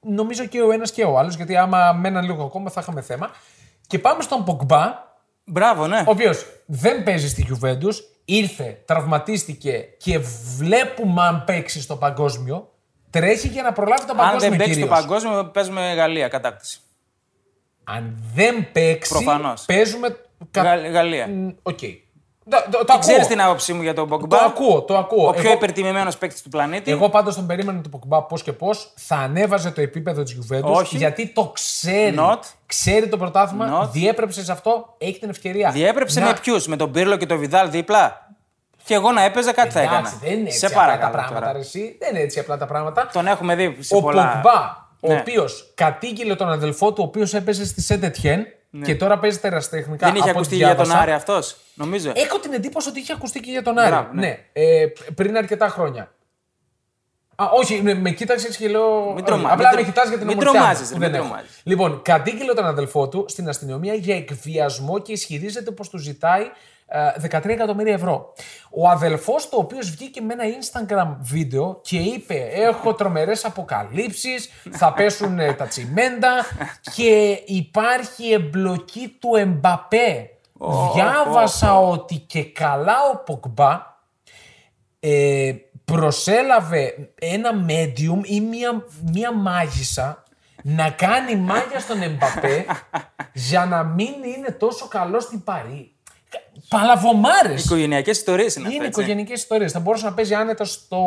Νομίζω 0.00 0.44
και 0.44 0.60
ο 0.62 0.72
ένας 0.72 0.92
και 0.92 1.04
ο 1.04 1.18
άλλος, 1.18 1.36
γιατί 1.36 1.56
άμα 1.56 1.92
μέναν 1.92 2.24
λίγο 2.24 2.44
ακόμα 2.44 2.70
θα 2.70 2.80
είχαμε 2.80 3.00
θέμα. 3.00 3.30
Και 3.86 3.98
πάμε 3.98 4.22
στον 4.22 4.44
Ποκμπά, 4.44 5.04
Μπράβο, 5.48 5.86
ναι. 5.86 5.98
ο 5.98 6.10
οποίος 6.10 6.46
δεν 6.66 7.02
παίζει 7.02 7.28
στη 7.28 7.46
Juventus, 7.50 7.94
ήρθε, 8.24 8.82
τραυματίστηκε 8.84 9.78
και 9.78 10.18
βλέπουμε 10.56 11.22
αν 11.22 11.44
παίξει 11.44 11.80
στο 11.80 11.96
παγκόσμιο. 11.96 12.70
Τρέχει 13.10 13.48
για 13.48 13.62
να 13.62 13.72
προλάβει 13.72 14.04
το 14.06 14.12
Αν 14.12 14.16
παγκόσμιο 14.16 14.40
δεν 14.50 14.58
παίξει 14.58 14.80
το 14.80 14.86
κυρίως. 14.86 15.00
παγκόσμιο, 15.00 15.44
παίζουμε 15.44 15.94
Γαλλία 15.94 16.28
κατάκτηση. 16.28 16.80
Αν 17.88 18.22
δεν 18.34 18.72
παίξει, 18.72 19.12
Προφανώς. 19.12 19.62
παίζουμε. 19.66 20.16
κα- 20.50 20.62
Γα- 20.62 20.90
Γαλλία. 20.90 21.26
Μ, 21.26 21.48
Οκ. 21.62 21.78
Το, 22.48 22.56
το, 22.70 22.84
το 22.84 22.98
Ξέρεις 22.98 23.20
ακούω. 23.20 23.28
την 23.36 23.40
άποψή 23.42 23.72
μου 23.72 23.82
για 23.82 23.94
τον 23.94 24.08
Το 24.08 24.16
Ποκμπά. 24.16 24.44
ακούω, 24.44 24.82
το 24.82 24.96
ακούω. 24.96 25.28
Ο 25.28 25.32
πιο 25.32 25.40
Εγώ- 25.42 25.52
υπερτιμημένος 25.52 26.16
παίκτης 26.18 26.42
του 26.42 26.48
πλανήτη. 26.48 26.90
Εγώ 26.90 27.08
πάντως 27.08 27.34
τον 27.34 27.46
περίμενα 27.46 27.80
τον 27.80 27.90
Ποκμπά 27.90 28.22
πώς 28.22 28.42
και 28.42 28.52
πώς 28.52 28.92
θα 28.96 29.16
ανέβαζε 29.16 29.70
το 29.70 29.80
επίπεδο 29.80 30.22
της 30.22 30.38
Juventus 30.38 30.62
Όχι. 30.62 30.96
γιατί 30.96 31.26
το 31.28 31.50
ξέρει. 31.54 32.16
Not. 32.18 32.38
Ξέρει 32.66 33.08
το 33.08 33.16
πρωτάθλημα, 33.16 33.82
Not. 33.82 33.90
διέπρεψε 33.90 34.44
σε 34.44 34.52
αυτό, 34.52 34.94
έχει 34.98 35.18
την 35.18 35.28
ευκαιρία. 35.28 35.70
Διέπρεψε 35.70 36.20
Να- 36.20 36.26
με 36.26 36.36
ποιους, 36.42 36.66
με 36.66 36.76
τον 36.76 36.90
Πύρλο 36.92 37.16
και 37.16 37.26
τον 37.26 37.38
Βιδάλ 37.38 37.70
δίπλα; 37.70 38.30
Και 38.84 38.94
εγώ 38.94 39.12
να 39.12 39.22
έπαιζα 39.22 39.52
κάτι 39.52 39.70
θα 39.70 39.80
έκανα. 39.80 39.98
Εντάξει, 39.98 40.16
δεν 40.22 40.32
είναι 40.32 40.46
έτσι 40.48 40.58
Σε 40.58 40.66
απλά 40.66 40.78
τα 40.80 40.84
παρακαλώ 40.86 41.12
πράγματα, 41.12 41.40
τώρα. 41.40 41.52
ρε, 41.52 41.58
εσύ. 41.58 41.96
Δεν 42.00 42.10
είναι 42.10 42.20
έτσι 42.20 42.38
απλά 42.38 42.56
τα 42.56 42.66
πράγματα. 42.66 43.08
Τον 43.12 43.26
έχουμε 43.26 43.54
δει 43.54 43.76
σε 43.80 43.96
ο 43.96 44.00
πολλά. 44.00 44.40
Πογμπά, 44.42 44.85
ο 45.06 45.12
Ναι. 45.12 45.18
οποίος 45.20 45.72
κατήγγειλε 45.74 46.34
τον 46.34 46.48
αδελφό 46.48 46.88
του, 46.92 47.02
ο 47.02 47.06
οποίος 47.06 47.34
έπαιζε 47.34 47.66
στη 47.66 47.80
Σέντετιεν 47.82 48.46
και 48.84 48.94
τώρα 48.96 49.18
παίζει 49.18 49.38
τεραστέχνικά. 49.38 50.06
Δεν 50.06 50.14
είχε 50.16 50.30
από 50.30 50.38
ό,τι 50.38 50.38
ακουστεί 50.38 50.56
για 50.56 50.66
τον 50.66 50.76
διάβασα. 50.76 51.02
Άρη 51.02 51.12
αυτός, 51.12 51.56
νομίζω. 51.74 52.12
Έχω 52.14 52.38
την 52.38 52.52
εντύπωση 52.52 52.88
ότι 52.88 52.98
είχε 53.00 53.12
ακουστεί 53.12 53.40
και 53.40 53.50
για 53.50 53.62
τον 53.62 53.78
Άρη. 53.78 53.90
Μπράβο, 53.90 54.08
ναι. 54.12 54.20
ναι. 54.20 54.38
Ε, 54.52 54.86
πριν 55.14 55.36
αρκετά 55.36 55.68
χρόνια. 55.68 56.10
Α, 57.36 57.44
όχι, 57.54 57.82
με, 57.82 57.94
με 57.94 58.10
κοίταξες 58.10 58.56
και 58.56 58.68
λέω. 58.68 59.12
Μην 59.14 59.24
τρομά- 59.24 59.52
Απλά 59.52 59.68
μην 59.68 59.76
με 59.78 59.82
τρο- 59.82 59.84
κοιτάς 59.84 60.08
για 60.08 60.18
την 60.18 60.26
μην 60.26 60.36
ομορφιά 60.38 60.60
μου, 60.60 60.66
τρομάζεις, 60.66 60.88
που 60.88 60.98
ρε, 60.98 60.98
δεν 61.00 61.10
μην 61.10 61.18
έχω. 61.20 61.28
τρομάζεις. 61.28 61.60
Λοιπόν, 61.64 62.02
κατήγγειλε 62.02 62.52
τον 62.54 62.64
αδελφό 62.66 63.08
του 63.08 63.24
στην 63.28 63.48
αστυνομία 63.48 63.94
για 63.94 64.16
εκβιασμό 64.16 64.98
και 64.98 65.12
ισχυρίζεται 65.12 65.70
πως 65.70 65.88
του 65.88 65.98
ζητάει 65.98 66.42
ε, 66.42 66.48
13 66.88 67.48
εκατομμύρια 67.48 67.92
ευρώ. 67.92 68.32
Ο 68.70 68.88
αδελφός 68.88 69.48
του, 69.48 69.56
ο 69.56 69.60
οποίος 69.60 69.90
βγήκε 69.90 70.20
με 70.20 70.32
ένα 70.32 70.44
Instagram 70.44 71.16
βίντεο 71.20 71.80
και 71.82 71.98
είπε 71.98 72.48
έχω 72.52 72.94
τρομερές 72.94 73.44
αποκαλύψεις, 73.44 74.50
θα 74.70 74.92
πέσουν 74.92 75.38
ε, 75.38 75.52
τα 75.52 75.66
τσιμέντα 75.66 76.44
και 76.94 77.42
υπάρχει 77.46 78.32
εμπλοκή 78.32 79.16
του 79.20 79.34
Εμπαπέ. 79.34 80.30
Διάβασα 80.94 81.78
ότι 81.78 82.18
και 82.18 82.44
καλά 82.44 82.96
ο 83.12 83.16
Ποκμπά 83.16 83.94
ε, 85.00 85.52
προσέλαβε 85.84 87.12
ένα 87.20 87.50
medium 87.68 88.20
ή 88.24 88.40
μία, 88.40 88.84
μία 89.12 89.32
μάγισσα 89.32 90.22
να 90.62 90.90
κάνει 90.90 91.36
μάγια 91.36 91.80
στον 91.80 92.02
Εμπαπέ 92.02 92.66
για 93.48 93.66
να 93.66 93.82
μην 93.82 94.12
είναι 94.36 94.50
τόσο 94.50 94.88
καλό 94.88 95.20
στην 95.20 95.44
Παρή. 95.44 95.95
Παλαβομάρες. 96.68 97.64
Οικογενειακές 97.64 98.16
ιστορίες 98.18 98.54
είναι 98.56 98.68
Είναι 98.68 98.76
αυτέ. 98.86 98.86
οικογενειακές 99.00 99.38
ιστορίες. 99.40 99.72
Θα 99.72 99.80
μπορούσε 99.80 100.04
να 100.04 100.12
παίζει 100.12 100.34
άνετα 100.34 100.64
στο. 100.64 100.98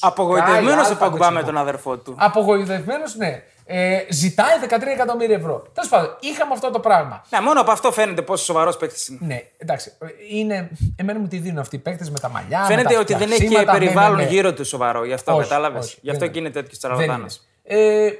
Απογοητευμένος 0.00 0.86
Sky 0.88 0.90
ο 0.90 0.94
Alpha, 0.94 0.98
Παγκμπά 0.98 1.18
δεν 1.18 1.32
με 1.32 1.40
ξέρω. 1.40 1.52
τον 1.52 1.56
αδερφό 1.62 1.96
του. 1.98 2.14
Απογοητευμένος, 2.18 3.14
ναι. 3.16 3.42
Ε, 3.64 3.98
ζητάει 4.10 4.56
13 4.68 4.92
εκατομμύρια 4.92 5.36
ευρώ. 5.36 5.66
Τέλος 5.74 5.88
πάντων, 5.90 6.16
είχαμε 6.20 6.52
αυτό 6.52 6.70
το 6.70 6.78
πράγμα. 6.80 7.24
Ναι, 7.30 7.40
μόνο 7.40 7.60
από 7.60 7.70
αυτό 7.70 7.92
φαίνεται 7.92 8.22
πόσο 8.22 8.44
σοβαρός 8.44 8.76
παίκτης 8.76 9.08
είναι. 9.08 9.18
Ναι, 9.22 9.42
εντάξει. 9.58 9.92
Είναι... 10.30 10.70
Εμένα 10.96 11.18
μου 11.18 11.26
τη 11.28 11.36
δίνουν 11.38 11.58
αυτοί 11.58 11.76
οι 11.76 11.78
παίκτες 11.78 12.10
με 12.10 12.18
τα 12.18 12.28
μαλλιά. 12.28 12.60
με 12.60 12.66
Φαίνεται 12.66 12.94
τα 12.94 13.00
ότι 13.00 13.12
δεν 13.14 13.30
έχει 13.30 13.38
και 13.40 13.44
φτιαξίματα, 13.46 13.72
ναι, 13.72 13.78
περιβάλλον 13.78 14.16
ναι, 14.16 14.22
ναι. 14.24 14.28
γύρω 14.30 14.52
του 14.52 14.64
σοβαρό. 14.64 15.04
Γι' 15.04 15.12
αυτό 15.12 15.32
Όχι, 15.32 15.42
κατάλαβες. 15.48 15.84
όχι, 15.84 15.98
Γι' 16.02 16.10
αυτό 16.10 16.24
δεν 16.24 16.32
και 16.32 16.38
είναι 16.38 16.50
τέτοιος 16.50 16.78
Δεν 16.78 16.90
τσαρλατάνο. 16.90 17.26
είναι. 17.64 18.06
Ε, 18.06 18.10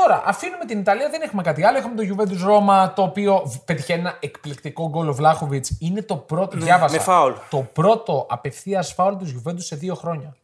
τώρα, 0.00 0.22
αφήνουμε 0.24 0.64
την 0.64 0.78
Ιταλία, 0.78 1.08
δεν 1.10 1.22
έχουμε 1.22 1.42
κάτι 1.42 1.64
άλλο. 1.64 1.78
Έχουμε 1.78 1.94
το 1.94 2.02
Juventus 2.10 2.44
Ρώμα, 2.44 2.92
το 2.92 3.02
οποίο 3.02 3.52
πετυχαίνει 3.64 4.00
ένα 4.00 4.16
εκπληκτικό 4.20 4.88
γκολ 4.88 5.08
ο 5.08 5.14
Βλάχοβιτ. 5.14 5.66
Είναι 5.78 6.02
το 6.02 6.16
πρώτο, 6.16 6.56
διάβασα. 6.56 6.92
Ναι, 6.92 6.98
με 6.98 7.04
φάουλ. 7.04 7.32
Το 7.50 7.68
πρώτο 7.72 8.26
απευθείας 8.28 8.92
φάουλ 8.92 9.14
του 9.16 9.26
Juventus 9.34 9.54
σε 9.58 9.76
δύο 9.76 9.94
χρόνια. 9.94 10.36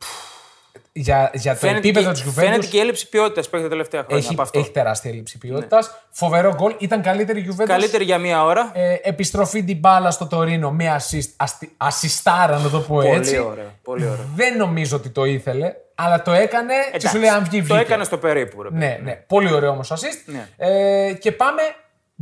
Για, 0.94 1.30
για 1.34 1.52
το 1.52 1.58
Φαίνεται, 1.58 1.78
επίπεδο 1.78 2.06
και, 2.06 2.12
της 2.12 2.22
Juventus. 2.22 2.32
φαίνεται 2.34 2.66
και 2.66 2.76
η 2.76 2.80
έλλειψη 2.80 3.08
ποιότητας 3.08 3.48
που 3.48 3.54
έχει 3.56 3.64
τα 3.64 3.70
τελευταία 3.70 4.02
χρόνια. 4.02 4.24
έχει, 4.24 4.32
από 4.32 4.42
αυτό. 4.42 4.58
Ναι. 4.58 4.64
έχει 4.64 4.72
τεράστια 4.72 5.10
έλλειψη 5.10 5.38
ποιότητας. 5.38 5.90
Φοβερό 6.10 6.54
γκολ. 6.54 6.74
Ήταν 6.78 7.02
καλύτερη 7.02 7.40
η 7.40 7.48
Juventus. 7.50 7.66
Καλύτερη 7.66 8.04
για 8.04 8.18
μία 8.18 8.44
ώρα. 8.44 8.70
Ε, 8.74 8.96
επιστροφή 9.02 9.64
την 9.64 9.78
μπάλα 9.78 10.10
στο 10.10 10.26
Τωρίνο 10.26 10.70
με 10.70 10.96
assist, 10.96 11.28
αστι, 11.36 11.74
ασιστάρα, 11.76 12.58
να 12.58 12.70
το 12.70 12.80
πω 12.80 13.00
έτσι. 13.00 13.34
Πολύ 13.34 13.46
ωραίο. 13.46 13.70
Πολύ 13.82 14.04
ωραίο. 14.04 14.26
Δεν 14.34 14.56
νομίζω 14.56 14.96
ότι 14.96 15.08
το 15.08 15.24
ήθελε, 15.24 15.72
αλλά 16.04 16.22
το 16.22 16.32
έκανε 16.32 16.74
και 16.74 16.88
Εντάξει, 16.88 17.08
σου 17.08 17.18
λέει 17.18 17.28
αν 17.28 17.44
βγει, 17.44 17.58
Το 17.58 17.64
βγήκε. 17.64 17.80
έκανε 17.80 18.04
στο 18.04 18.18
περίπου. 18.18 18.62
Ρε. 18.62 18.68
Ναι, 18.72 18.98
ναι. 19.02 19.12
Πολύ 19.12 19.52
ωραίο 19.52 19.70
όμως 19.70 19.92
assist. 19.92 20.22
Ναι. 20.26 20.48
Ε, 20.56 21.12
και 21.12 21.32
πάμε 21.32 21.62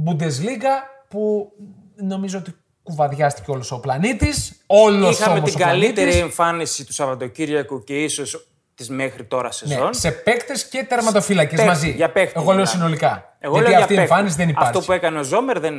Bundesliga 0.07 0.89
που 1.09 1.53
νομίζω 1.97 2.39
ότι 2.39 2.55
κουβαδιάστηκε 2.83 3.51
όλος 3.51 3.73
ο 3.73 3.81
πλανήτης. 3.81 4.63
Όλος 4.67 5.19
Είχαμε 5.19 5.39
όμως 5.39 5.53
την 5.53 5.63
ο 5.63 5.65
καλύτερη 5.65 5.95
πλανήτης. 5.95 6.21
εμφάνιση 6.21 6.85
του 6.87 6.93
Σαββατοκύριακου 6.93 7.85
και 7.85 8.03
ίσως 8.03 8.45
της 8.75 8.89
μέχρι 8.91 9.25
τώρα 9.25 9.51
σεζόν. 9.51 9.85
Ναι, 9.87 9.93
σε 9.93 10.11
παίκτες 10.11 10.69
και 10.69 10.85
τερματοφύλακες 10.89 11.51
παίκτη, 11.55 11.67
μαζί. 11.67 11.91
για 11.91 12.11
παίκτη 12.11 12.33
Εγώ 12.37 12.45
λέω 12.45 12.53
μιλάμε. 12.55 12.71
συνολικά. 12.71 13.37
Εγώ 13.39 13.53
Γιατί 13.55 13.69
λέω 13.69 13.77
για 13.77 13.81
αυτή 13.87 13.93
η 13.93 13.97
παίκτη. 13.97 14.11
εμφάνιση 14.13 14.37
δεν 14.37 14.49
υπάρχει. 14.49 14.71
Ναι. 14.73 14.79
Αυτό 14.79 14.93
που 14.93 14.99
έκανε 14.99 15.19
ο 15.19 15.23
Ζόμερ 15.23 15.61
δεν. 15.61 15.75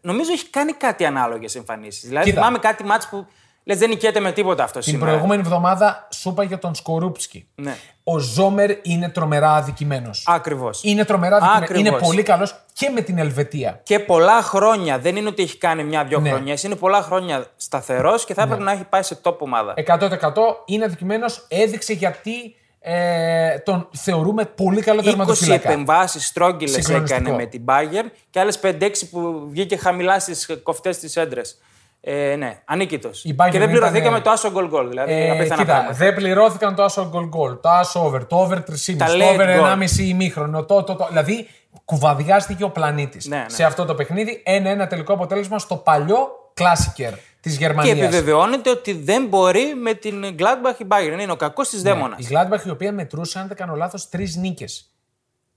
Νομίζω 0.00 0.32
έχει 0.32 0.48
κάνει 0.50 0.72
κάτι 0.72 1.04
ανάλογες 1.04 1.54
εμφανίσεις. 1.54 2.08
Δηλαδή 2.08 2.24
Κοίτα. 2.24 2.38
θυμάμαι 2.40 2.58
κάτι 2.58 2.84
μάτς 2.84 3.08
που 3.08 3.26
λες 3.68 3.78
δεν 3.78 3.88
νικιέται 3.88 4.20
με 4.20 4.32
τίποτα 4.32 4.64
αυτό 4.64 4.78
Την 4.78 4.88
σήμερα. 4.92 5.10
προηγούμενη 5.10 5.40
εβδομάδα 5.44 6.08
σου 6.12 6.28
είπα 6.28 6.42
για 6.42 6.58
τον 6.58 6.74
Σκορούπσκι. 6.74 7.48
Ναι. 7.54 7.76
Ο 8.04 8.18
Ζόμερ 8.18 8.70
είναι 8.82 9.08
τρομερά 9.08 9.54
αδικημένος. 9.54 10.24
Ακριβώς. 10.26 10.80
Είναι 10.84 11.04
τρομερά 11.04 11.36
αδικημένο. 11.36 11.64
Ακριβώς. 11.64 11.80
Είναι 11.88 11.98
πολύ 12.06 12.22
καλός 12.22 12.64
και 12.72 12.88
με 12.90 13.00
την 13.00 13.18
Ελβετία. 13.18 13.80
Και 13.82 13.98
πολλά 13.98 14.42
χρόνια, 14.42 14.98
δεν 14.98 15.16
είναι 15.16 15.28
ότι 15.28 15.42
έχει 15.42 15.58
κάνει 15.58 15.84
μια-δυο 15.84 16.20
Ναι. 16.20 16.28
χρονιές, 16.30 16.62
είναι 16.62 16.74
πολλά 16.76 17.02
χρόνια 17.02 17.46
σταθερός 17.56 18.24
και 18.24 18.34
θα 18.34 18.42
έπρεπε 18.42 18.62
να 18.62 18.72
έχει 18.72 18.84
πάει 18.84 19.02
σε 19.02 19.18
top 19.22 19.38
ομάδα. 19.38 19.74
100% 19.76 20.62
είναι 20.64 20.84
αδικημένος. 20.84 21.44
Έδειξε 21.48 21.92
γιατί 21.92 22.54
ε, 22.80 23.58
τον 23.58 23.88
θεωρούμε 23.96 24.44
πολύ 24.44 24.80
καλό 24.80 25.00
20 25.00 25.04
τερματοφύλακα. 25.04 25.68
επεμβάσεις 25.70 26.26
στρόγγυλες 26.26 26.74
Συγκλονιστικό. 26.84 27.20
έκανε 27.22 27.36
με 27.36 27.46
την 27.46 27.62
Bayern 27.66 28.10
και 28.30 28.40
άλλες 28.40 28.60
5-6 28.62 29.08
που 29.10 29.46
βγήκε 29.50 29.76
χαμηλά 29.76 30.18
στις 30.20 30.48
κοφτές 30.62 30.98
της 30.98 31.16
έντρες. 31.16 31.60
Ε, 32.00 32.36
ναι, 32.36 32.62
ανίκητος. 32.64 33.24
Η 33.24 33.36
Bayern 33.38 33.48
Και 33.50 33.58
δεν 33.58 33.68
πληρωθήκαμε 33.70 34.08
ήταν, 34.08 34.22
το 34.22 34.30
άσο 34.30 34.50
γκολ 34.50 34.68
γκολ. 34.68 34.88
Δηλαδή, 34.88 35.12
Ε, 35.12 35.30
απίθανα 35.30 35.60
κοίτα, 35.62 35.72
πράγματα. 35.72 35.96
δεν 35.98 36.14
πληρώθηκαν 36.14 36.74
το 36.74 36.82
άσο 36.84 37.10
goal 37.14 37.22
goal, 37.40 37.60
το 37.62 37.68
άσο 37.68 38.04
over, 38.04 38.24
το 38.26 38.36
over 38.36 38.58
3,5, 38.62 38.96
Τα 38.96 39.06
το 39.06 39.12
late 39.12 39.32
over 39.34 39.46
goal. 39.46 39.78
1,5 39.78 39.98
ημίχρονο. 39.98 40.64
Το, 40.64 40.82
το, 40.82 40.94
το, 40.94 41.06
δηλαδή, 41.08 41.48
κουβαδιάστηκε 41.84 42.64
ο 42.64 42.70
πλανήτης 42.70 43.26
Ναι, 43.26 43.36
ναι. 43.36 43.44
σε 43.48 43.64
αυτό 43.64 43.84
το 43.84 43.94
παιχνίδι. 43.94 44.42
Ένα-ένα 44.44 44.86
τελικό 44.86 45.12
αποτέλεσμα 45.12 45.58
στο 45.58 45.76
παλιό 45.76 46.28
κλάσικερ 46.54 47.12
της 47.40 47.56
Και 47.56 47.64
Γερμανίας. 47.64 47.98
επιβεβαιώνεται 47.98 48.70
ότι 48.70 48.92
δεν 48.92 49.26
μπορεί 49.26 49.74
με 49.82 49.94
την 49.94 50.24
Gladbach 50.38 50.80
η 50.80 50.84
Bayern. 50.88 51.20
Είναι 51.20 51.32
ο 51.32 51.36
κακός 51.36 51.68
της 51.68 51.82
δαίμονας. 51.82 52.18
Η 52.18 52.28
Gladbach 52.30 52.66
η 52.66 52.70
οποία 52.70 52.92
μετρούσε, 52.92 53.38
αν 53.38 53.46
δεν 53.48 53.56
κάνω 53.56 53.74
λάθος, 53.74 54.08
τρεις 54.08 54.36
νίκες. 54.36 54.90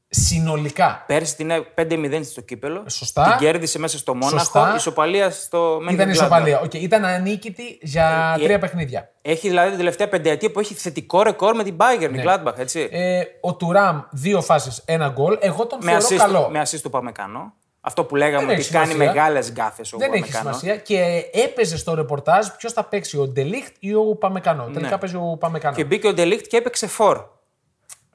Συνολικά. 0.10 1.04
Πέρσι 1.08 1.36
την 1.36 1.50
έ- 1.50 1.64
5-0 1.76 2.20
στο 2.24 2.42
κύπελλο. 2.42 2.84
Σωστά. 2.88 3.24
Την 3.24 3.38
κέρδισε 3.48 3.80
μέσα 3.80 3.98
στο 3.98 4.14
Μόναχο. 4.16 4.38
Σωστά. 4.38 4.74
Ισοπαλία 4.76 5.30
στο 5.30 5.80
Ήταν 5.92 6.08
Mönchengladbach. 6.08 6.12
ισοπαλία. 6.12 6.60
Οκ, 6.60 6.74
ήταν 6.74 7.06
ανίκητη 7.06 7.78
για 7.82 8.36
Ε, 8.40 8.44
τρία 8.44 8.60
παιχνίδια. 8.60 9.10
Έχει 9.22 9.48
δηλαδή 9.48 9.70
την 9.70 9.78
τελευταία 9.78 10.10
πενταετία 10.10 10.52
που 10.52 10.60
έχει 10.60 10.74
θετικό 10.74 11.22
ρεκόρ 11.22 11.56
με 11.56 11.64
την 11.64 11.76
Bayern, 11.80 12.14
η 12.14 12.22
Gladbach, 12.26 12.58
έτσι. 12.58 12.88
Ε, 12.92 13.22
ο 13.42 13.54
Τουράμ, 13.56 14.02
δύο 14.12 14.42
φάσεις, 14.42 14.82
ένα 14.86 15.08
γκολ. 15.10 15.38
Εγώ 15.40 15.66
τον 15.68 15.80
με, 15.82 15.92
θεωρώ 15.92 16.06
assist, 16.10 16.16
καλό. 16.18 16.50
με 16.52 16.62
assist 16.62 16.80
του 16.82 16.90
Ουπαμεκανό. 16.90 17.54
Αυτό 17.82 18.04
που 18.04 18.16
λέγαμε 18.16 18.40
Δεν 18.46 18.50
ότι 18.50 18.60
έχει 18.60 18.72
κάνει 18.72 18.92
σημασία. 18.92 19.14
μεγάλες 19.14 19.52
γκάφες 19.52 19.82
ο 19.94 19.98
Δεν 19.98 20.14
έχει 20.14 20.22
Ουπαμεκανό. 20.32 20.58
σημασία. 20.58 20.76
Και 20.82 21.24
έπαιζε 21.34 21.78
στο 21.78 21.94
ρεπορτάζ 21.94 22.48
ποιος 22.58 22.74
θα 22.74 22.84
παίξει, 22.84 23.18
ο 23.18 23.28
Ντελίχτ 23.28 23.76
ή 23.80 23.94
ο 23.94 24.16
Ουπαμεκανό. 24.20 24.70
Τελικά 24.74 24.98
παίζει 24.98 25.16
ο 25.16 25.38
Ουπαμεκανό. 25.40 25.76
Ναι. 25.76 25.82
Και 25.82 25.88
μπήκε 25.88 26.08
ο 26.08 26.14
Ντελίχτ 26.14 26.46
και 26.48 26.58
έπαιξε 26.58 26.88
φορ. 26.88 27.24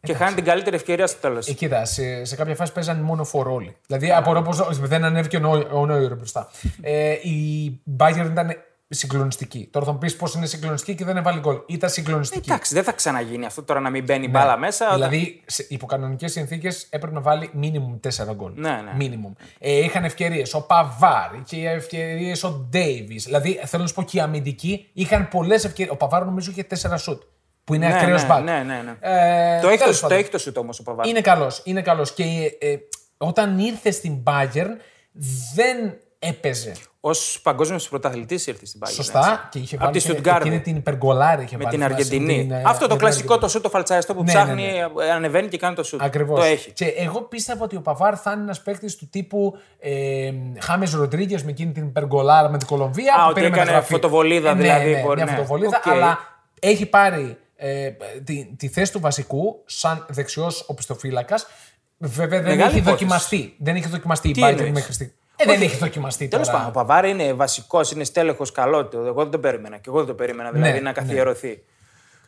Και 0.05 0.15
χάνει 0.15 0.35
την 0.35 0.45
καλύτερη 0.45 0.77
ευκαιρία 0.77 1.07
στο 1.07 1.21
τέλος. 1.21 1.49
Ε, 1.49 1.53
κοίτα, 1.53 1.85
σε, 1.85 2.25
σε 2.25 2.37
κάποια 2.37 2.55
φάση 2.55 2.73
παίζανε 2.73 3.03
μόνο 3.03 3.25
φορ 3.25 3.49
όλοι. 3.49 3.77
Δηλαδή, 3.87 4.13
απορώ 4.13 4.43
πως 4.43 4.79
δεν 4.81 5.05
ανέβηκε 5.05 5.37
ο, 5.37 5.41
Νόι- 5.41 5.67
ο 5.73 5.87
Νόιερ 5.87 6.15
μπροστά. 6.17 6.49
ε, 6.83 7.11
η 7.13 7.81
Bayern 7.99 8.29
ήταν 8.31 8.51
συγκλονιστική. 8.89 9.69
Τώρα 9.73 9.87
θα 9.87 9.93
μου 9.93 9.99
πεις 9.99 10.17
πώς 10.17 10.35
είναι 10.35 10.47
συγκλονιστική 10.47 10.95
και 10.99 11.05
δεν 11.05 11.17
έβαλε 11.17 11.41
γκολ. 11.41 11.57
Ήταν 11.67 11.91
συγκλονιστική. 11.91 12.51
Εντάξει, 12.51 12.75
δεν 12.75 12.83
θα 12.85 12.93
ξαναγίνει 12.93 13.45
αυτό 13.47 13.63
τώρα 13.63 13.81
να 13.81 13.91
μην 13.91 14.05
μπαίνει 14.05 14.29
μπάλα 14.29 14.59
μέσα. 14.59 14.85
όταν- 14.87 14.97
Δηλαδή, 15.11 15.43
σε 15.47 15.67
υποκανονικές 15.69 16.33
συνθήκες 16.33 16.87
έπρεπε 16.91 17.15
να 17.15 17.21
βάλει 17.21 17.51
μίνιμουμ 17.53 17.97
4 18.01 18.35
γκολ. 18.35 18.53
Ναι, 18.55 18.71
ναι. 18.71 18.93
Minimum. 18.99 19.33
Ε, 19.59 19.79
είχαν 19.79 20.05
ευκαιρίες 20.05 20.55
ο 20.55 20.63
Παβάρ, 20.67 21.31
είχε 21.47 21.71
ευκαιρίες 21.71 22.43
ο 22.45 22.51
Ντέιβις. 22.71 23.25
Δηλαδή, 23.25 23.61
θέλω 23.65 23.83
να 23.83 23.89
σου 23.89 23.95
πω 23.95 24.03
και 24.03 24.17
οι 24.17 24.21
αμυντικοί 24.21 24.89
είχαν 24.93 25.29
πολλές 25.29 25.65
ευκαιρίες. 25.65 25.95
Ο 25.95 25.97
Παβάρ 25.97 26.25
νομίζω 26.25 26.51
είχε 26.51 26.63
4 26.63 26.99
σουτ. 26.99 27.23
Που 27.65 27.75
είναι 27.75 27.87
Ναι, 27.89 27.95
ακραίος 27.95 28.23
ναι, 28.23 28.29
μπακ. 28.29 28.43
ναι, 28.45 28.63
ναι, 28.67 28.83
ναι. 28.85 28.95
Ε, 29.01 29.61
το, 29.61 29.69
έχει 29.69 29.79
τέλος 29.79 29.95
το, 29.95 30.01
το 30.01 30.07
πάντων. 30.09 30.19
έχει 30.19 30.29
το 30.31 30.39
σουτ 30.39 30.57
όμως 30.59 30.79
ο 30.79 30.83
Παβάρ. 30.83 31.07
Είναι 31.07 31.21
καλός. 31.21 31.61
Είναι 31.65 31.83
καλός. 31.83 32.13
Και 32.13 32.25
ε, 32.61 32.77
όταν 33.17 33.59
ήρθε 33.59 33.91
στην 33.91 34.19
Bayern 34.25 34.71
δεν 35.55 35.77
έπαιζε. 36.19 36.73
Ω 37.01 37.11
παγκόσμιος 37.43 37.89
πρωταθλητής 37.89 38.47
ήρθε 38.47 38.67
στην 38.67 38.81
Bayern. 38.85 38.91
Σωστά. 38.93 39.19
έτσι. 39.19 39.47
Και 39.51 39.59
είχε 39.59 39.75
Από 39.77 39.85
βάλει 39.85 40.01
τη 40.01 40.13
και 40.13 40.19
Stuttgart. 40.25 40.37
εκείνη 40.41 40.61
την 40.61 40.77
υπεργολάρη. 40.77 41.43
Είχε 41.43 41.57
Με 41.57 41.65
βάλει, 41.65 41.77
την 41.79 41.87
θυμάσαι, 41.87 42.03
Αργεντινή. 42.05 42.41
την, 42.43 42.51
ε, 42.53 42.63
Αυτό 42.67 42.81
το 42.83 42.89
την 42.89 42.99
κλασικό 42.99 43.23
Αργεντινή. 43.23 43.41
το 43.41 43.49
σουτ 43.49 43.63
το 43.63 43.69
φαλτσαριστό 43.69 44.15
που 44.15 44.23
Ναι, 44.23 44.33
ψάχνει, 44.33 44.63
ναι, 44.63 45.05
ε, 45.05 45.11
ανεβαίνει 45.13 45.49
και 45.49 45.59
κάνει 45.59 45.75
το 45.75 45.83
σουτ. 45.83 46.03
Ακριβώς. 46.03 46.39
Το 46.39 46.45
έχει. 46.45 46.71
Και 46.73 46.85
εγώ 46.85 47.21
πίστευα 47.23 47.65
ότι 47.65 47.77
ο 47.77 47.81
Παβάρ 47.81 48.21
θα 48.23 48.33
είναι 48.33 48.43
ένας 48.43 48.63
παίκτης 48.63 48.97
του 48.97 49.09
τύπου 49.09 49.59
ε, 49.79 50.31
Χάμες 50.61 50.93
Ροντρίγκες 50.93 51.43
με 51.45 51.51
εκείνη 51.51 51.73
την 51.73 51.93
περγκολάρα 51.93 52.49
με 52.49 52.59
την 52.59 52.67
Κολομβία. 52.67 53.15
Α, 53.15 53.17
που 53.17 53.25
ότι 53.25 53.35
περίμενε 53.35 53.57
έκανε 53.57 53.71
να 53.71 53.77
γραφεί. 53.77 53.93
φωτοβολίδα 53.93 54.51
Ε, 54.51 54.55
ναι, 54.55 54.61
δηλαδή, 54.61 54.91
Ναι, 54.95 55.01
μπορεί, 55.01 55.17
μια 55.23 55.25
ναι. 55.25 55.31
φωτοβολίδα, 55.37 55.77
Οκ. 55.87 55.93
αλλά 55.93 56.19
έχει 56.61 56.87
πάρει 56.87 57.37
ε, 57.67 57.91
τη, 58.25 58.55
τη 58.57 58.69
θέση 58.69 58.93
του 58.93 59.01
βασικού 59.01 59.63
σαν 59.67 60.07
δεξιός 60.09 60.65
οπισθοφύλακας. 60.69 61.47
Βέβαια 61.99 62.41
δεν 62.41 62.51
Μεγάλη 62.51 62.61
έχει 62.71 62.79
υπόθεση. 62.79 62.91
δοκιμαστεί. 62.91 63.55
Δεν 63.59 63.77
έχει 63.77 63.89
δοκιμαστεί 63.89 64.29
η 64.29 64.33
Τι 64.33 64.41
Bayern 64.45 64.49
εννοείς; 64.49 64.71
μέχρι 64.73 64.93
στιγμή. 64.93 65.13
Ε, 65.37 65.45
δεν 65.45 65.63
έχει 65.63 65.77
δοκιμαστεί 65.77 66.29
Τέλος 66.29 66.47
τώρα. 66.47 66.59
πάντων, 66.59 66.73
ο 66.73 66.75
Παβάρ 66.79 67.05
είναι 67.05 67.33
βασικός, 67.33 67.91
είναι 67.91 68.05
στέλεχος 68.05 68.53
καλό. 68.53 68.87
του. 68.87 68.97
Εγώ 69.07 69.23
δεν 69.23 69.31
το 69.31 69.39
περίμενα. 69.39 69.77
Και 69.77 69.85
εγώ 69.89 69.99
δεν 69.99 70.07
το 70.07 70.15
περίμενα 70.15 70.51
δηλαδή 70.51 70.73
Ναι, 70.73 70.79
να 70.79 70.83
ναι. 70.85 70.93
καθιερωθεί. 70.93 71.63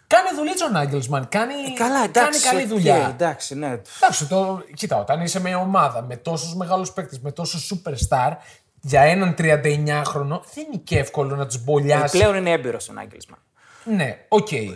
Κάνει 0.06 0.28
δουλίτσα 0.36 0.66
ο 0.66 0.68
Νάγκελσμαν. 0.68 1.28
Κάνει, 1.28 1.52
Ε, 1.54 1.72
Καλά, 1.78 2.04
εντάξει. 2.04 2.42
κάνει 2.42 2.56
καλή 2.56 2.62
οκ, 2.62 2.68
δουλειά. 2.78 3.08
εντάξει, 3.14 3.54
ναι. 3.54 3.80
Εντάξει, 3.96 4.26
το, 4.28 4.62
κοίτα, 4.74 4.96
όταν 4.96 5.20
είσαι 5.20 5.40
με 5.40 5.54
ομάδα 5.54 6.02
με 6.02 6.16
τόσους 6.16 6.54
μεγάλους 6.54 6.92
παίκτες, 6.92 7.20
με 7.20 7.32
τόσους 7.32 7.72
superstar, 7.72 8.32
για 8.80 9.00
έναν 9.00 9.34
39χρονο 9.38 10.40
δεν 10.54 10.64
είναι 10.72 10.80
και 10.84 10.98
εύκολο 10.98 11.36
να 11.36 11.46
τους 11.46 11.64
μπολιάσει. 11.64 12.18
Πλέον 12.18 12.36
είναι 12.36 12.50
έμπειρος 12.50 12.88
ο 12.88 12.92
Νάγκελσμαν. 12.92 13.38
Ναι, 13.84 14.18
οκ. 14.28 14.52
Ε, 14.52 14.66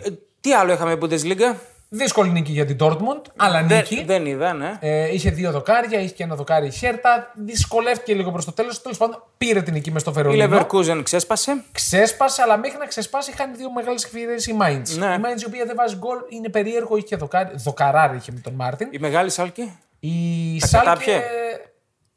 τι 0.41 0.53
άλλο 0.53 0.71
είχαμε 0.73 0.97
Bundesliga; 1.01 1.55
Δύσκολη 1.93 2.29
νίκη 2.29 2.51
για 2.51 2.65
την 2.65 2.77
Dortmund, 2.79 3.21
αλλά 3.35 3.63
Δεν, 3.63 3.77
νίκη. 3.77 4.03
δεν 4.03 4.25
είδα, 4.25 4.53
ναι. 4.53 4.77
Ε, 4.79 5.13
είχε 5.13 5.29
δύο 5.29 5.51
δοκάρια, 5.51 5.99
είχε 5.99 6.13
και 6.13 6.23
ένα 6.23 6.35
δοκάρι 6.35 6.67
η 6.67 6.71
Χέρτα. 6.71 7.31
Δυσκολεύτηκε 7.35 8.13
λίγο 8.13 8.31
προς 8.31 8.45
το 8.45 8.51
τέλος. 8.51 8.81
Τέλος 8.81 8.97
πάντων, 8.97 9.23
πήρε 9.37 9.61
την 9.61 9.73
νίκη 9.73 9.91
μες 9.91 10.01
στο 10.01 10.09
Η 10.11 10.13
Βερολίνο. 10.13 10.57
Leverkusen 10.67 11.01
ξέσπασε. 11.03 11.63
Ξέσπασε, 11.71 12.41
αλλά 12.41 12.57
μέχρι 12.57 12.77
να 12.77 12.85
ξεσπάσει 12.85 13.31
είχαν 13.31 13.55
δύο 13.55 13.71
μεγάλες 13.71 14.03
ευκαιρίες 14.03 14.35
η 14.35 14.57
Mainz. 14.61 14.97
Ναι. 14.97 15.13
Η 15.15 15.19
Mainz 15.23 15.41
η 15.41 15.45
οποία 15.45 15.65
δεν 15.65 15.75
βάζει 15.75 15.95
γκολ 15.95 16.17
είναι 16.29 16.49
περίεργο, 16.49 16.97
είχε 16.97 17.15
δοκάρι, 17.15 17.49
δοκαράρι 17.55 18.17
είχε 18.17 18.31
με 18.31 18.39
τον 18.39 18.53
Μάρτιν. 18.53 18.87
Η 18.91 18.97
μεγάλη 18.99 19.29
Σάλκη. 19.29 19.77
Η 19.99 20.57
Τα 20.59 20.67
Σάλκε 20.67 20.87
κατάπιε. 20.89 21.21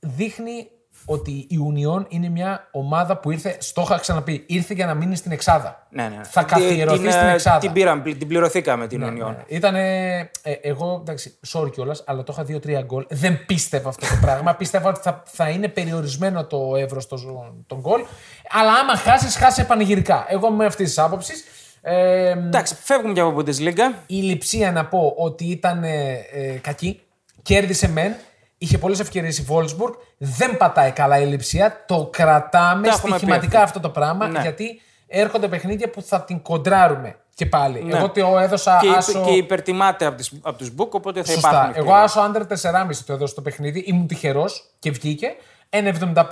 δείχνει 0.00 0.68
ότι 1.04 1.30
η 1.30 1.58
Union 1.72 2.04
είναι 2.08 2.28
μια 2.28 2.68
ομάδα 2.70 3.16
που 3.16 3.30
ήρθε, 3.30 3.56
στο 3.60 3.82
είχα 3.82 3.98
ξαναπεί, 3.98 4.44
ήρθε 4.46 4.74
για 4.74 4.86
να 4.86 4.94
μείνει 4.94 5.16
στην 5.16 5.32
Εξάδα. 5.32 5.86
Ναι, 5.90 6.02
ναι. 6.02 6.20
Θα 6.24 6.42
καθιερωθεί 6.42 6.98
την, 6.98 7.10
στην 7.10 7.26
ε, 7.26 7.32
Εξάδα. 7.32 7.58
Την, 7.58 7.72
πήραμε, 7.72 8.02
την 8.02 8.28
πληρωθήκαμε 8.28 8.86
την 8.86 9.04
Union. 9.04 9.34
Ήταν. 9.46 9.74
εγώ, 10.60 10.98
εντάξει, 11.00 11.38
sorry 11.52 11.70
κιόλας, 11.70 12.02
αλλά 12.06 12.22
το 12.22 12.32
είχα 12.32 12.44
δύο-τρία 12.44 12.82
γκολ. 12.82 13.06
Δεν 13.08 13.44
πίστευα 13.46 13.88
αυτό 13.88 14.06
το 14.06 14.18
πράγμα. 14.20 14.54
πίστευα 14.64 14.88
ότι 14.88 15.00
θα, 15.02 15.22
θα 15.26 15.48
είναι 15.48 15.68
περιορισμένο 15.68 16.44
το 16.44 16.76
εύρος 16.76 17.08
των 17.66 17.80
γκολ. 17.80 18.04
Αλλά 18.50 18.72
άμα 18.72 18.96
χάσεις, 18.96 19.36
χάσει 19.36 19.66
πανηγυρικά. 19.66 20.26
Εγώ 20.28 20.48
είμαι 20.48 20.64
αυτής 20.64 20.86
της 20.88 20.98
άποψης. 20.98 21.44
Ε, 21.86 22.30
Εντάξει, 22.30 22.76
φεύγουμε 22.82 23.12
και 23.12 23.20
από 23.20 23.38
Bundesliga. 23.38 23.94
η 24.06 24.14
λειψία 24.14 24.72
να 24.72 24.86
πω 24.86 25.14
ότι 25.16 25.44
ήταν 25.44 25.84
ε, 25.84 26.12
ε, 26.32 26.58
κακή. 26.60 27.00
Κέρδισε 27.42 27.88
μεν. 27.88 28.14
Είχε 28.64 28.78
πολλές 28.78 29.00
ευκαιρίες 29.00 29.38
η 29.38 29.46
Wolfsburg. 29.48 29.92
Δεν 30.18 30.56
πατάει 30.56 30.90
καλά 30.90 31.18
η 31.20 31.26
λειψία. 31.26 31.84
Το 31.86 32.08
κρατάμε 32.12 32.86
Τα 32.86 32.92
έχουμε 32.94 33.12
πει 33.12 33.16
στοιχηματικά 33.18 33.46
αυτό. 33.62 33.62
αυτό 33.62 33.80
το 33.80 33.88
πράγμα. 33.90 34.28
Ναι. 34.28 34.40
Γιατί 34.40 34.80
έρχονται 35.06 35.48
παιχνίδια 35.48 35.90
που 35.90 36.02
θα 36.02 36.22
την 36.22 36.42
κοντράρουμε 36.42 37.16
και 37.34 37.46
πάλι. 37.46 37.82
Ναι. 37.82 37.96
Εγώ 37.96 38.10
το 38.10 38.38
έδωσα 38.38 38.78
Και, 38.80 38.88
άσο. 38.96 39.24
και 39.24 39.30
υπερτιμάται 39.30 40.04
από, 40.04 40.16
τις, 40.16 40.32
από 40.42 40.58
τους 40.58 40.70
Book, 40.78 40.88
οπότε 40.90 41.22
θα 41.24 41.32
Σωστά. 41.32 41.48
υπάρχουν. 41.48 41.72
Εγώ 41.76 41.84
ευκαιρίες. 41.96 42.04
άσο 42.04 42.20
άντερ 42.20 42.42
4,5 42.86 42.96
το 43.06 43.12
έδωσα 43.12 43.32
στο 43.32 43.40
παιχνίδι. 43.42 43.78
Ήμουν 43.86 44.06
τυχερός 44.06 44.64
και 44.78 44.90
βγήκε. 44.90 45.34
1,75 45.70 46.24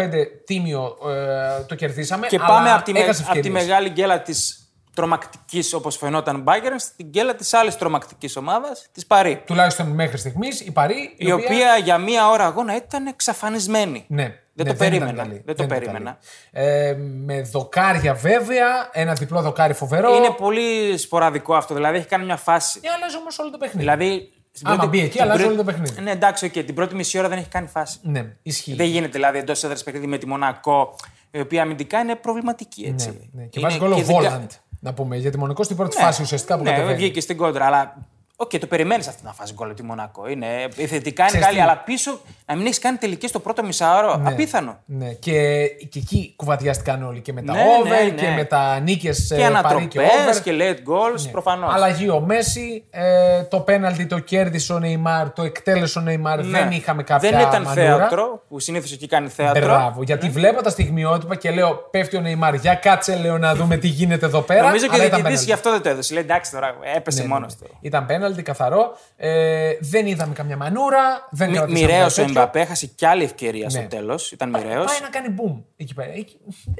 τίμιο 0.46 0.96
ε, 1.08 1.62
το 1.62 1.74
κερδίσαμε. 1.74 2.26
Και 2.26 2.36
αλλά 2.38 2.46
πάμε 2.46 2.70
από 2.72 2.82
τη, 2.84 2.92
με- 2.92 2.98
έχασε 2.98 3.22
από 3.22 3.32
τη 3.32 3.38
ευκαιρίες. 3.38 3.66
μεγάλη 3.66 3.88
γκέλα 3.88 4.22
της 4.22 4.61
τρομακτικής, 4.94 5.72
όπως 5.74 5.96
φαινόταν 5.96 6.44
Bayern, 6.46 6.74
στην 6.78 7.06
γκέλα 7.06 7.34
της 7.34 7.52
άλλης 7.54 7.76
τρομακτικής 7.76 8.36
ομάδας, 8.36 8.86
της 8.92 9.06
Παρή. 9.06 9.42
Τουλάχιστον 9.46 9.86
μέχρι 9.86 10.18
στιγμής 10.18 10.60
η 10.60 10.70
Παρή. 10.70 11.14
Η 11.16 11.32
οποία 11.32 11.76
για 11.76 11.98
μία 11.98 12.28
ώρα 12.28 12.44
αγώνα 12.44 12.76
ήταν 12.76 13.06
εξαφανισμένη. 13.06 14.04
Ναι. 14.08 14.36
Δεν 14.54 14.66
ναι, 14.66 14.72
το 14.72 14.78
περίμενα. 14.78 15.12
ήταν 15.12 15.24
καλή. 15.24 15.42
Δεν 15.44 15.56
το 15.56 15.64
ήταν 15.64 15.78
περίμενα. 15.78 16.18
καλή. 16.50 16.68
Ε, 16.68 16.94
με 17.24 17.42
δοκάρια 17.42 18.14
βέβαια, 18.14 18.88
ένα 18.92 19.12
διπλό 19.12 19.42
δοκάρι 19.42 19.72
φοβερό. 19.72 20.14
Είναι 20.14 20.30
πολύ 20.30 20.96
σποραδικό 20.98 21.54
αυτό. 21.54 21.74
Δηλαδή 21.74 21.96
έχει 21.98 22.06
κάνει 22.06 22.24
μια 22.24 22.36
φάση. 22.36 22.80
Ε, 22.82 22.88
αλλάζει 22.96 23.16
όμως 23.16 23.38
όλο 23.38 23.50
το 23.50 23.58
παιχνίδι. 23.58 23.78
Δηλαδή. 23.78 24.32
στην 24.54 24.66
Άμα 24.66 24.76
πρώτη- 24.76 24.90
μπει 24.96 25.04
εκεί, 25.04 25.10
την 25.12 25.22
αλλάζει 25.22 25.38
πρώτη- 25.42 25.58
όλο 25.58 25.64
το 25.66 25.72
παιχνίδι. 25.72 26.00
Ναι, 26.00 26.10
εντάξει, 26.10 26.44
οκ. 26.44 26.52
Την 26.52 26.74
πρώτη 26.74 26.94
μισή 26.94 27.18
ώρα 27.18 27.28
δεν 27.28 27.38
έχει 27.38 27.48
κάνει 27.48 27.66
φάση. 27.66 27.98
Ναι, 28.02 28.26
ισχύει. 28.42 28.74
Δεν 28.74 28.86
γίνεται 28.86 29.12
δηλαδή 29.12 29.38
εντός 29.38 29.64
έδρας 29.64 29.82
παιχνίδι 29.82 30.06
με 30.06 30.18
τη 30.18 30.26
Μονακό, 30.26 30.96
η 31.30 31.40
οποία 31.40 31.62
αμυντικά 31.62 31.98
είναι 32.00 32.14
προβληματική. 32.16 32.84
Έτσι. 32.84 33.08
Ναι, 33.32 33.42
ναι. 33.42 33.48
Και 33.48 33.58
Είναι 33.60 33.68
βάζει 33.68 33.78
γκολ 33.78 33.92
ο 33.92 33.94
και 33.94 34.02
δεν 34.02 34.14
κα- 34.16 34.20
Βόλαντ. 34.30 34.50
Να 34.84 34.92
πούμε. 34.94 35.16
Γιατί 35.16 35.38
Μονακό 35.38 35.62
στην 35.62 35.76
πρώτη 35.76 35.96
Ναι, 35.96 36.02
φάση 36.02 36.22
ουσιαστικά 36.22 36.56
που 36.56 36.62
ναι, 36.62 36.70
κατεβαίνει. 36.70 36.96
βγήκε 36.96 37.20
στην 37.20 37.36
κόντρα, 37.36 37.64
αλλά. 37.66 37.96
Οκ, 38.36 38.50
το 38.58 38.66
περιμένεις 38.66 39.08
αυτή 39.08 39.24
να 39.24 39.32
φας 39.32 39.52
γκολ 39.54 39.66
από 39.68 39.76
τη 39.76 39.82
Μονακό. 39.82 40.28
Είναι, 40.28 40.46
θετικά 40.86 41.22
είναι 41.22 41.26
Ξέρεις 41.30 41.44
καλή, 41.46 41.56
τι; 41.56 41.62
αλλά 41.62 41.76
πίσω 41.84 42.20
να 42.46 42.54
μην 42.56 42.66
έχεις 42.66 42.78
κάνει 42.78 42.96
τελική 42.96 43.26
στο 43.28 43.38
πρώτο 43.38 43.62
μισάωρο. 43.64 44.22
Απίθανο. 44.24 44.78
Ναι, 44.84 45.12
και, 45.12 45.64
και 45.90 45.98
εκεί 45.98 46.32
κουβαδιάστηκαν 46.36 47.02
όλοι. 47.02 47.20
Και 47.20 47.32
με 47.32 47.42
τα 47.42 47.52
Ναι, 47.52 47.60
over 47.80 47.88
ναι, 47.98 48.02
ναι. 48.02 48.10
και 48.10 48.28
με 48.36 48.44
τα 48.44 48.78
νίκες 48.80 49.18
Και 49.28 49.34
Παρή 49.34 49.40
και 49.40 49.46
ανατροπές 49.46 50.36
over. 50.36 50.40
και 50.42 50.52
late 50.58 50.88
goals, 50.90 51.28
προφανώς. 51.32 51.74
Αλλαγή 51.74 52.08
ο 52.08 52.20
Μέσι. 52.20 52.84
Ε, 52.90 53.42
το 53.42 53.60
πέναλτι 53.60 54.06
το 54.06 54.18
κέρδισε 54.18 54.72
ο 54.72 54.78
Νεϊμάρ, 54.78 55.30
το 55.32 55.42
εκτέλεσε 55.42 55.98
ο 55.98 56.02
Νεϊμάρ. 56.02 56.42
Δεν 56.42 56.70
είχαμε 56.70 57.02
κάποια 57.02 57.30
Ναι. 57.30 57.36
Δεν 57.36 57.46
ήταν 57.48 57.62
μανούρα. 57.62 57.96
θέατρο, 57.96 58.42
που 58.48 58.58
συνήθως 58.58 58.92
εκεί 58.92 59.06
κάνει 59.06 59.28
θέατρο. 59.28 59.64
Μπράβο. 59.64 60.02
Γιατί 60.02 60.28
βλέπω 60.28 60.62
τα 60.62 60.70
στιγμιότυπα 60.70 61.34
και 61.36 61.50
λέω: 61.50 61.74
Πέφτει 61.90 62.16
ο 62.16 62.20
Νεϊμάρ. 62.20 62.54
Για 62.54 62.74
κάτσε, 62.74 63.16
λέω 63.16 63.38
να 63.38 63.54
δούμε 63.54 63.76
τι 63.76 63.88
γίνεται 63.88 64.26
εδώ 64.26 64.40
πέρα. 64.40 64.62
Νομίζω 64.66 64.84
και 64.86 64.90
ο 64.90 64.94
Αλλά 64.94 65.04
ήταν 65.04 65.20
διαιτητής 65.22 65.22
πέναλτι. 65.24 65.44
γι' 65.44 65.52
αυτό 65.52 65.70
δεν 65.70 65.82
το 65.82 65.88
έδωσε. 65.88 66.14
Λέει 66.14 66.22
εντάξει 66.22 66.50
τώρα, 66.52 66.74
έπεσε 66.96 67.22
Ναι, 67.22 67.28
μόνος 67.28 67.52
ναι, 67.60 67.66
του. 67.66 67.72
ναι. 67.72 67.78
Ήταν 67.88 68.06
πέναλτι 68.22 68.42
καθαρό. 68.42 68.96
Ε, 69.16 69.72
δεν 69.80 70.06
είδαμε 70.06 70.34
καμιά 70.34 70.56
μανούρα. 70.56 71.28
Δεν 71.30 71.52
κρατήσαμε 71.52 71.78
Μοιραίο 71.86 72.00
κάτι 72.08 72.20
ο 72.20 72.24
τέτοιο. 72.24 72.40
Εμπαπέ, 72.40 72.60
έχασε 72.60 72.86
κι 72.86 73.06
άλλη 73.06 73.24
ευκαιρία 73.24 73.70
στο 73.70 73.80
Ναι. 73.80 73.86
τέλος. 73.86 74.32
Ήταν 74.32 74.50
μοιραίος. 74.50 74.84
Πάει 74.86 75.00
να 75.00 75.08
κάνει 75.08 75.34
boom 75.38 75.62
εκεί 75.76 75.94
πέρα. 75.94 76.10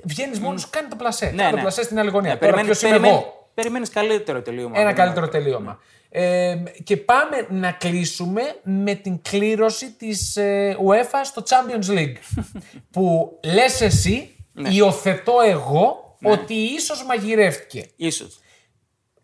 Βγαίνεις 0.04 0.38
μόνος 0.40 0.60
σου, 0.60 0.68
κάνει 0.70 0.88
το 0.88 0.96
πλασέ. 0.96 1.24
Ναι, 1.26 1.36
κάνει 1.36 1.50
το 1.50 1.56
ναι. 1.56 1.62
πλασέ 1.62 1.82
στην 1.82 1.98
άλλη 1.98 2.10
γωνία. 2.10 2.32
Ναι, 2.32 2.38
Τώρα 2.38 2.52
περιμένεις- 2.52 2.78
ποιος 2.80 2.90
είμαι 2.90 3.00
περιμένεις- 3.00 3.26
εγώ; 3.26 3.50
Περιμένεις 3.54 3.88
καλύτερο 3.90 4.42
τελείωμα. 4.42 4.78
Ένα 4.78 4.86
Δεν- 4.86 4.94
καλύτερο 4.96 5.28
τελείωμα. 5.28 5.78
Ε, 6.08 6.56
και 6.84 6.96
πάμε 6.96 7.46
να 7.48 7.70
κλείσουμε 7.72 8.42
με 8.62 8.94
την 8.94 9.22
κλήρωση 9.22 9.92
της 9.92 10.36
ε, 10.36 10.76
UEFA 10.86 11.20
στο 11.24 11.42
Champions 11.48 11.90
League. 11.98 12.16
που 12.92 13.38
λες 13.54 13.80
εσύ 13.80 14.36
Υιοθετώ 14.70 15.32
εγώ 15.46 16.16
ότι 16.22 16.54
ίσως 16.54 17.04
μαγειρεύτηκε. 17.04 17.84
Ίσως. 17.96 18.40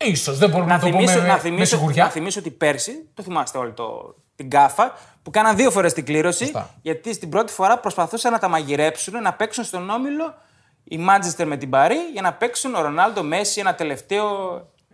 Ίσως, 0.00 0.38
δεν 0.38 0.50
μπορούμε 0.50 0.68
να, 0.70 0.76
Να 0.76 0.80
το 0.80 0.86
θυμίσω, 0.86 1.12
πούμε 1.14 1.26
να, 1.26 1.32
με, 1.32 1.38
θυμίσω, 1.38 1.58
με 1.58 1.64
σιγουριά. 1.64 2.04
να 2.04 2.10
θυμίσω 2.10 2.40
ότι 2.40 2.50
πέρσι, 2.50 3.08
το 3.14 3.22
θυμάστε 3.22 3.58
όλοι 3.58 3.72
το, 3.72 4.14
την 4.36 4.50
κάφα, 4.50 4.92
που 5.22 5.30
κάναν 5.30 5.56
δύο 5.56 5.70
φορές 5.70 5.92
την 5.92 6.04
κλήρωση. 6.04 6.44
Σωστά. 6.44 6.70
Γιατί 6.82 7.14
στην 7.14 7.28
πρώτη 7.28 7.52
φορά 7.52 7.78
προσπαθούσαν 7.78 8.32
να 8.32 8.38
τα 8.38 8.48
μαγειρέψουν, 8.48 9.22
να 9.22 9.32
παίξουν 9.32 9.64
στον 9.64 9.90
όμιλο 9.90 10.34
η 10.84 10.98
Μάντζεστερ 10.98 11.46
με 11.46 11.56
την 11.56 11.70
Παρή 11.70 11.96
για 12.12 12.22
να 12.22 12.32
παίξουν 12.32 12.74
ο 12.74 12.80
Ρονάλντο 12.80 13.22
Μέση 13.22 13.60
ένα 13.60 13.74
τελευταίο 13.74 14.26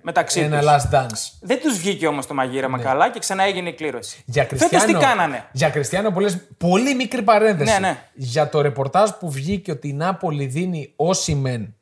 μεταξύ 0.03 0.41
Ένα 0.41 0.59
τους. 0.59 0.69
last 0.69 0.95
dance. 0.95 1.39
Δεν 1.41 1.61
τους 1.61 1.79
βγήκε 1.79 2.07
όμως 2.07 2.27
το 2.27 2.35
μαγείρεμα 2.35 2.79
καλά 2.79 3.11
και 3.11 3.19
ξανά 3.19 3.43
έγινε 3.43 3.69
η 3.69 3.73
κλήρωση. 3.75 4.17
Ναι. 4.27 4.33
Για 4.33 4.43
Φέτος 4.43 4.69
Κριστιανό, 4.69 4.99
τι 4.99 5.05
κάνανε; 5.05 5.49
Για 5.53 5.71
Κριστιανό, 5.71 6.11
πολλές, 6.11 6.39
πολύ 6.59 6.95
μικρή 6.95 7.23
παρένθεση. 7.23 7.73
Ναι, 7.73 7.79
ναι. 7.79 7.99
Για 8.15 8.49
το 8.49 8.61
ρεπορτάζ 8.61 9.11
που 9.11 9.31
βγήκε 9.31 9.71
ότι 9.71 9.89
η 9.89 9.93
Νάπολη 9.93 10.47
δίνει 10.47 10.93
όσιμεν, 10.97 11.75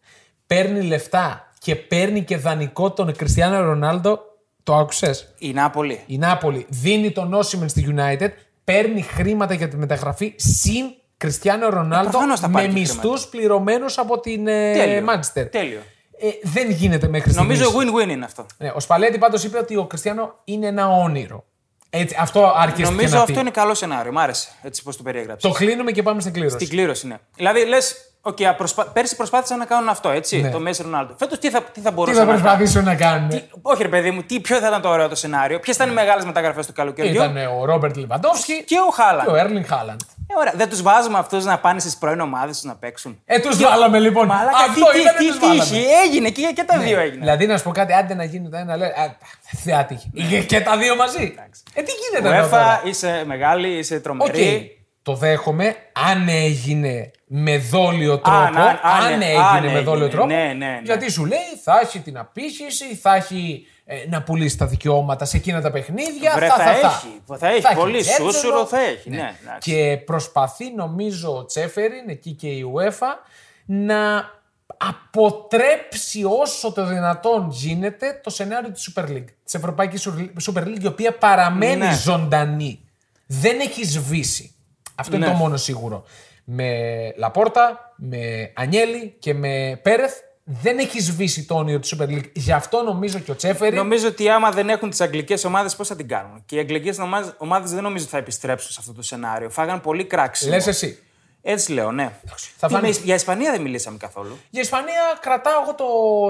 παίρνει 0.47 0.83
λεφτά 0.83 1.52
και 1.63 1.77
παίρνει 1.77 2.23
και 2.23 2.37
δανεικό 2.37 2.93
τον 2.93 3.17
Κριστιανό 3.17 3.61
Ρονάλντο. 3.61 4.21
Το 4.63 4.75
άκουσες; 4.75 5.35
Η 5.39 5.53
Νάπολη. 5.53 6.01
Η 6.07 6.19
Νάπολη 6.19 6.67
δίνει 6.69 7.11
τον 7.11 7.35
όσιμεν 7.35 7.69
στη 7.69 7.95
United, 7.97 8.29
παίρνει 8.65 9.03
χρήματα 9.03 9.55
για 9.55 9.69
τη 9.69 9.77
μεταγραφή 9.77 10.35
συν 10.37 10.85
Κριστιανό 11.17 11.69
Ρονάλντο 11.69 12.11
προφανώς 12.11 12.41
θα 12.41 12.49
με 12.49 12.53
πάρει 12.55 12.67
και 12.67 12.73
μισθούς 12.73 13.27
πληρωμένους 13.27 13.99
από 13.99 14.21
την 14.21 14.47
ε, 14.47 14.73
Τέλειο. 14.73 15.05
Manchester. 15.09 15.51
Τέλειο. 15.51 15.81
Ε, 16.19 16.29
δεν 16.43 16.71
γίνεται 16.71 17.09
μέχρι 17.09 17.33
στιγμής. 17.33 17.59
Νομίζω 17.61 17.79
win-win 17.79 18.09
είναι 18.09 18.25
αυτό. 18.25 18.47
Ναι, 18.59 18.73
ο 18.75 18.81
Σπαλέτη 18.81 19.19
πάντως 19.19 19.45
είπε 19.45 19.59
ότι 19.59 19.77
ο 19.77 19.87
Κριστιανό 19.87 20.35
είναι 20.45 20.67
ένα 20.67 20.89
όνειρο. 20.89 21.45
Έτσι, 21.91 22.17
αυτό 22.19 22.53
αρκεστηκε 22.57 22.91
Νομίζω 22.91 23.15
να 23.15 23.21
αυτό 23.21 23.33
πει. 23.33 23.41
είναι 23.41 23.51
καλό 23.51 23.75
σενάριο. 23.75 24.13
Μ' 24.13 24.19
άρεσε 24.19 24.49
έτσι 24.63 24.83
πώς 24.83 24.97
το 24.97 25.03
περιέγραψες. 25.03 25.51
Το 25.51 25.57
κλείνουμε 25.57 25.91
και 25.91 26.03
πάμε 26.03 26.21
στην 26.21 26.33
κλήρωση. 26.33 26.57
Την 26.57 26.69
κλήρωση, 26.69 27.07
ναι. 27.07 27.19
Δηλαδή 27.37 27.65
λες, 27.65 28.12
okay, 28.23 28.43
απροσπα... 28.43 28.85
πέρσι 28.85 29.17
προσπάθησαν 29.17 29.59
να 29.59 29.65
κάνουν 29.65 29.89
αυτό, 29.89 30.09
έτσι, 30.11 30.41
Ναι. 30.41 30.51
το 30.51 30.59
Μέση 30.61 30.83
Ρονάλντο. 30.83 31.15
Φέτος 31.19 31.39
τι 31.39 31.51
θα, 31.51 31.63
τι 31.63 31.81
θα 31.81 31.89
Τι 31.89 31.95
μπορούσαν 31.95 32.17
θα 32.19 32.25
να 32.25 32.31
κάνουν; 32.31 32.43
προσπαθήσουν 32.43 32.85
να 32.85 32.95
κάνουν. 32.95 33.29
Τι- 33.29 33.43
Όχι, 33.63 33.83
ρε 33.83 33.89
παιδί 33.89 34.11
μου, 34.11 34.23
τι, 34.23 34.41
ποιο 34.41 34.59
θα 34.59 34.67
ήταν 34.67 34.81
το 34.81 34.89
ωραίο 34.89 35.09
το 35.09 35.15
σενάριο, 35.15 35.61
ποιες 35.61 35.77
ήταν 35.77 35.91
οι 35.91 35.93
μεγάλες 35.93 36.25
μεταγραφές 36.25 36.67
του 36.67 36.73
καλοκαιριού; 36.73 37.13
Ήταν 37.15 37.37
ο 37.61 37.65
Ρόμπερτ 37.65 37.97
Λεβαντόφσκι 37.97 38.65
Και 38.65 38.77
ο 38.89 38.91
Χάλαντ. 38.93 39.25
και 39.27 39.31
ο 39.33 39.37
Έρλινγκ 39.37 39.65
Χάλαντ. 39.67 40.01
Ε, 40.27 40.39
ωραία. 40.39 40.53
Δεν 40.57 40.69
τους 40.69 40.83
βάζουμε 40.83 41.19
αυτούς 41.19 41.45
να 41.45 41.59
πάνε 41.59 41.81
στις 41.81 41.97
πρώην 41.97 42.21
ομάδες 42.21 42.61
του 42.61 42.67
να 42.67 42.75
παίξουν; 42.77 43.21
Ε, 43.25 43.39
τους 43.41 43.59
βάλαμε 43.63 43.99
λοιπόν. 43.99 44.27
Μαλάκα, 44.27 44.57
Αυτό 44.69 44.91
τι, 44.93 45.01
ήταν 45.01 45.15
τι, 45.17 45.27
τους 45.27 45.35
τι, 45.39 45.41
βάλαμε. 45.47 45.63
τύχη; 45.65 45.85
Έγινε 46.05 46.31
και, 46.31 46.53
και 46.55 46.65
τα 46.65 46.79
δύο 46.79 47.01
έγιναν. 47.01 47.21
Δηλαδή 47.21 47.47
να 47.47 47.57
σου 47.57 47.65
πω 47.65 47.71
κάτι, 47.71 47.93
άντε 47.93 48.15
να 48.15 48.25
γίνει 48.25 48.49
το 48.49 48.57
ένα, 48.57 48.77
λέει. 48.77 48.89
Α, 48.89 49.17
θεά 49.65 49.85
τύχη. 49.85 50.11
Και- 50.31 50.43
Και 50.43 50.61
τα 50.61 50.77
δύο 50.77 50.97
μαζί. 50.97 51.35
Ε, 51.75 51.83
τι 51.83 51.91
γίνεται 51.93 52.37
εδώ 52.39 52.49
τώρα; 52.49 52.81
UEFA, 52.83 52.87
είσαι 52.87 53.23
μεγάλη, 53.27 53.69
είσαι 53.69 53.95
Οκ. 53.95 54.03
τρομερή. 54.03 54.77
Το 55.03 55.15
δέχομαι 55.15 55.77
αν 56.11 56.29
έγινε 56.29 57.11
με 57.27 57.59
δόλιο 57.59 58.19
τρόπο. 58.19 58.37
Αν- 58.39 58.57
αν- 58.57 58.79
αν- 58.83 59.13
έγινε 59.23 59.25
αν 59.39 59.61
με 59.63 59.67
έγινε. 59.67 59.81
δόλιο 59.81 60.09
τρόπο. 60.09 60.27
Ναι, 60.27 60.35
ναι, 60.35 60.53
ναι. 60.55 60.81
Γιατί 60.85 61.11
σου 61.11 61.25
λέει 61.25 61.39
θα 61.65 61.81
έχει 61.83 61.99
την 62.01 62.19
απήχηση, 62.19 62.95
θα 62.95 63.15
έχει 63.15 63.67
ε, 63.85 63.95
να 64.09 64.23
πουλήσει 64.23 64.59
τα 64.59 64.67
δικαιώματα 64.67 65.25
σε 65.25 65.37
εκείνα 65.37 65.61
τα 65.61 65.71
παιχνίδια. 65.71 66.33
Βρε, 66.35 66.47
θα, 66.47 66.55
θα 66.57 66.63
θα, 66.65 66.71
έχει. 66.71 67.23
Θα 67.39 67.49
έχει. 67.49 67.75
Πολύ 67.77 68.01
τζέρτζελο. 68.01 68.31
σούσουρο 68.33 68.67
θα 68.67 68.81
έχει, 68.81 69.11
ναι, 69.11 69.17
εντάξει. 69.43 69.71
Και 69.71 69.97
προσπαθεί 69.97 70.75
νομίζω 70.75 71.37
ο 71.37 71.45
Τσέφεριν, 71.45 72.09
εκεί 72.09 72.31
και 72.33 72.49
η 72.49 72.65
UEFA, 72.77 73.27
να 73.65 74.31
αποτρέψει 74.77 76.25
όσο 76.25 76.73
το 76.73 76.87
δυνατόν 76.87 77.49
γίνεται 77.51 78.21
το 78.23 78.31
σενάριο 78.31 78.71
της 78.71 78.93
Super 78.95 79.03
League. 79.09 79.25
Της 79.45 79.55
Ευρωπαϊκής 79.55 80.09
Super 80.53 80.61
League, 80.63 80.83
η 80.83 80.87
οποία 80.87 81.13
παραμένει 81.19 81.77
Ναι. 81.87 81.93
ζωντανή. 81.95 82.81
Δεν 83.27 83.61
έχει 83.61 83.85
σβήσει. 83.85 84.55
Αυτό 85.03 85.17
είναι 85.17 85.27
Ναι. 85.27 85.33
το 85.33 85.39
μόνο 85.39 85.57
σίγουρο. 85.57 86.05
Με 86.45 86.69
Λαπόρτα, 87.17 87.95
με 87.97 88.53
Ανιέλη 88.55 89.17
και 89.19 89.35
με 89.35 89.81
Πέρεθ 89.83 90.13
δεν 90.45 90.79
έχει 90.79 91.01
σβήσει 91.01 91.45
το 91.47 91.55
όνειρο 91.55 91.79
της 91.79 91.95
Super 91.97 92.07
League. 92.09 92.33
Γι' 92.33 92.53
αυτό 92.53 92.83
νομίζω 92.83 93.19
και 93.19 93.31
ο 93.31 93.37
Τσέφεριν 93.37 93.75
Νομίζω 93.79 94.09
ότι 94.09 94.29
άμα 94.29 94.51
δεν 94.51 94.69
έχουν 94.69 94.91
τις 94.91 95.01
αγγλικές 95.01 95.45
ομάδες, 95.45 95.77
πώς 95.77 95.89
θα 95.89 95.97
την 95.97 96.09
κάνουν; 96.09 96.43
Και 96.47 96.57
οι 96.57 96.59
αγγλικές 96.59 96.99
ομάδε 97.39 97.69
δεν 97.75 97.83
νομίζω 97.83 98.03
ότι 98.05 98.13
θα 98.13 98.19
επιστρέψουν 98.19 98.71
σε 98.71 98.77
αυτό 98.81 98.93
το 98.93 99.03
σενάριο. 99.03 99.51
Φάγαν 99.51 99.81
πολύ 99.81 100.05
κράξιμο. 100.05 100.53
λες 100.55 100.67
εσύ. 100.67 100.99
Έτσι 101.45 101.73
λέω, 101.73 101.93
ναι. 101.93 102.13
Θα 102.57 102.67
Τι, 102.67 102.73
φάνε- 102.75 102.89
με- 102.95 103.01
Για 103.05 103.15
Ισπανία 103.15 103.51
δεν 103.51 103.61
μιλήσαμε 103.61 103.97
καθόλου. 103.97 104.39
Για 104.51 104.61
Ισπανία 104.63 105.19
κρατάω 105.21 105.63
εγώ 105.63 105.75
το, 105.75 105.85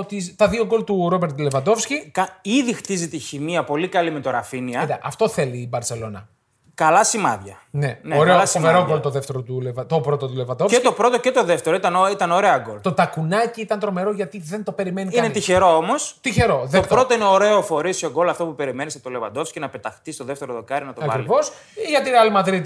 τις- 0.08 0.34
τα 0.36 0.48
δύο 0.48 0.66
γκολ 0.66 0.84
του 0.84 1.08
Ρόμπερτ 1.08 1.40
Λεβαντόφσκι. 1.40 2.10
Κα- 2.10 2.38
Ήδη 2.42 2.72
χτίζει 2.72 3.08
τη 3.08 3.18
χημεία 3.18 3.64
πολύ 3.64 3.88
καλή 3.88 4.10
με 4.10 4.20
το 4.20 4.30
Ραφίνια. 4.30 4.80
Κοίτα, 4.80 4.98
αυτό 5.02 5.28
θέλει 5.28 5.56
η 5.56 5.66
Μπαρσελόνα. 5.70 6.28
Καλά 6.74 7.04
σημάδια. 7.04 7.56
Ναι, 7.70 7.98
Ναι, 8.02 8.16
ωραίο, 8.18 8.32
καλά 8.32 8.46
φοβερό 8.46 8.68
σημάδια. 8.74 8.92
γκολ 8.94 9.00
το, 9.02 9.10
δεύτερο 9.10 9.42
του, 9.42 9.60
Λεβα- 9.60 9.86
το 9.86 10.00
πρώτο 10.00 10.26
του 10.28 10.34
Λεβαντόφσκι. 10.36 10.76
Και 10.76 10.82
το 10.82 10.92
πρώτο 10.92 11.18
και 11.20 11.30
το 11.30 11.44
δεύτερο 11.44 11.76
ήταν, 11.76 11.94
ω- 11.96 12.06
ήταν 12.10 12.30
ωραία 12.30 12.58
γκολ. 12.58 12.80
Το 12.80 12.92
τακουνάκι 12.92 13.60
ήταν 13.60 13.78
τρομερό 13.78 14.12
γιατί 14.12 14.38
δεν 14.38 14.64
το 14.64 14.72
περιμένει 14.72 15.06
Είναι 15.12 15.20
κανείς. 15.20 15.32
τυχερό 15.36 15.76
όμως. 15.76 16.16
Τυχερό. 16.20 16.58
Το 16.60 16.66
δεκτό. 16.66 16.94
πρώτο 16.94 17.14
είναι 17.14 17.24
ωραίο 17.24 17.62
φορήσιο 17.62 18.10
γκολ 18.10 18.28
αυτό 18.28 18.44
που 18.44 18.54
περιμένεις 18.54 18.94
από 18.94 19.04
το 19.04 19.10
Λεβαντόφσκι 19.10 19.60
να 19.60 19.68
πεταχτεί 19.68 20.12
στο 20.12 20.24
δεύτερο 20.24 20.52
δοκάρι 20.54 20.84
να 20.84 20.92
το 20.92 21.00
βάλει. 21.00 21.12
Ακριβώς. 21.12 21.52
Για 21.88 22.02
τη 22.02 22.10
Real 22.10 22.38
Madrid 22.44 22.62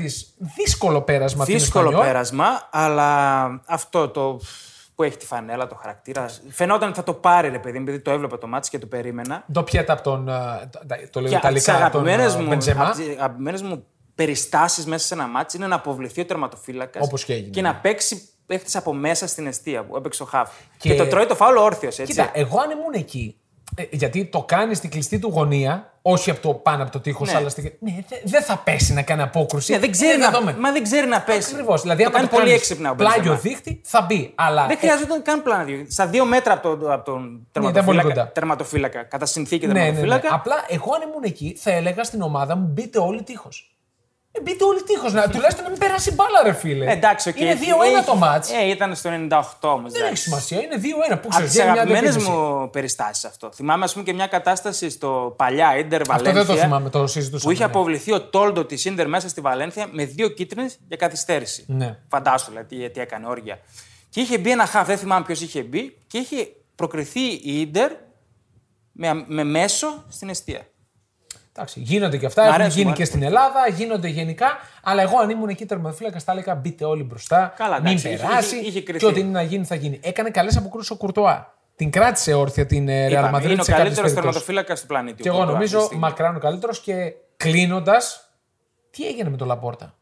δύσκολο 0.56 1.00
πέρασμα 1.02 1.44
την 1.44 1.54
Δύσκολο 1.58 1.84
Εσπανιόλ. 1.88 2.06
πέρασμα, 2.12 2.46
αλλά 2.70 3.44
αυτό 3.66 4.08
το 4.08 4.40
που 4.94 5.02
έχει 5.02 5.16
τη 5.16 5.26
φανέλα, 5.26 5.66
το 5.66 5.74
χαρακτήρα. 5.74 6.26
Φαινόταν 6.48 6.88
ότι 6.88 6.96
θα 6.96 7.04
το 7.04 7.12
πάρει, 7.14 7.48
ρε 7.48 7.58
παιδί 7.58 7.78
μου, 7.78 7.84
επειδή 7.88 8.00
το 8.00 8.10
έβλεπα 8.10 8.38
το 8.38 8.46
μάτι 8.46 8.68
και 8.68 8.78
το 8.78 8.86
περίμενα. 8.86 9.44
Το 9.52 9.62
πιέτα 9.62 9.92
από 9.92 10.02
τον. 10.02 10.28
α, 10.28 10.68
το- 10.70 10.78
Το 11.10 11.20
λέω 11.20 11.30
Και 11.30 11.36
από 11.36 11.48
τις 11.54 11.62
Ιταλικά. 11.62 11.90
Τον 11.90 12.00
αγαπημένες 12.00 12.34
α, 12.34 12.38
μου, 12.38 12.46
Μπεντζεμά. 12.48 12.86
απ' 12.86 12.94
τις 12.94 13.08
αγαπημένες 13.08 13.62
μου 13.62 13.84
περιστάσεις 14.20 14.86
μέσα 14.86 15.06
σε 15.06 15.14
ένα 15.14 15.26
μάτι 15.26 15.56
είναι 15.56 15.66
να 15.66 15.74
αποβληθεί 15.74 16.20
ο 16.20 16.24
τερματοφύλακας 16.24 17.06
Όπως 17.06 17.24
και 17.24 17.32
έγινε. 17.32 17.48
και 17.50 17.62
να 17.62 17.74
παίξει 17.74 18.28
παίχτης 18.46 18.76
από 18.76 18.92
μέσα 18.94 19.26
στην 19.26 19.46
αιστεία 19.46 19.84
που 19.84 19.96
έπαιξε 19.96 20.22
ο 20.22 20.26
Χαφ. 20.26 20.50
Και, 20.78 20.88
Και- 20.88 20.96
το 20.96 21.06
τρώει 21.06 21.26
το 21.26 21.34
φάουλο 21.34 21.62
όρθιος, 21.62 21.98
έτσι. 21.98 22.12
Κοίτα, 22.12 22.30
εγώ 22.34 22.58
αν 22.60 22.70
ήμουν 22.70 22.92
εκεί. 22.94 23.36
ε, 23.78 23.82
γιατί 23.90 24.24
το 24.24 24.42
κάνει 24.42 24.74
στην 24.74 24.90
κλειστή 24.90 25.18
του 25.18 25.28
γωνία, 25.28 25.92
όχι 26.02 26.30
από 26.30 26.40
το 26.40 26.54
πάνω 26.54 26.82
από 26.82 26.92
το 26.92 27.00
τείχος, 27.00 27.30
Ναι. 27.32 27.36
αλλά 27.38 27.48
στη. 27.48 27.78
Ναι, 27.80 27.92
δε- 28.08 28.16
δεν 28.24 28.42
θα 28.42 28.56
πέσει 28.58 28.92
να 28.92 29.02
κάνει 29.02 29.22
απόκρουση. 29.22 29.72
Ναι, 29.72 29.78
δεν 29.78 29.90
ξέρει 29.90 30.14
Είναι 30.14 30.24
να, 30.24 30.30
δεδομένο. 30.30 30.58
μα 30.60 30.72
δεν 30.72 30.82
ξέρει 30.82 31.06
να 31.06 31.20
πέσει. 31.20 31.50
Ακριβώς. 31.52 31.80
Δηλαδή, 31.82 32.02
το 32.02 32.08
άμα 32.08 32.16
κάνει 32.16 32.28
του 32.28 32.34
πολύ 32.34 32.46
κάνεις 32.48 32.60
έξυπνα 32.60 32.90
ο 32.90 32.94
Πλάγιο 32.94 33.16
Μπενζεμά. 33.18 33.38
δίχτυ, 33.40 33.80
θα 33.84 34.00
μπει. 34.02 34.32
Αλλά. 34.34 34.66
Δεν 34.66 34.78
χρειάζεται 34.78 35.18
καν 35.22 35.42
πλάνα 35.42 35.64
δύο. 35.64 35.86
Στα 35.88 36.06
δύο 36.06 36.24
μέτρα 36.24 36.52
από 36.52 36.76
τον, 36.76 36.92
από 36.92 37.04
τον 37.04 37.22
Ναι, 37.22 37.28
ήταν 37.28 37.62
πολύ 37.62 37.72
τερματοφύλακα, 37.72 38.08
κοντά. 38.08 38.32
τερματοφύλακα. 38.32 39.02
Κατά 39.02 39.26
συνθήκη 39.26 39.66
ναι, 39.66 39.72
ναι, 39.72 39.78
ναι. 39.78 39.84
τερματοφύλακα. 39.84 40.34
Απλά 40.34 40.64
εγώ 40.68 40.94
αν 40.94 41.00
ήμουν 41.08 41.22
εκεί, 41.22 41.56
θα 41.60 41.70
έλεγα 41.70 42.04
στην 42.04 42.22
ομάδα 42.22 42.56
μου 42.56 42.66
μπείτε 42.66 42.98
όλοι 42.98 43.22
τείχος. 43.22 43.75
Ε, 44.38 44.42
μπείτε 44.42 44.64
όλοι 44.64 44.82
τείχος. 44.82 45.12
Να, 45.12 45.28
τουλάχιστον 45.28 45.64
να 45.64 45.70
μην 45.70 45.78
περάσει 45.78 46.12
μπάλα, 46.12 46.42
ρε 46.42 46.52
φίλε. 46.52 46.84
Ε, 46.84 46.92
εντάξει, 46.92 47.28
οκ. 47.28 47.40
Είναι 47.40 47.54
2-1 48.00 48.04
το 48.06 48.14
ματς. 48.14 48.50
Ε, 48.52 48.68
ήταν 48.68 48.94
στο 48.94 49.10
98 49.30 49.40
όμως. 49.60 49.92
Δεν 49.92 50.04
έχει 50.04 50.16
σημασία, 50.16 50.60
είναι 50.62 50.76
2-1. 50.76 50.80
Πού 51.08 51.18
Από 51.18 51.28
ξέρεις, 51.28 51.50
τις 51.50 51.60
αγαπημένες 51.60 52.16
μου 52.16 52.70
περιστάσεις 52.70 53.24
αυτό. 53.24 53.50
Θυμάμαι, 53.52 53.84
ας 53.84 53.92
πούμε, 53.92 54.04
και 54.04 54.12
μια 54.12 54.26
κατάσταση 54.26 54.90
στο 54.90 55.34
παλιά 55.36 55.78
Ιντερ 55.78 56.00
Αυτό 56.00 56.22
δεν 56.22 56.32
το 56.32 56.38
Βαλένθια. 56.38 56.64
θυμάμαι, 56.64 56.90
το 56.90 57.06
συζητούσαμε. 57.06 57.42
Που 57.42 57.50
είχε 57.50 57.64
ναι. 57.64 57.70
αποβληθεί 57.70 58.12
ο 58.12 58.20
Τόλντο 58.20 58.64
της 58.64 58.84
Ιντερ 58.84 59.08
μέσα 59.08 59.28
στη 59.28 59.40
Βαλένθια 59.40 59.86
με 59.90 60.04
δύο 60.04 60.28
κίτρινες 60.28 60.78
για 60.88 60.96
καθυστέρηση. 60.96 61.64
Ναι. 61.68 61.98
Φαντάσου 62.08 62.50
δηλαδή 62.50 62.76
τι, 62.76 62.90
τι 62.90 63.00
έκανε, 63.00 63.26
όρια. 63.26 63.58
Και 64.08 64.20
είχε 64.20 64.38
μπει 64.38 64.50
ένα 64.50 64.66
χαφ, 64.66 64.86
δεν 64.86 64.98
θυμάμαι 64.98 65.24
ποιος 65.24 65.40
είχε 65.40 65.62
μπει, 65.62 65.96
και 66.06 66.18
είχε 66.18 66.48
προκριθεί 66.74 67.20
η 67.20 67.60
Ιντερ 67.60 67.92
με, 68.92 69.24
με 69.26 69.44
μέσο 69.44 70.04
στην 70.08 70.28
αιστεία. 70.28 70.66
Εντάξει, 71.56 71.80
γίνονται 71.80 72.16
και 72.16 72.26
αυτά, 72.26 72.42
Μ' 72.42 72.46
έχουν 72.46 72.60
αρέσει, 72.60 72.78
γίνει 72.78 72.90
μ' 72.90 72.92
και 72.92 73.02
αρέσει. 73.02 73.10
στην 73.10 73.22
Ελλάδα, 73.22 73.68
γίνονται 73.76 74.08
γενικά. 74.08 74.46
Αλλά 74.82 75.02
εγώ 75.02 75.18
αν 75.18 75.30
ήμουν 75.30 75.48
εκεί 75.48 75.66
τερματοφύλακα, 75.66 76.18
θα 76.18 76.32
έλεγα 76.32 76.54
μπείτε 76.54 76.84
όλοι 76.84 77.02
μπροστά. 77.02 77.52
Καλά, 77.56 77.76
μην 77.76 77.86
εντάξει, 77.86 78.08
είχε- 78.08 78.16
περάσει. 78.26 78.56
είχε- 78.56 78.66
είχε 78.66 78.82
κρυθεί. 78.82 78.98
και 78.98 79.06
ό,τι 79.06 79.20
είναι 79.20 79.30
να 79.30 79.42
γίνει, 79.42 79.64
θα 79.64 79.74
γίνει. 79.74 80.00
Έκανε 80.02 80.30
καλές 80.30 80.56
αποκρούσεις 80.56 80.90
ο 80.90 80.96
Κουρτοά. 80.96 81.54
Την 81.76 81.90
κράτησε 81.90 82.34
όρθια 82.34 82.66
την 82.66 82.88
ε, 82.88 83.06
Real 83.06 83.10
Είπαμε, 83.10 83.38
Madrid 83.38 83.42
είναι 83.50 83.60
ο 83.60 83.64
σε 83.64 83.70
κάποιες 83.70 83.76
καλύτερος 83.76 83.94
περιπτώσεις. 83.94 84.14
τερματοφύλακα 84.14 84.74
του 84.74 84.86
πλανήτη. 84.86 85.22
Και 85.22 85.28
ο 85.28 85.32
εγώ 85.32 85.40
Κουρτουά 85.40 85.56
αυτή 85.58 85.66
τη 85.68 85.72
νομίζω 85.74 85.86
στιγμή. 85.86 86.08
μακράν 86.08 86.36
ο 86.36 86.38
καλύτερος 86.38 86.80
και 86.80 87.12
κλείνοντας. 87.36 88.20
Τι 88.90 89.06
έγινε 89.06 89.30
με 89.30 89.36
τον 89.36 89.46
Λαπόρτα; 89.46 89.94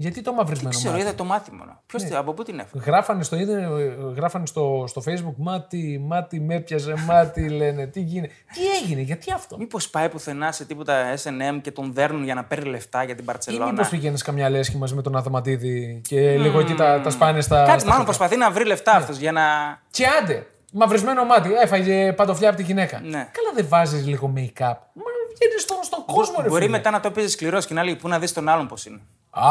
Γιατί 0.00 0.22
το 0.22 0.32
μαυρισμένο 0.32 0.70
Ξέρω, 0.74 0.92
μάτι. 0.92 1.04
είδα 1.04 1.14
το 1.14 1.24
μάθημα. 1.24 1.56
μόνο. 1.58 1.80
Ποιος, 1.86 2.02
Ναι. 2.02 2.16
από 2.16 2.32
πού 2.32 2.42
την 2.42 2.58
έφερε. 2.58 2.84
Γράφανε 2.84 3.22
στο, 3.22 3.36
ίντερνετ, 3.36 3.68
γράφανε 4.16 4.46
στο, 4.46 4.84
στο 4.88 5.02
facebook 5.06 5.34
μάτι, 5.36 6.00
μάτι 6.06 6.40
με 6.40 6.54
έπιαζε, 6.54 6.94
μάτι 7.06 7.48
λένε, 7.58 7.86
τι 7.86 8.00
γίνεται. 8.00 8.32
Τι 8.54 8.60
έγινε, 8.82 9.00
γιατί 9.00 9.32
αυτό; 9.32 9.56
Μήπως 9.58 9.88
πάει 9.90 10.08
πουθενά 10.08 10.52
σε 10.52 10.64
τίποτα 10.64 11.14
SM 11.14 11.58
και 11.62 11.70
τον 11.70 11.92
δέρνουν 11.92 12.24
για 12.24 12.34
να 12.34 12.44
παίρνει 12.44 12.70
λεφτά 12.70 13.04
για 13.04 13.14
την 13.14 13.24
Ή 13.24 13.26
Παρσελόνα. 13.26 13.70
μήπως 13.70 13.88
πήγαινε 13.88 14.16
καμιά 14.24 14.50
λέσχη 14.50 14.76
μαζί 14.76 14.94
με 14.94 15.02
τον 15.02 15.16
Αδαματίδη 15.16 16.00
και 16.08 16.38
λίγο 16.38 16.60
εκεί 16.60 16.74
τα, 16.74 17.00
τα 17.00 17.10
σπάνε 17.10 17.40
στα. 17.40 17.56
Κάτι 17.56 17.68
στα 17.80 17.88
μάλλον 17.90 17.90
χαρτιά. 17.90 18.04
προσπαθεί 18.04 18.36
να 18.36 18.50
βρει 18.50 18.64
λεφτά 18.64 18.92
Ναι. 18.92 18.98
αυτός 18.98 19.16
για 19.18 19.32
να. 19.32 19.42
Και 19.90 20.06
άντε, 20.22 20.46
μαυρισμένο 20.72 21.24
μάτι, 21.24 21.52
έφαγε 21.62 22.12
παντοφλιά 22.12 22.48
από 22.48 22.56
τη 22.56 22.62
γυναίκα. 22.62 23.00
Ναι. 23.00 23.10
Καλά 23.10 23.50
δεν 23.54 23.66
βάζεις 23.68 24.06
λίγο 24.06 24.32
make-up. 24.36 24.76
Μα 24.92 25.02
βγαίνεις 25.34 25.62
στον, 25.62 25.76
στον 25.82 26.04
κόσμο, 26.06 26.34
ρε 26.42 26.48
Μπορεί 26.48 26.60
φίλε. 26.64 26.76
μετά 26.76 26.90
να 26.90 27.00
το 27.00 27.10
πεις 27.10 27.32
σκληρός 27.32 27.66
και 27.66 27.74
να 27.74 27.84
λέει 27.84 27.96
πού 27.96 28.08
να 28.08 28.18
δεις 28.18 28.32
τον 28.32 28.48
άλλον 28.48 28.66
πώς 28.66 28.86
είναι. 28.86 29.00
Α, 29.30 29.50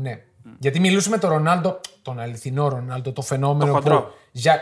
ναι. 0.00 0.22
Γιατί 0.58 0.80
μιλούσαμε 0.80 1.18
τον 1.18 1.30
Ρονάλντο, 1.30 1.80
τον 2.02 2.18
αληθινό 2.20 2.68
Ρονάλντο, 2.68 3.12
το 3.12 3.22
φαινόμενο 3.22 3.66
Το 3.66 3.72
χοντρό. 3.72 4.00
που 4.02 4.08
για, 4.32 4.60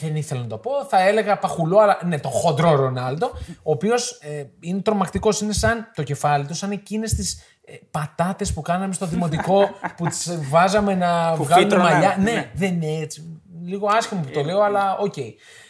δεν 0.00 0.16
ήθελα 0.16 0.40
να 0.40 0.46
το 0.46 0.56
πω, 0.58 0.70
θα 0.88 1.00
έλεγα 1.08 1.38
παχουλό, 1.38 1.78
αλλά 1.78 1.98
ναι, 2.04 2.20
το 2.20 2.28
χοντρό 2.28 2.74
Ρονάλντο, 2.74 3.30
ο 3.62 3.70
οποίος 3.72 4.10
ε, 4.22 4.44
είναι 4.60 4.80
τρομακτικός. 4.80 5.40
Είναι 5.40 5.52
σαν 5.52 5.90
το 5.94 6.02
κεφάλι 6.02 6.46
του, 6.46 6.54
σαν 6.54 6.70
εκείνες 6.70 7.14
τις 7.14 7.42
ε, 7.64 7.74
πατάτες 7.90 8.52
που 8.52 8.62
κάναμε 8.62 8.92
στο 8.92 9.06
δημοτικό 9.06 9.68
που 9.96 10.06
τις 10.06 10.38
βάζαμε 10.50 10.94
να 10.94 11.34
βγάλουν 11.34 11.62
φύτρωναν, 11.68 11.92
μαλλιά. 11.92 12.16
ναι. 12.18 12.30
Ναι, 12.32 12.50
δεν 12.54 12.72
είναι 12.82 13.00
έτσι. 13.02 13.40
Λίγο 13.64 13.88
άσχημο 13.96 14.20
που 14.20 14.30
το 14.30 14.42
λέω, 14.42 14.60
αλλά 14.62 14.96
οκ. 14.96 15.14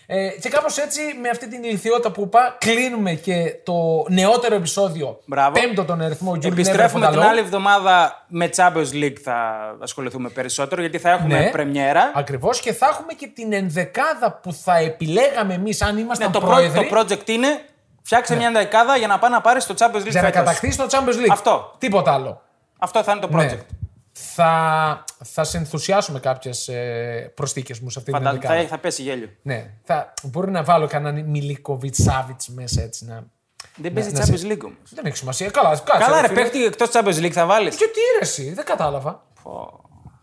Ε, 0.07 0.29
και 0.29 0.49
κάπως 0.49 0.77
έτσι, 0.79 1.01
με 1.23 1.29
αυτή 1.29 1.49
την 1.49 1.63
ηλικιότητα 1.63 2.11
που 2.11 2.23
είπα, 2.23 2.57
κλείνουμε 2.59 3.13
και 3.15 3.55
το 3.65 4.05
νεότερο 4.09 4.55
επεισόδιο. 4.55 5.21
Μπράβο. 5.25 5.61
Πέμπτο 5.61 5.85
τον 5.85 6.01
αριθμό 6.01 6.35
Γιούλη 6.37 6.61
Επιστρέφουμε 6.61 7.09
την 7.09 7.21
άλλη 7.21 7.39
εβδομάδα 7.41 8.25
με 8.29 8.49
Champions 8.57 8.93
League 8.93 9.17
θα 9.23 9.37
ασχοληθούμε 9.83 10.29
περισσότερο 10.29 10.81
γιατί 10.81 10.99
θα 10.99 11.11
έχουμε 11.11 11.39
Ναι. 11.39 11.51
πρεμιέρα. 11.51 12.13
Ακριβώς 12.15 12.61
και 12.61 12.73
θα 12.73 12.87
έχουμε 12.91 13.13
και 13.13 13.27
την 13.35 13.53
ενδεκάδα 13.53 14.33
που 14.43 14.53
θα 14.53 14.77
επιλέγαμε 14.77 15.55
εμείς 15.55 15.83
αν 15.83 15.95
Ναι, 15.95 16.01
ήμασταν 16.01 16.33
το, 16.33 16.41
πρόεδροι. 16.41 16.89
το 16.89 16.99
project 17.01 17.29
είναι 17.29 17.61
φτιάξε 18.03 18.37
μια 18.37 18.51
δεκάδα 18.51 18.97
για 18.97 19.07
να 19.07 19.19
πάει 19.19 19.31
να 19.31 19.41
πάρεις 19.41 19.67
το 19.67 19.75
Champions 19.79 19.85
League 20.01 20.11
για 20.11 20.23
να 20.23 20.29
φέτος. 20.29 20.43
κατακτήσεις 20.45 20.77
το 20.77 20.87
Champions 20.91 21.15
League. 21.25 21.31
Αυτό. 21.31 21.75
Τίποτα 21.79 22.13
άλλο. 22.13 22.43
Αυτό 22.79 23.03
θα 23.03 23.13
είναι 23.13 23.21
το 23.21 23.29
project. 23.33 23.67
Ναι. 24.19 24.23
Θα, 24.35 25.05
θα 25.25 25.45
σε 25.45 25.57
ενθουσιάσουμε 25.57 26.21
κάποιες 26.21 26.69
ε, 26.69 27.33
προσθήκες 27.35 27.79
μου 27.81 27.91
σε 27.91 27.99
αυτή 27.99 28.11
Φαντα- 28.11 28.27
την 28.31 28.37
ενδεκάδα. 28.37 28.63
θα, 28.63 28.69
θα 28.69 28.79
πέσει 28.79 29.03
γέλιο. 29.03 29.29
Ναι. 29.43 29.71
Θα, 29.85 30.13
μπορεί 30.23 30.51
να 30.51 30.63
βάλω 30.63 30.87
κανέναν 30.87 31.25
Μιλίκοβιτς 31.25 32.03
Σάβιτς 32.03 32.49
μέσα 32.49 32.83
έτσι 32.83 33.05
να. 33.05 33.25
Δεν 33.77 33.93
παίζει 33.93 34.11
να 34.13 34.21
Champions 34.25 34.39
σε- 34.39 34.47
League 34.47 34.65
όμως. 34.65 34.79
Δεν 34.95 35.07
έχει 35.07 35.17
σημασία. 35.17 35.51
Καλά, 35.51 35.69
κάτσε. 35.69 36.05
Καλά, 36.05 36.21
ρε, 36.21 36.29
φίλε. 36.29 36.41
παίχτη 36.41 36.65
εκτός 36.65 36.91
Champions 36.93 37.25
League 37.25 37.31
θα 37.31 37.47
βάλεις. 37.47 37.77
Και 37.77 37.85
τι 37.85 38.01
ρε, 38.19 38.25
εσύ, 38.25 38.53
δεν 38.53 38.65
κατάλαβα. 38.65 39.23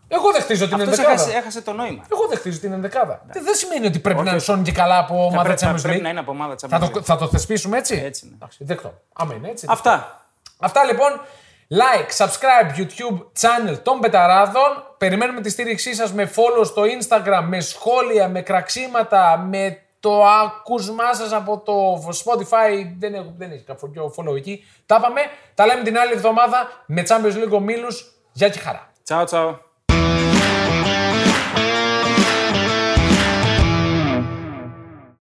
Εγώ 0.08 0.32
δεν 0.32 0.42
χτίζω 0.42 0.64
την 0.64 0.74
Αυτός 0.74 0.88
ενδεκάδα. 0.88 1.12
έχασε, 1.22 1.36
έχασε 1.36 1.60
το 1.62 1.72
νόημα. 1.72 2.04
Εγώ 2.12 2.26
δεν 2.28 2.38
χτίζω 2.38 2.58
την 2.58 2.72
ενδεκάδα. 2.72 3.22
Δεν 3.26 3.44
δεν 3.44 3.54
σημαίνει 3.54 3.86
ότι 3.86 3.98
πρέπει 3.98 4.22
να 4.22 4.30
είναι 4.30 4.38
σώνει 4.40 4.62
και 4.62 4.72
καλά 4.72 4.98
από 4.98 5.24
ομάδα 5.24 5.42
πρέπει- 5.42 5.60
Champions 5.62 5.82
πρέπει 5.82 5.98
League. 5.98 6.02
να 6.02 6.08
είναι 6.08 6.20
από 6.20 6.30
ομάδα 6.30 6.54
Champions 6.54 6.68
Θα 6.68 6.78
το, 6.78 6.90
League. 6.94 7.02
θα 7.02 7.16
το 7.16 7.28
θεσπίσουμε 7.28 7.78
έτσι; 7.78 8.02
Έτσι 8.04 8.26
είναι. 8.26 8.34
Εντάξει, 8.34 8.64
δεκτό. 8.64 9.00
Άμα 9.12 9.34
είναι 9.34 9.48
έτσι. 9.48 9.66
Αυτά. 9.68 10.24
Αυτά 10.58 10.84
λοιπόν. 10.84 11.20
Like, 11.72 12.10
subscribe, 12.10 12.76
YouTube 12.76 13.18
channel 13.40 13.78
των 13.82 14.00
Πεταράδων. 14.00 14.94
Περιμένουμε 14.98 15.40
τη 15.40 15.50
στήριξή 15.50 15.94
σας 15.94 16.12
με 16.12 16.30
follow 16.34 16.64
στο 16.64 16.82
Instagram, 16.82 17.44
με 17.46 17.60
σχόλια, 17.60 18.28
με 18.28 18.42
κραξίματα, 18.42 19.38
με 19.48 19.78
το 20.00 20.24
άκουσμά 20.26 21.14
σας 21.14 21.32
από 21.32 21.58
το 21.58 21.94
Spotify. 22.24 22.86
Δεν, 22.98 23.14
έχω, 23.14 23.34
δεν 23.36 23.50
έχει 23.50 23.64
κάποιο 23.64 24.14
follow 24.16 24.36
εκεί. 24.36 24.64
Τα 24.86 25.00
πάμε. 25.00 25.20
Τα 25.54 25.66
λέμε 25.66 25.82
την 25.82 25.98
άλλη 25.98 26.12
εβδομάδα 26.12 26.84
με 26.86 27.02
Champions 27.08 27.44
League 27.44 27.50
ομίλους. 27.50 28.12
Γεια 28.32 28.48
και 28.48 28.58
χαρά. 28.58 28.92
Τσάου, 29.04 29.24
τσάου. 29.24 29.71